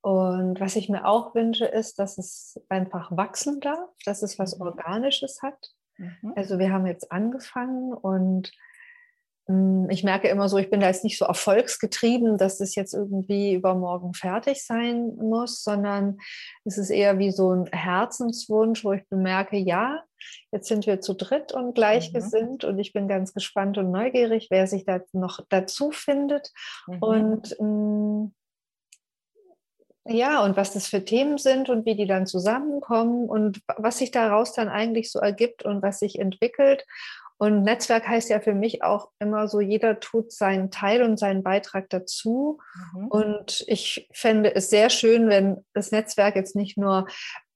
Und 0.00 0.60
was 0.60 0.76
ich 0.76 0.88
mir 0.88 1.06
auch 1.06 1.34
wünsche, 1.34 1.66
ist, 1.66 1.98
dass 1.98 2.18
es 2.18 2.60
einfach 2.68 3.14
wachsen 3.14 3.60
darf, 3.60 3.90
dass 4.04 4.22
es 4.22 4.38
was 4.38 4.56
mhm. 4.56 4.62
Organisches 4.62 5.42
hat. 5.42 5.72
Mhm. 5.98 6.32
Also 6.36 6.58
wir 6.58 6.72
haben 6.72 6.86
jetzt 6.86 7.12
angefangen 7.12 7.92
und 7.92 8.52
hm, 9.48 9.88
ich 9.90 10.04
merke 10.04 10.28
immer 10.28 10.48
so, 10.48 10.58
ich 10.58 10.70
bin 10.70 10.80
da 10.80 10.86
jetzt 10.86 11.04
nicht 11.04 11.18
so 11.18 11.24
erfolgsgetrieben, 11.24 12.38
dass 12.38 12.60
es 12.60 12.74
jetzt 12.74 12.94
irgendwie 12.94 13.54
übermorgen 13.54 14.14
fertig 14.14 14.64
sein 14.64 15.16
muss, 15.16 15.64
sondern 15.64 16.18
es 16.64 16.78
ist 16.78 16.90
eher 16.90 17.18
wie 17.18 17.32
so 17.32 17.52
ein 17.52 17.66
Herzenswunsch, 17.66 18.84
wo 18.84 18.92
ich 18.92 19.08
bemerke, 19.08 19.56
ja, 19.56 20.04
jetzt 20.52 20.68
sind 20.68 20.86
wir 20.86 21.00
zu 21.00 21.14
dritt 21.14 21.52
und 21.52 21.74
gleichgesinnt 21.74 22.62
mhm. 22.62 22.68
und 22.68 22.78
ich 22.78 22.92
bin 22.92 23.08
ganz 23.08 23.34
gespannt 23.34 23.78
und 23.78 23.90
neugierig, 23.90 24.48
wer 24.50 24.66
sich 24.66 24.84
da 24.84 25.00
noch 25.12 25.40
dazu 25.48 25.90
findet. 25.90 26.50
Mhm. 26.86 26.98
Und 27.02 27.56
ähm, 27.60 28.34
ja, 30.10 30.42
und 30.42 30.56
was 30.56 30.72
das 30.72 30.88
für 30.88 31.04
Themen 31.04 31.36
sind 31.36 31.68
und 31.68 31.84
wie 31.84 31.94
die 31.94 32.06
dann 32.06 32.26
zusammenkommen 32.26 33.28
und 33.28 33.60
was 33.76 33.98
sich 33.98 34.10
daraus 34.10 34.54
dann 34.54 34.68
eigentlich 34.68 35.12
so 35.12 35.18
ergibt 35.18 35.64
und 35.64 35.82
was 35.82 35.98
sich 35.98 36.18
entwickelt. 36.18 36.86
Und 37.36 37.62
Netzwerk 37.62 38.08
heißt 38.08 38.30
ja 38.30 38.40
für 38.40 38.54
mich 38.54 38.82
auch 38.82 39.10
immer 39.20 39.46
so, 39.46 39.60
jeder 39.60 40.00
tut 40.00 40.32
seinen 40.32 40.72
Teil 40.72 41.02
und 41.02 41.18
seinen 41.18 41.44
Beitrag 41.44 41.88
dazu. 41.88 42.58
Mhm. 42.94 43.08
Und 43.08 43.64
ich 43.68 44.08
fände 44.12 44.54
es 44.54 44.70
sehr 44.70 44.90
schön, 44.90 45.28
wenn 45.28 45.64
das 45.72 45.92
Netzwerk 45.92 46.34
jetzt 46.34 46.56
nicht 46.56 46.76
nur 46.76 47.06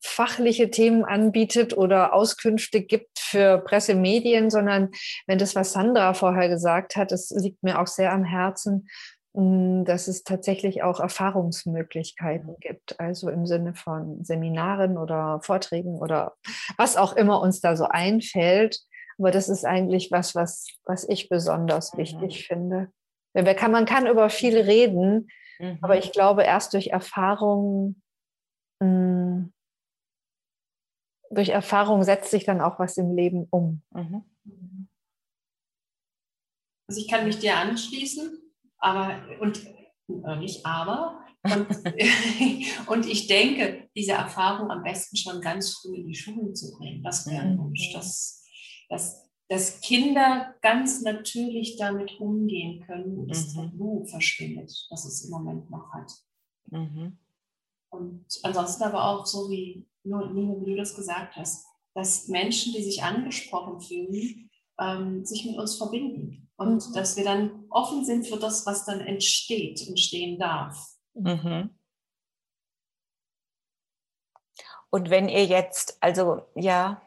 fachliche 0.02 0.70
Themen 0.70 1.04
anbietet 1.04 1.76
oder 1.76 2.12
Auskünfte 2.12 2.82
gibt 2.82 3.18
für 3.18 3.58
Pressemedien, 3.58 4.50
sondern 4.50 4.90
wenn 5.26 5.38
das, 5.38 5.54
was 5.54 5.72
Sandra 5.72 6.12
vorher 6.14 6.48
gesagt 6.48 6.96
hat, 6.96 7.12
das 7.12 7.30
liegt 7.30 7.62
mir 7.62 7.80
auch 7.80 7.86
sehr 7.86 8.12
am 8.12 8.24
Herzen, 8.24 8.88
mm, 9.32 9.84
dass 9.84 10.08
es 10.08 10.24
tatsächlich 10.24 10.82
auch 10.82 11.00
Erfahrungsmöglichkeiten 11.00 12.56
gibt, 12.60 12.98
also 13.00 13.30
im 13.30 13.46
Sinne 13.46 13.74
von 13.74 14.24
Seminaren 14.24 14.98
oder 14.98 15.40
Vorträgen 15.42 15.96
oder 15.96 16.34
was 16.76 16.96
auch 16.96 17.14
immer 17.14 17.40
uns 17.40 17.60
da 17.60 17.76
so 17.76 17.86
einfällt, 17.86 18.80
aber 19.18 19.30
das 19.30 19.48
ist 19.48 19.64
eigentlich 19.64 20.10
was, 20.10 20.34
was, 20.34 20.66
was 20.84 21.08
ich 21.08 21.28
besonders 21.28 21.94
mhm. 21.94 21.98
wichtig 21.98 22.46
finde. 22.46 22.90
Man 23.34 23.86
kann 23.86 24.06
über 24.06 24.28
viel 24.28 24.58
reden, 24.58 25.28
mhm. 25.58 25.78
aber 25.80 25.96
ich 25.96 26.12
glaube, 26.12 26.42
erst 26.42 26.74
durch 26.74 26.88
Erfahrung, 26.88 28.02
mh, 28.80 28.88
mm, 28.88 29.52
durch 31.32 31.50
Erfahrung 31.50 32.02
setzt 32.02 32.30
sich 32.30 32.44
dann 32.44 32.60
auch 32.60 32.78
was 32.78 32.96
im 32.96 33.14
Leben 33.14 33.46
um. 33.50 33.82
Mhm. 33.90 34.24
Also 36.88 37.00
ich 37.00 37.08
kann 37.08 37.24
mich 37.24 37.38
dir 37.38 37.56
anschließen, 37.56 38.38
aber 38.78 39.20
und 39.40 39.64
äh, 40.08 40.36
nicht 40.36 40.66
aber. 40.66 41.18
Und, 41.44 41.66
und, 42.86 43.06
ich 43.06 43.26
denke, 43.26 43.88
diese 43.96 44.12
Erfahrung 44.12 44.70
am 44.70 44.84
besten 44.84 45.16
schon 45.16 45.40
ganz 45.40 45.74
früh 45.74 45.96
in 45.96 46.06
die 46.06 46.14
Schule 46.14 46.52
zu 46.52 46.70
bringen. 46.76 47.02
Das 47.02 47.26
wäre 47.26 47.42
ein 47.42 47.56
mhm. 47.56 47.64
Wunsch. 47.64 47.92
Das 47.92 48.42
dass, 48.92 49.30
dass 49.48 49.80
Kinder 49.80 50.54
ganz 50.60 51.00
natürlich 51.02 51.76
damit 51.76 52.20
umgehen 52.20 52.84
können 52.86 53.18
und 53.18 53.28
das 53.28 53.48
mhm. 53.48 53.70
Tabu 53.70 54.04
verschwindet, 54.04 54.86
das 54.90 55.04
es 55.04 55.24
im 55.24 55.30
Moment 55.30 55.70
noch 55.70 55.92
hat. 55.92 56.12
Mhm. 56.70 57.18
Und 57.90 58.26
ansonsten 58.42 58.84
aber 58.84 59.04
auch 59.04 59.26
so 59.26 59.50
wie, 59.50 59.86
Nino, 60.04 60.60
wie 60.60 60.70
du 60.70 60.76
das 60.76 60.94
gesagt 60.94 61.36
hast, 61.36 61.66
dass 61.94 62.28
Menschen, 62.28 62.72
die 62.72 62.82
sich 62.82 63.02
angesprochen 63.02 63.80
fühlen, 63.80 64.50
ähm, 64.80 65.24
sich 65.24 65.44
mit 65.44 65.56
uns 65.58 65.76
verbinden 65.76 66.50
und 66.56 66.88
mhm. 66.88 66.94
dass 66.94 67.16
wir 67.16 67.24
dann 67.24 67.66
offen 67.70 68.04
sind 68.04 68.26
für 68.26 68.38
das, 68.38 68.66
was 68.66 68.84
dann 68.84 69.00
entsteht, 69.00 69.86
entstehen 69.86 70.38
darf. 70.38 70.88
Mhm. 71.14 71.70
Und 74.90 75.10
wenn 75.10 75.28
ihr 75.28 75.46
jetzt, 75.46 75.96
also 76.00 76.42
ja, 76.54 77.00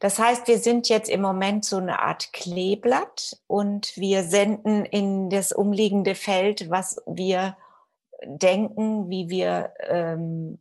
das 0.00 0.18
heißt, 0.18 0.48
wir 0.48 0.58
sind 0.58 0.88
jetzt 0.88 1.10
im 1.10 1.20
Moment 1.20 1.64
so 1.64 1.76
eine 1.76 2.00
Art 2.00 2.32
Kleeblatt 2.32 3.38
und 3.46 3.94
wir 3.96 4.22
senden 4.22 4.84
in 4.84 5.28
das 5.28 5.52
umliegende 5.52 6.14
Feld, 6.14 6.70
was 6.70 7.02
wir 7.06 7.56
denken, 8.24 9.10
wie 9.10 9.28
wir 9.28 9.74
ähm, 9.80 10.58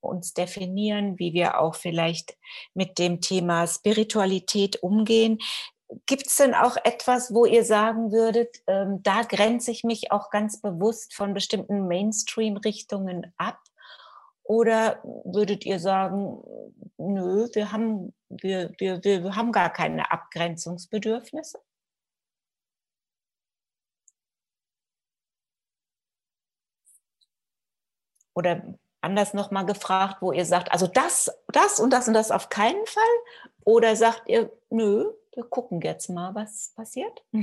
uns 0.00 0.34
definieren, 0.34 1.18
wie 1.18 1.32
wir 1.32 1.60
auch 1.60 1.74
vielleicht 1.74 2.36
mit 2.74 2.98
dem 2.98 3.20
Thema 3.20 3.66
Spiritualität 3.66 4.82
umgehen. 4.82 5.38
Gibt 6.06 6.26
es 6.26 6.36
denn 6.36 6.54
auch 6.54 6.76
etwas, 6.84 7.32
wo 7.32 7.46
ihr 7.46 7.64
sagen 7.64 8.12
würdet, 8.12 8.62
ähm, 8.66 9.02
da 9.02 9.22
grenze 9.22 9.70
ich 9.70 9.84
mich 9.84 10.12
auch 10.12 10.30
ganz 10.30 10.60
bewusst 10.60 11.14
von 11.14 11.32
bestimmten 11.34 11.88
Mainstream-Richtungen 11.88 13.32
ab? 13.38 13.58
Oder 14.42 15.02
würdet 15.24 15.66
ihr 15.66 15.78
sagen, 15.78 16.42
nö, 16.98 17.48
wir 17.52 17.72
haben, 17.72 18.14
wir, 18.28 18.72
wir, 18.78 19.02
wir 19.04 19.36
haben 19.36 19.52
gar 19.52 19.70
keine 19.70 20.10
Abgrenzungsbedürfnisse? 20.10 21.58
Oder 28.34 28.78
anders 29.00 29.34
nochmal 29.34 29.66
gefragt, 29.66 30.18
wo 30.20 30.32
ihr 30.32 30.44
sagt, 30.44 30.72
also 30.72 30.86
das, 30.86 31.30
das 31.52 31.80
und 31.80 31.92
das 31.92 32.08
und 32.08 32.14
das 32.14 32.30
auf 32.30 32.48
keinen 32.48 32.84
Fall? 32.86 33.02
Oder 33.64 33.96
sagt 33.96 34.28
ihr, 34.28 34.50
nö, 34.70 35.10
wir 35.34 35.44
gucken 35.44 35.80
jetzt 35.80 36.08
mal, 36.08 36.34
was 36.34 36.72
passiert? 36.74 37.24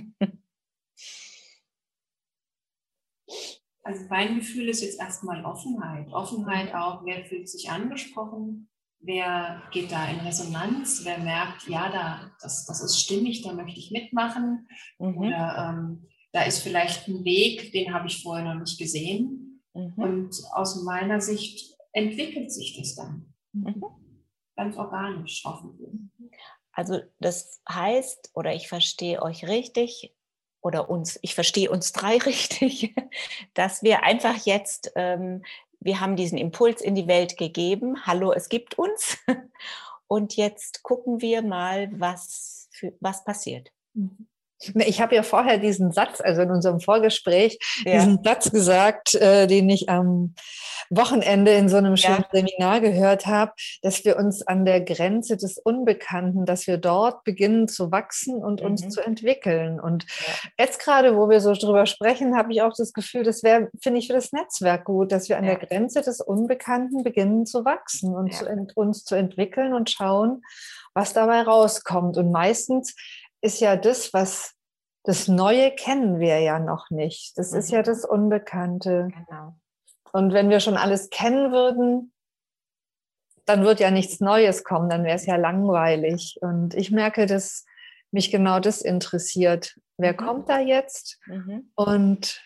Also 3.86 4.04
mein 4.10 4.40
Gefühl 4.40 4.68
ist 4.70 4.82
jetzt 4.82 5.00
erstmal 5.00 5.46
Offenheit. 5.46 6.12
Offenheit 6.12 6.74
auch, 6.74 7.06
wer 7.06 7.24
fühlt 7.24 7.48
sich 7.48 7.70
angesprochen, 7.70 8.68
wer 9.00 9.62
geht 9.72 9.92
da 9.92 10.10
in 10.10 10.22
Resonanz, 10.22 11.02
wer 11.04 11.20
merkt, 11.20 11.68
ja, 11.68 11.92
da, 11.92 12.32
das, 12.42 12.66
das 12.66 12.82
ist 12.82 13.00
stimmig, 13.00 13.44
da 13.44 13.54
möchte 13.54 13.80
ich 13.80 13.92
mitmachen. 13.92 14.68
Mhm. 14.98 15.18
Oder 15.18 15.70
ähm, 15.70 16.08
da 16.32 16.44
ist 16.44 16.64
vielleicht 16.64 17.08
ein 17.08 17.24
Weg, 17.26 17.74
den 17.74 17.94
habe 17.94 18.08
ich 18.08 18.24
vorher 18.24 18.46
noch 18.46 18.60
nicht 18.60 18.80
gesehen. 18.80 19.45
Mhm. 19.76 19.94
Und 19.96 20.44
aus 20.54 20.82
meiner 20.84 21.22
Sicht 21.22 21.78
entwickelt 21.92 22.52
sich 22.52 22.78
das 22.78 22.96
dann. 22.96 23.34
Mhm. 23.54 23.84
Ganz 24.56 24.78
organisch, 24.78 25.44
hoffentlich. 25.46 25.90
Also 26.72 27.02
das 27.20 27.62
heißt, 27.70 28.32
oder 28.34 28.54
ich 28.54 28.68
verstehe 28.68 29.22
euch 29.22 29.48
richtig, 29.48 30.14
oder 30.62 30.90
uns, 30.90 31.20
ich 31.22 31.36
verstehe 31.36 31.70
uns 31.70 31.92
drei 31.94 32.18
richtig, 32.26 32.96
dass 33.54 33.84
wir 33.84 34.04
einfach 34.04 34.46
jetzt, 34.46 34.92
ähm, 34.96 35.44
wir 35.80 36.00
haben 36.00 36.16
diesen 36.16 36.40
Impuls 36.40 36.82
in 36.82 36.96
die 36.96 37.08
Welt 37.08 37.38
gegeben, 37.38 38.06
hallo, 38.06 38.32
es 38.34 38.50
gibt 38.50 38.78
uns. 38.80 39.18
Und 40.08 40.36
jetzt 40.36 40.84
gucken 40.84 41.22
wir 41.22 41.42
mal, 41.42 41.90
was, 42.00 42.70
für, 42.72 42.94
was 43.00 43.24
passiert. 43.24 43.72
Mhm. 43.94 44.28
Ich 44.76 45.02
habe 45.02 45.16
ja 45.16 45.24
vorher 45.24 45.58
diesen 45.58 45.92
Satz, 45.92 46.22
also 46.22 46.42
in 46.42 46.52
unserem 46.52 46.80
Vorgespräch, 46.80 47.60
ja. 47.86 47.94
diesen 47.94 48.24
Satz 48.24 48.52
gesagt, 48.52 49.16
äh, 49.16 49.48
den 49.48 49.70
ich 49.70 49.90
am 49.90 50.34
Wochenende 50.90 51.52
in 51.52 51.70
so 51.70 51.78
einem 51.78 51.98
schönen 51.98 52.26
ja. 52.32 52.40
Seminar 52.40 52.82
gehört 52.82 53.26
habe, 53.26 53.54
dass 53.82 54.06
wir 54.06 54.18
uns 54.18 54.46
an 54.46 54.66
der 54.66 54.82
Grenze 54.82 55.38
des 55.38 55.58
Unbekannten, 55.58 56.46
dass 56.46 56.68
wir 56.68 56.78
dort 56.78 57.24
beginnen 57.24 57.68
zu 57.68 57.92
wachsen 57.92 58.44
und 58.44 58.62
mhm. 58.62 58.68
uns 58.68 58.90
zu 58.90 59.02
entwickeln. 59.02 59.80
Und 59.80 60.04
ja. 60.04 60.34
jetzt 60.66 60.80
gerade, 60.80 61.16
wo 61.16 61.30
wir 61.30 61.42
so 61.42 61.54
drüber 61.54 61.86
sprechen, 61.86 62.38
habe 62.38 62.54
ich 62.54 62.62
auch 62.62 62.74
das 62.76 62.94
Gefühl, 62.94 63.24
das 63.24 63.44
wäre, 63.44 63.70
finde 63.82 64.00
ich, 64.00 64.08
für 64.08 64.14
das 64.14 64.32
Netzwerk 64.32 64.86
gut, 64.86 65.12
dass 65.12 65.30
wir 65.30 65.38
an 65.38 65.46
der 65.46 65.58
Grenze 65.58 66.02
des 66.02 66.22
Unbekannten 66.22 67.04
beginnen 67.04 67.46
zu 67.46 67.66
wachsen 67.66 68.16
und 68.16 68.34
zu 68.34 68.46
uns 68.76 69.04
zu 69.04 69.16
entwickeln 69.16 69.74
und 69.74 69.90
schauen, 69.90 70.44
was 70.94 71.14
dabei 71.14 71.42
rauskommt. 71.42 72.18
Und 72.18 72.32
meistens 72.32 72.96
ist 73.42 73.60
ja 73.60 73.76
das, 73.76 74.14
was 74.14 74.55
das 75.06 75.28
Neue 75.28 75.72
kennen 75.72 76.20
wir 76.20 76.40
ja 76.40 76.60
noch 76.60 76.90
nicht. 76.90 77.38
Das 77.38 77.52
mhm. 77.52 77.60
ist 77.60 77.72
ja 77.72 77.80
mhm. 77.80 77.84
das 77.84 78.06
Unbekannte. 78.06 79.08
Genau. 79.12 79.56
Und 80.12 80.34
wenn 80.34 80.50
wir 80.50 80.60
schon 80.60 80.78
alles 80.78 81.10
kennen 81.10 81.52
würden, 81.52 82.12
dann 83.46 83.64
wird 83.64 83.80
ja 83.80 83.92
nichts 83.92 84.20
Neues 84.20 84.64
kommen, 84.64 84.90
dann 84.90 85.04
wäre 85.04 85.16
es 85.16 85.26
ja 85.26 85.36
langweilig. 85.36 86.40
Und 86.42 86.74
ich 86.74 86.90
merke, 86.90 87.28
dass 87.28 87.66
mich 88.12 88.32
genau 88.32 88.60
das 88.60 88.82
interessiert. 88.82 89.80
Wer 89.98 90.14
mhm. 90.14 90.18
kommt 90.18 90.50
da 90.50 90.60
jetzt? 90.60 91.20
Mhm. 91.28 91.72
Und 91.76 92.42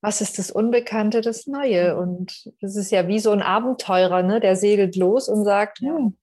was 0.00 0.20
ist 0.20 0.38
das 0.38 0.50
Unbekannte, 0.50 1.20
das 1.20 1.46
Neue? 1.46 1.94
Mhm. 1.94 2.00
Und 2.00 2.52
das 2.60 2.76
ist 2.76 2.90
ja 2.90 3.08
wie 3.08 3.18
so 3.18 3.32
ein 3.32 3.42
Abenteurer, 3.42 4.22
ne? 4.22 4.40
der 4.40 4.56
segelt 4.56 4.94
los 4.96 5.28
und 5.28 5.44
sagt, 5.44 5.80
ja. 5.80 5.96
hm, 5.96 6.16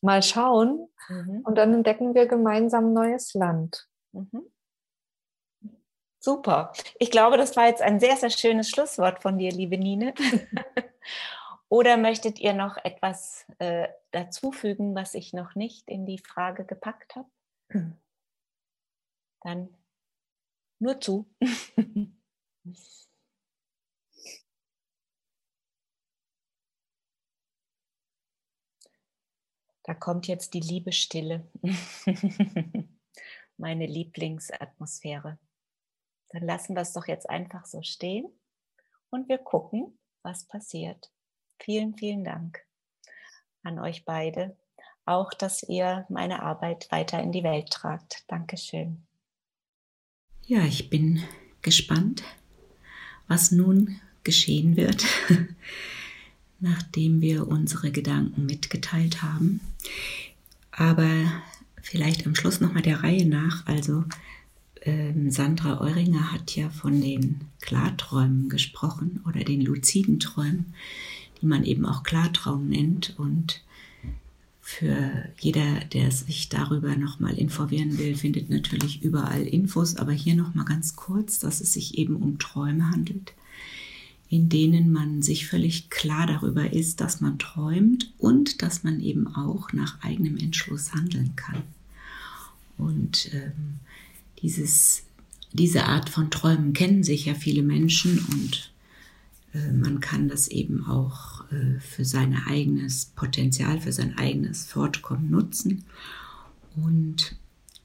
mal 0.00 0.22
schauen. 0.22 0.88
Mhm. 1.08 1.42
Und 1.44 1.58
dann 1.58 1.74
entdecken 1.74 2.14
wir 2.14 2.26
gemeinsam 2.26 2.92
neues 2.94 3.34
Land. 3.34 3.86
Super. 6.22 6.72
Ich 6.98 7.10
glaube, 7.10 7.38
das 7.38 7.56
war 7.56 7.66
jetzt 7.66 7.80
ein 7.80 7.98
sehr, 7.98 8.14
sehr 8.16 8.28
schönes 8.28 8.68
Schlusswort 8.68 9.22
von 9.22 9.38
dir, 9.38 9.50
liebe 9.50 9.78
Nine. 9.78 10.12
Oder 11.70 11.96
möchtet 11.96 12.38
ihr 12.38 12.52
noch 12.52 12.76
etwas 12.84 13.46
äh, 13.58 13.88
dazufügen, 14.10 14.94
was 14.94 15.14
ich 15.14 15.32
noch 15.32 15.54
nicht 15.54 15.88
in 15.88 16.04
die 16.04 16.18
Frage 16.18 16.66
gepackt 16.66 17.16
habe? 17.16 17.28
Dann 19.42 19.74
nur 20.78 21.00
zu. 21.00 21.26
Da 29.82 29.94
kommt 29.94 30.28
jetzt 30.28 30.54
die 30.54 30.60
Liebestille, 30.60 31.48
meine 33.56 33.86
Lieblingsatmosphäre. 33.86 35.38
Dann 36.32 36.44
lassen 36.44 36.74
wir 36.74 36.82
es 36.82 36.92
doch 36.92 37.06
jetzt 37.06 37.28
einfach 37.28 37.66
so 37.66 37.82
stehen 37.82 38.26
und 39.10 39.28
wir 39.28 39.38
gucken, 39.38 39.98
was 40.22 40.44
passiert. 40.44 41.10
Vielen, 41.58 41.94
vielen 41.94 42.24
Dank 42.24 42.64
an 43.62 43.78
euch 43.78 44.04
beide. 44.04 44.56
Auch, 45.04 45.34
dass 45.34 45.62
ihr 45.62 46.06
meine 46.08 46.42
Arbeit 46.42 46.90
weiter 46.90 47.20
in 47.20 47.32
die 47.32 47.42
Welt 47.42 47.70
tragt. 47.70 48.24
Dankeschön. 48.28 49.02
Ja, 50.46 50.64
ich 50.64 50.88
bin 50.88 51.22
gespannt, 51.62 52.22
was 53.28 53.50
nun 53.50 54.00
geschehen 54.24 54.76
wird, 54.76 55.04
nachdem 56.60 57.20
wir 57.20 57.48
unsere 57.48 57.90
Gedanken 57.90 58.46
mitgeteilt 58.46 59.22
haben. 59.22 59.60
Aber 60.70 61.10
vielleicht 61.82 62.26
am 62.26 62.34
Schluss 62.34 62.60
nochmal 62.60 62.82
der 62.82 63.02
Reihe 63.02 63.26
nach. 63.26 63.66
Also 63.66 64.04
ähm, 64.82 65.30
Sandra 65.30 65.80
Euringer 65.80 66.32
hat 66.32 66.56
ja 66.56 66.70
von 66.70 67.00
den 67.00 67.40
Klarträumen 67.60 68.48
gesprochen 68.48 69.20
oder 69.26 69.40
den 69.44 69.60
luziden 69.60 70.20
Träumen, 70.20 70.74
die 71.40 71.46
man 71.46 71.64
eben 71.64 71.84
auch 71.84 72.02
Klartraum 72.02 72.68
nennt. 72.68 73.14
Und 73.18 73.62
für 74.60 75.28
jeder, 75.38 75.80
der 75.92 76.10
sich 76.10 76.48
darüber 76.48 76.96
nochmal 76.96 77.34
informieren 77.34 77.98
will, 77.98 78.16
findet 78.16 78.48
natürlich 78.48 79.02
überall 79.02 79.42
Infos, 79.42 79.96
aber 79.96 80.12
hier 80.12 80.34
nochmal 80.34 80.64
ganz 80.64 80.96
kurz, 80.96 81.38
dass 81.38 81.60
es 81.60 81.72
sich 81.72 81.98
eben 81.98 82.16
um 82.16 82.38
Träume 82.38 82.90
handelt, 82.90 83.34
in 84.28 84.48
denen 84.48 84.92
man 84.92 85.22
sich 85.22 85.46
völlig 85.46 85.90
klar 85.90 86.26
darüber 86.26 86.72
ist, 86.72 87.00
dass 87.00 87.20
man 87.20 87.38
träumt 87.38 88.12
und 88.16 88.62
dass 88.62 88.84
man 88.84 89.00
eben 89.00 89.26
auch 89.26 89.72
nach 89.72 90.00
eigenem 90.02 90.36
Entschluss 90.36 90.94
handeln 90.94 91.34
kann. 91.36 91.62
Und 92.78 93.30
ähm, 93.34 93.80
dieses, 94.42 95.02
diese 95.52 95.84
Art 95.84 96.08
von 96.08 96.30
Träumen 96.30 96.72
kennen 96.72 97.02
sich 97.02 97.26
ja 97.26 97.34
viele 97.34 97.62
Menschen 97.62 98.18
und 98.32 98.72
äh, 99.54 99.72
man 99.72 100.00
kann 100.00 100.28
das 100.28 100.48
eben 100.48 100.86
auch 100.86 101.44
äh, 101.52 101.80
für 101.80 102.04
sein 102.04 102.36
eigenes 102.46 103.06
Potenzial, 103.06 103.80
für 103.80 103.92
sein 103.92 104.16
eigenes 104.18 104.66
Fortkommen 104.66 105.30
nutzen. 105.30 105.84
Und 106.76 107.36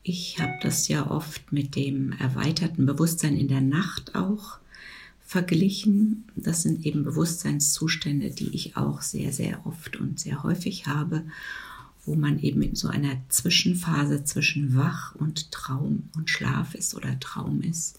ich 0.03 0.39
habe 0.39 0.53
das 0.61 0.87
ja 0.87 1.09
oft 1.09 1.51
mit 1.51 1.75
dem 1.75 2.11
erweiterten 2.13 2.85
Bewusstsein 2.85 3.35
in 3.35 3.47
der 3.47 3.61
Nacht 3.61 4.13
auch 4.15 4.59
verglichen. 5.25 6.25
Das 6.35 6.61
sind 6.61 6.85
eben 6.85 7.03
Bewusstseinszustände, 7.03 8.29
die 8.29 8.49
ich 8.49 8.77
auch 8.77 9.01
sehr, 9.01 9.33
sehr 9.33 9.65
oft 9.65 9.97
und 9.97 10.19
sehr 10.19 10.43
häufig 10.43 10.85
habe 10.85 11.23
wo 12.05 12.15
man 12.15 12.39
eben 12.39 12.61
in 12.61 12.75
so 12.75 12.87
einer 12.87 13.17
Zwischenphase 13.29 14.23
zwischen 14.23 14.75
Wach 14.75 15.15
und 15.15 15.51
Traum 15.51 16.09
und 16.15 16.29
Schlaf 16.29 16.75
ist 16.75 16.95
oder 16.95 17.19
Traum 17.19 17.61
ist 17.61 17.97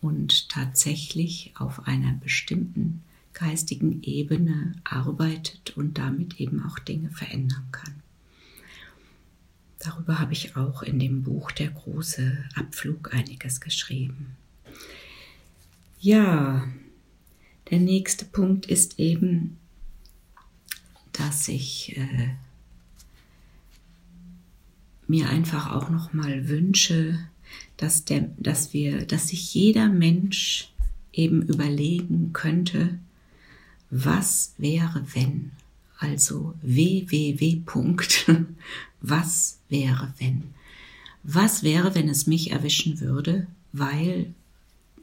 und 0.00 0.48
tatsächlich 0.48 1.52
auf 1.56 1.86
einer 1.86 2.12
bestimmten 2.12 3.02
geistigen 3.32 4.02
Ebene 4.02 4.74
arbeitet 4.84 5.76
und 5.76 5.96
damit 5.98 6.38
eben 6.38 6.62
auch 6.62 6.78
Dinge 6.78 7.10
verändern 7.10 7.66
kann. 7.72 7.94
Darüber 9.78 10.18
habe 10.18 10.32
ich 10.32 10.56
auch 10.56 10.82
in 10.82 10.98
dem 10.98 11.22
Buch 11.22 11.50
Der 11.50 11.70
große 11.70 12.44
Abflug 12.54 13.12
einiges 13.14 13.60
geschrieben. 13.60 14.36
Ja, 15.98 16.68
der 17.70 17.80
nächste 17.80 18.24
Punkt 18.24 18.66
ist 18.66 18.98
eben, 18.98 19.56
dass 21.12 21.48
ich 21.48 21.96
äh, 21.96 22.34
mir 25.12 25.28
einfach 25.28 25.70
auch 25.70 25.90
noch 25.90 26.14
mal 26.14 26.48
wünsche, 26.48 27.18
dass 27.76 28.06
der, 28.06 28.30
dass 28.38 28.72
wir, 28.72 29.04
dass 29.04 29.28
sich 29.28 29.52
jeder 29.52 29.90
Mensch 29.90 30.72
eben 31.12 31.42
überlegen 31.42 32.32
könnte, 32.32 32.98
was 33.90 34.54
wäre 34.56 35.04
wenn? 35.12 35.50
Also 35.98 36.54
www. 36.62 37.60
was 39.02 39.58
wäre 39.68 40.14
wenn? 40.18 40.44
Was 41.22 41.62
wäre, 41.62 41.94
wenn 41.94 42.08
es 42.08 42.26
mich 42.26 42.50
erwischen 42.50 42.98
würde, 43.00 43.46
weil 43.74 44.32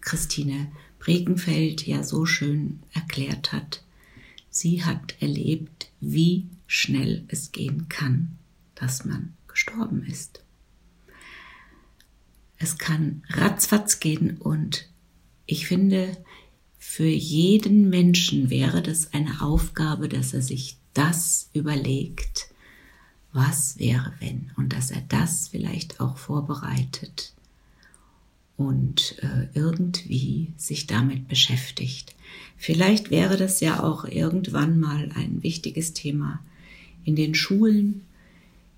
Christine 0.02 0.72
Bregenfeld 0.98 1.86
ja 1.86 2.02
so 2.02 2.26
schön 2.26 2.80
erklärt 2.94 3.54
hat, 3.54 3.84
sie 4.50 4.84
hat 4.84 5.22
erlebt, 5.22 5.92
wie 6.02 6.48
schnell 6.66 7.24
es 7.28 7.52
gehen 7.52 7.90
kann, 7.90 8.40
dass 8.74 9.06
man 9.06 9.34
gestorben 9.60 10.04
ist. 10.04 10.42
Es 12.58 12.78
kann 12.78 13.24
ratzfatz 13.30 14.00
gehen 14.00 14.38
und 14.38 14.88
ich 15.46 15.68
finde, 15.68 16.18
für 16.78 17.08
jeden 17.08 17.90
Menschen 17.90 18.50
wäre 18.50 18.82
das 18.82 19.14
eine 19.14 19.42
Aufgabe, 19.42 20.08
dass 20.08 20.34
er 20.34 20.42
sich 20.42 20.78
das 20.94 21.50
überlegt, 21.54 22.50
was 23.34 23.78
wäre 23.80 24.14
wenn 24.20 24.52
und 24.56 24.74
dass 24.74 24.92
er 24.92 25.02
das 25.02 25.50
vielleicht 25.50 26.00
auch 26.00 26.18
vorbereitet 26.18 27.34
und 28.58 29.18
äh, 29.22 29.48
irgendwie 29.54 30.54
sich 30.58 30.88
damit 30.88 31.28
beschäftigt. 31.28 32.16
Vielleicht 32.58 33.10
wäre 33.10 33.38
das 33.38 33.60
ja 33.60 33.84
auch 33.84 34.06
irgendwann 34.06 34.80
mal 34.80 35.12
ein 35.16 35.44
wichtiges 35.44 35.94
Thema 35.94 36.40
in 37.04 37.16
den 37.16 37.36
Schulen, 37.36 38.06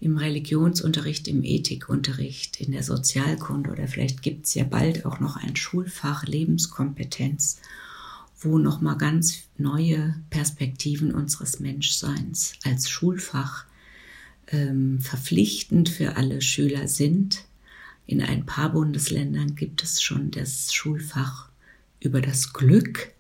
im 0.01 0.17
Religionsunterricht, 0.17 1.27
im 1.27 1.43
Ethikunterricht, 1.43 2.59
in 2.59 2.71
der 2.71 2.81
Sozialkunde 2.81 3.69
oder 3.69 3.87
vielleicht 3.87 4.23
gibt 4.23 4.47
es 4.47 4.55
ja 4.55 4.63
bald 4.63 5.05
auch 5.05 5.19
noch 5.19 5.37
ein 5.37 5.55
Schulfach 5.55 6.25
Lebenskompetenz, 6.25 7.61
wo 8.39 8.57
nochmal 8.57 8.97
ganz 8.97 9.43
neue 9.59 10.15
Perspektiven 10.31 11.13
unseres 11.13 11.59
Menschseins 11.59 12.53
als 12.63 12.89
Schulfach 12.89 13.65
ähm, 14.47 14.99
verpflichtend 14.99 15.87
für 15.87 16.17
alle 16.17 16.41
Schüler 16.41 16.87
sind. 16.87 17.45
In 18.07 18.23
ein 18.23 18.47
paar 18.47 18.71
Bundesländern 18.71 19.55
gibt 19.55 19.83
es 19.83 20.01
schon 20.01 20.31
das 20.31 20.73
Schulfach 20.73 21.49
über 21.99 22.21
das 22.21 22.53
Glück. 22.53 23.11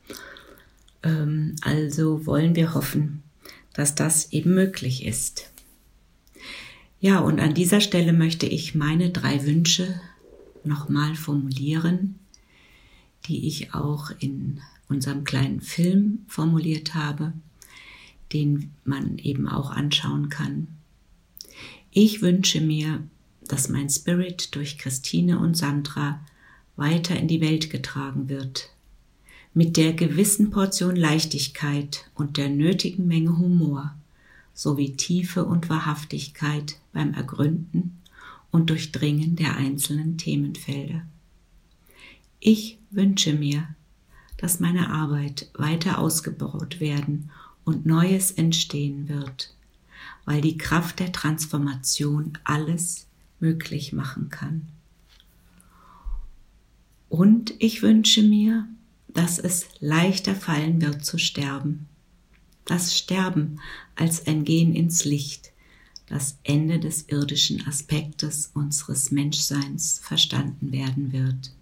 Ähm, 1.03 1.55
also 1.61 2.25
wollen 2.25 2.55
wir 2.55 2.73
hoffen, 2.73 3.21
dass 3.73 3.93
das 3.93 4.31
eben 4.31 4.55
möglich 4.55 5.05
ist. 5.05 5.50
Ja, 7.03 7.19
und 7.19 7.39
an 7.39 7.55
dieser 7.55 7.81
Stelle 7.81 8.13
möchte 8.13 8.45
ich 8.45 8.75
meine 8.75 9.09
drei 9.09 9.43
Wünsche 9.47 9.99
nochmal 10.63 11.15
formulieren, 11.15 12.19
die 13.25 13.47
ich 13.47 13.73
auch 13.73 14.11
in 14.19 14.61
unserem 14.87 15.23
kleinen 15.23 15.61
Film 15.61 16.19
formuliert 16.27 16.93
habe, 16.93 17.33
den 18.33 18.69
man 18.85 19.17
eben 19.17 19.47
auch 19.47 19.71
anschauen 19.71 20.29
kann. 20.29 20.67
Ich 21.89 22.21
wünsche 22.21 22.61
mir, 22.61 23.01
dass 23.47 23.67
mein 23.67 23.89
Spirit 23.89 24.53
durch 24.53 24.77
Christine 24.77 25.39
und 25.39 25.57
Sandra 25.57 26.23
weiter 26.75 27.19
in 27.19 27.27
die 27.27 27.41
Welt 27.41 27.71
getragen 27.71 28.29
wird, 28.29 28.69
mit 29.55 29.75
der 29.75 29.93
gewissen 29.93 30.51
Portion 30.51 30.95
Leichtigkeit 30.95 32.11
und 32.13 32.37
der 32.37 32.49
nötigen 32.49 33.07
Menge 33.07 33.39
Humor 33.39 33.95
sowie 34.53 34.95
Tiefe 34.95 35.45
und 35.45 35.69
Wahrhaftigkeit 35.69 36.79
beim 36.93 37.13
Ergründen 37.13 38.01
und 38.51 38.69
Durchdringen 38.69 39.35
der 39.35 39.55
einzelnen 39.55 40.17
Themenfelder. 40.17 41.03
Ich 42.39 42.79
wünsche 42.89 43.33
mir, 43.33 43.67
dass 44.37 44.59
meine 44.59 44.89
Arbeit 44.89 45.49
weiter 45.53 45.99
ausgebaut 45.99 46.79
werden 46.79 47.29
und 47.63 47.85
Neues 47.85 48.31
entstehen 48.31 49.07
wird, 49.07 49.53
weil 50.25 50.41
die 50.41 50.57
Kraft 50.57 50.99
der 50.99 51.11
Transformation 51.11 52.37
alles 52.43 53.07
möglich 53.39 53.93
machen 53.93 54.29
kann. 54.29 54.67
Und 57.09 57.53
ich 57.59 57.81
wünsche 57.81 58.23
mir, 58.23 58.67
dass 59.07 59.37
es 59.37 59.67
leichter 59.79 60.33
fallen 60.33 60.81
wird 60.81 61.05
zu 61.05 61.17
sterben. 61.17 61.87
Das 62.65 62.97
Sterben 62.97 63.59
als 64.01 64.25
ein 64.25 64.45
Gehen 64.45 64.73
ins 64.73 65.05
Licht, 65.05 65.53
das 66.07 66.39
Ende 66.41 66.79
des 66.79 67.07
irdischen 67.09 67.67
Aspektes 67.67 68.49
unseres 68.55 69.11
Menschseins 69.11 70.01
verstanden 70.03 70.71
werden 70.71 71.13
wird. 71.13 71.53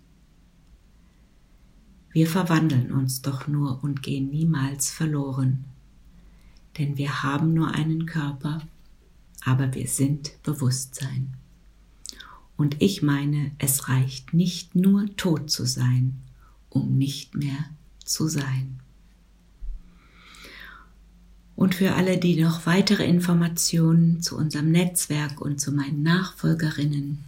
Wir 2.13 2.27
verwandeln 2.27 2.93
uns 2.93 3.21
doch 3.21 3.49
nur 3.49 3.83
und 3.83 4.01
gehen 4.03 4.29
niemals 4.29 4.89
verloren, 4.89 5.65
denn 6.77 6.97
wir 6.97 7.23
haben 7.23 7.53
nur 7.53 7.75
einen 7.75 8.05
Körper, 8.05 8.61
aber 9.43 9.75
wir 9.75 9.89
sind 9.89 10.41
Bewusstsein. 10.41 11.33
Und 12.55 12.81
ich 12.81 13.01
meine, 13.01 13.51
es 13.57 13.89
reicht 13.89 14.33
nicht 14.33 14.75
nur 14.75 15.13
tot 15.17 15.51
zu 15.51 15.65
sein, 15.65 16.21
um 16.69 16.97
nicht 16.97 17.35
mehr 17.35 17.65
zu 18.05 18.29
sein. 18.29 18.79
Und 21.59 21.75
für 21.75 21.93
alle, 21.95 22.17
die 22.17 22.41
noch 22.41 22.65
weitere 22.65 23.05
Informationen 23.05 24.21
zu 24.21 24.37
unserem 24.37 24.71
Netzwerk 24.71 25.41
und 25.41 25.59
zu 25.59 25.73
meinen 25.73 26.03
Nachfolgerinnen 26.03 27.25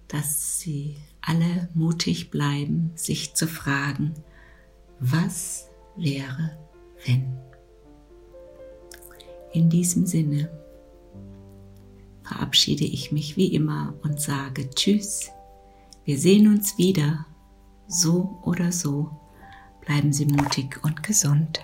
dass 0.08 0.58
sie 0.58 0.96
alle 1.20 1.68
mutig 1.74 2.32
bleiben, 2.32 2.90
sich 2.96 3.34
zu 3.34 3.46
fragen, 3.46 4.12
was 4.98 5.70
wäre, 5.96 6.58
wenn? 7.06 7.38
In 9.52 9.70
diesem 9.70 10.04
Sinne 10.04 10.63
verabschiede 12.24 12.84
ich 12.84 13.12
mich 13.12 13.36
wie 13.36 13.54
immer 13.54 13.94
und 14.02 14.20
sage 14.20 14.70
Tschüss, 14.70 15.30
wir 16.04 16.18
sehen 16.18 16.48
uns 16.48 16.76
wieder, 16.78 17.26
so 17.86 18.38
oder 18.42 18.72
so, 18.72 19.10
bleiben 19.80 20.12
Sie 20.12 20.26
mutig 20.26 20.80
und 20.82 21.02
gesund. 21.02 21.60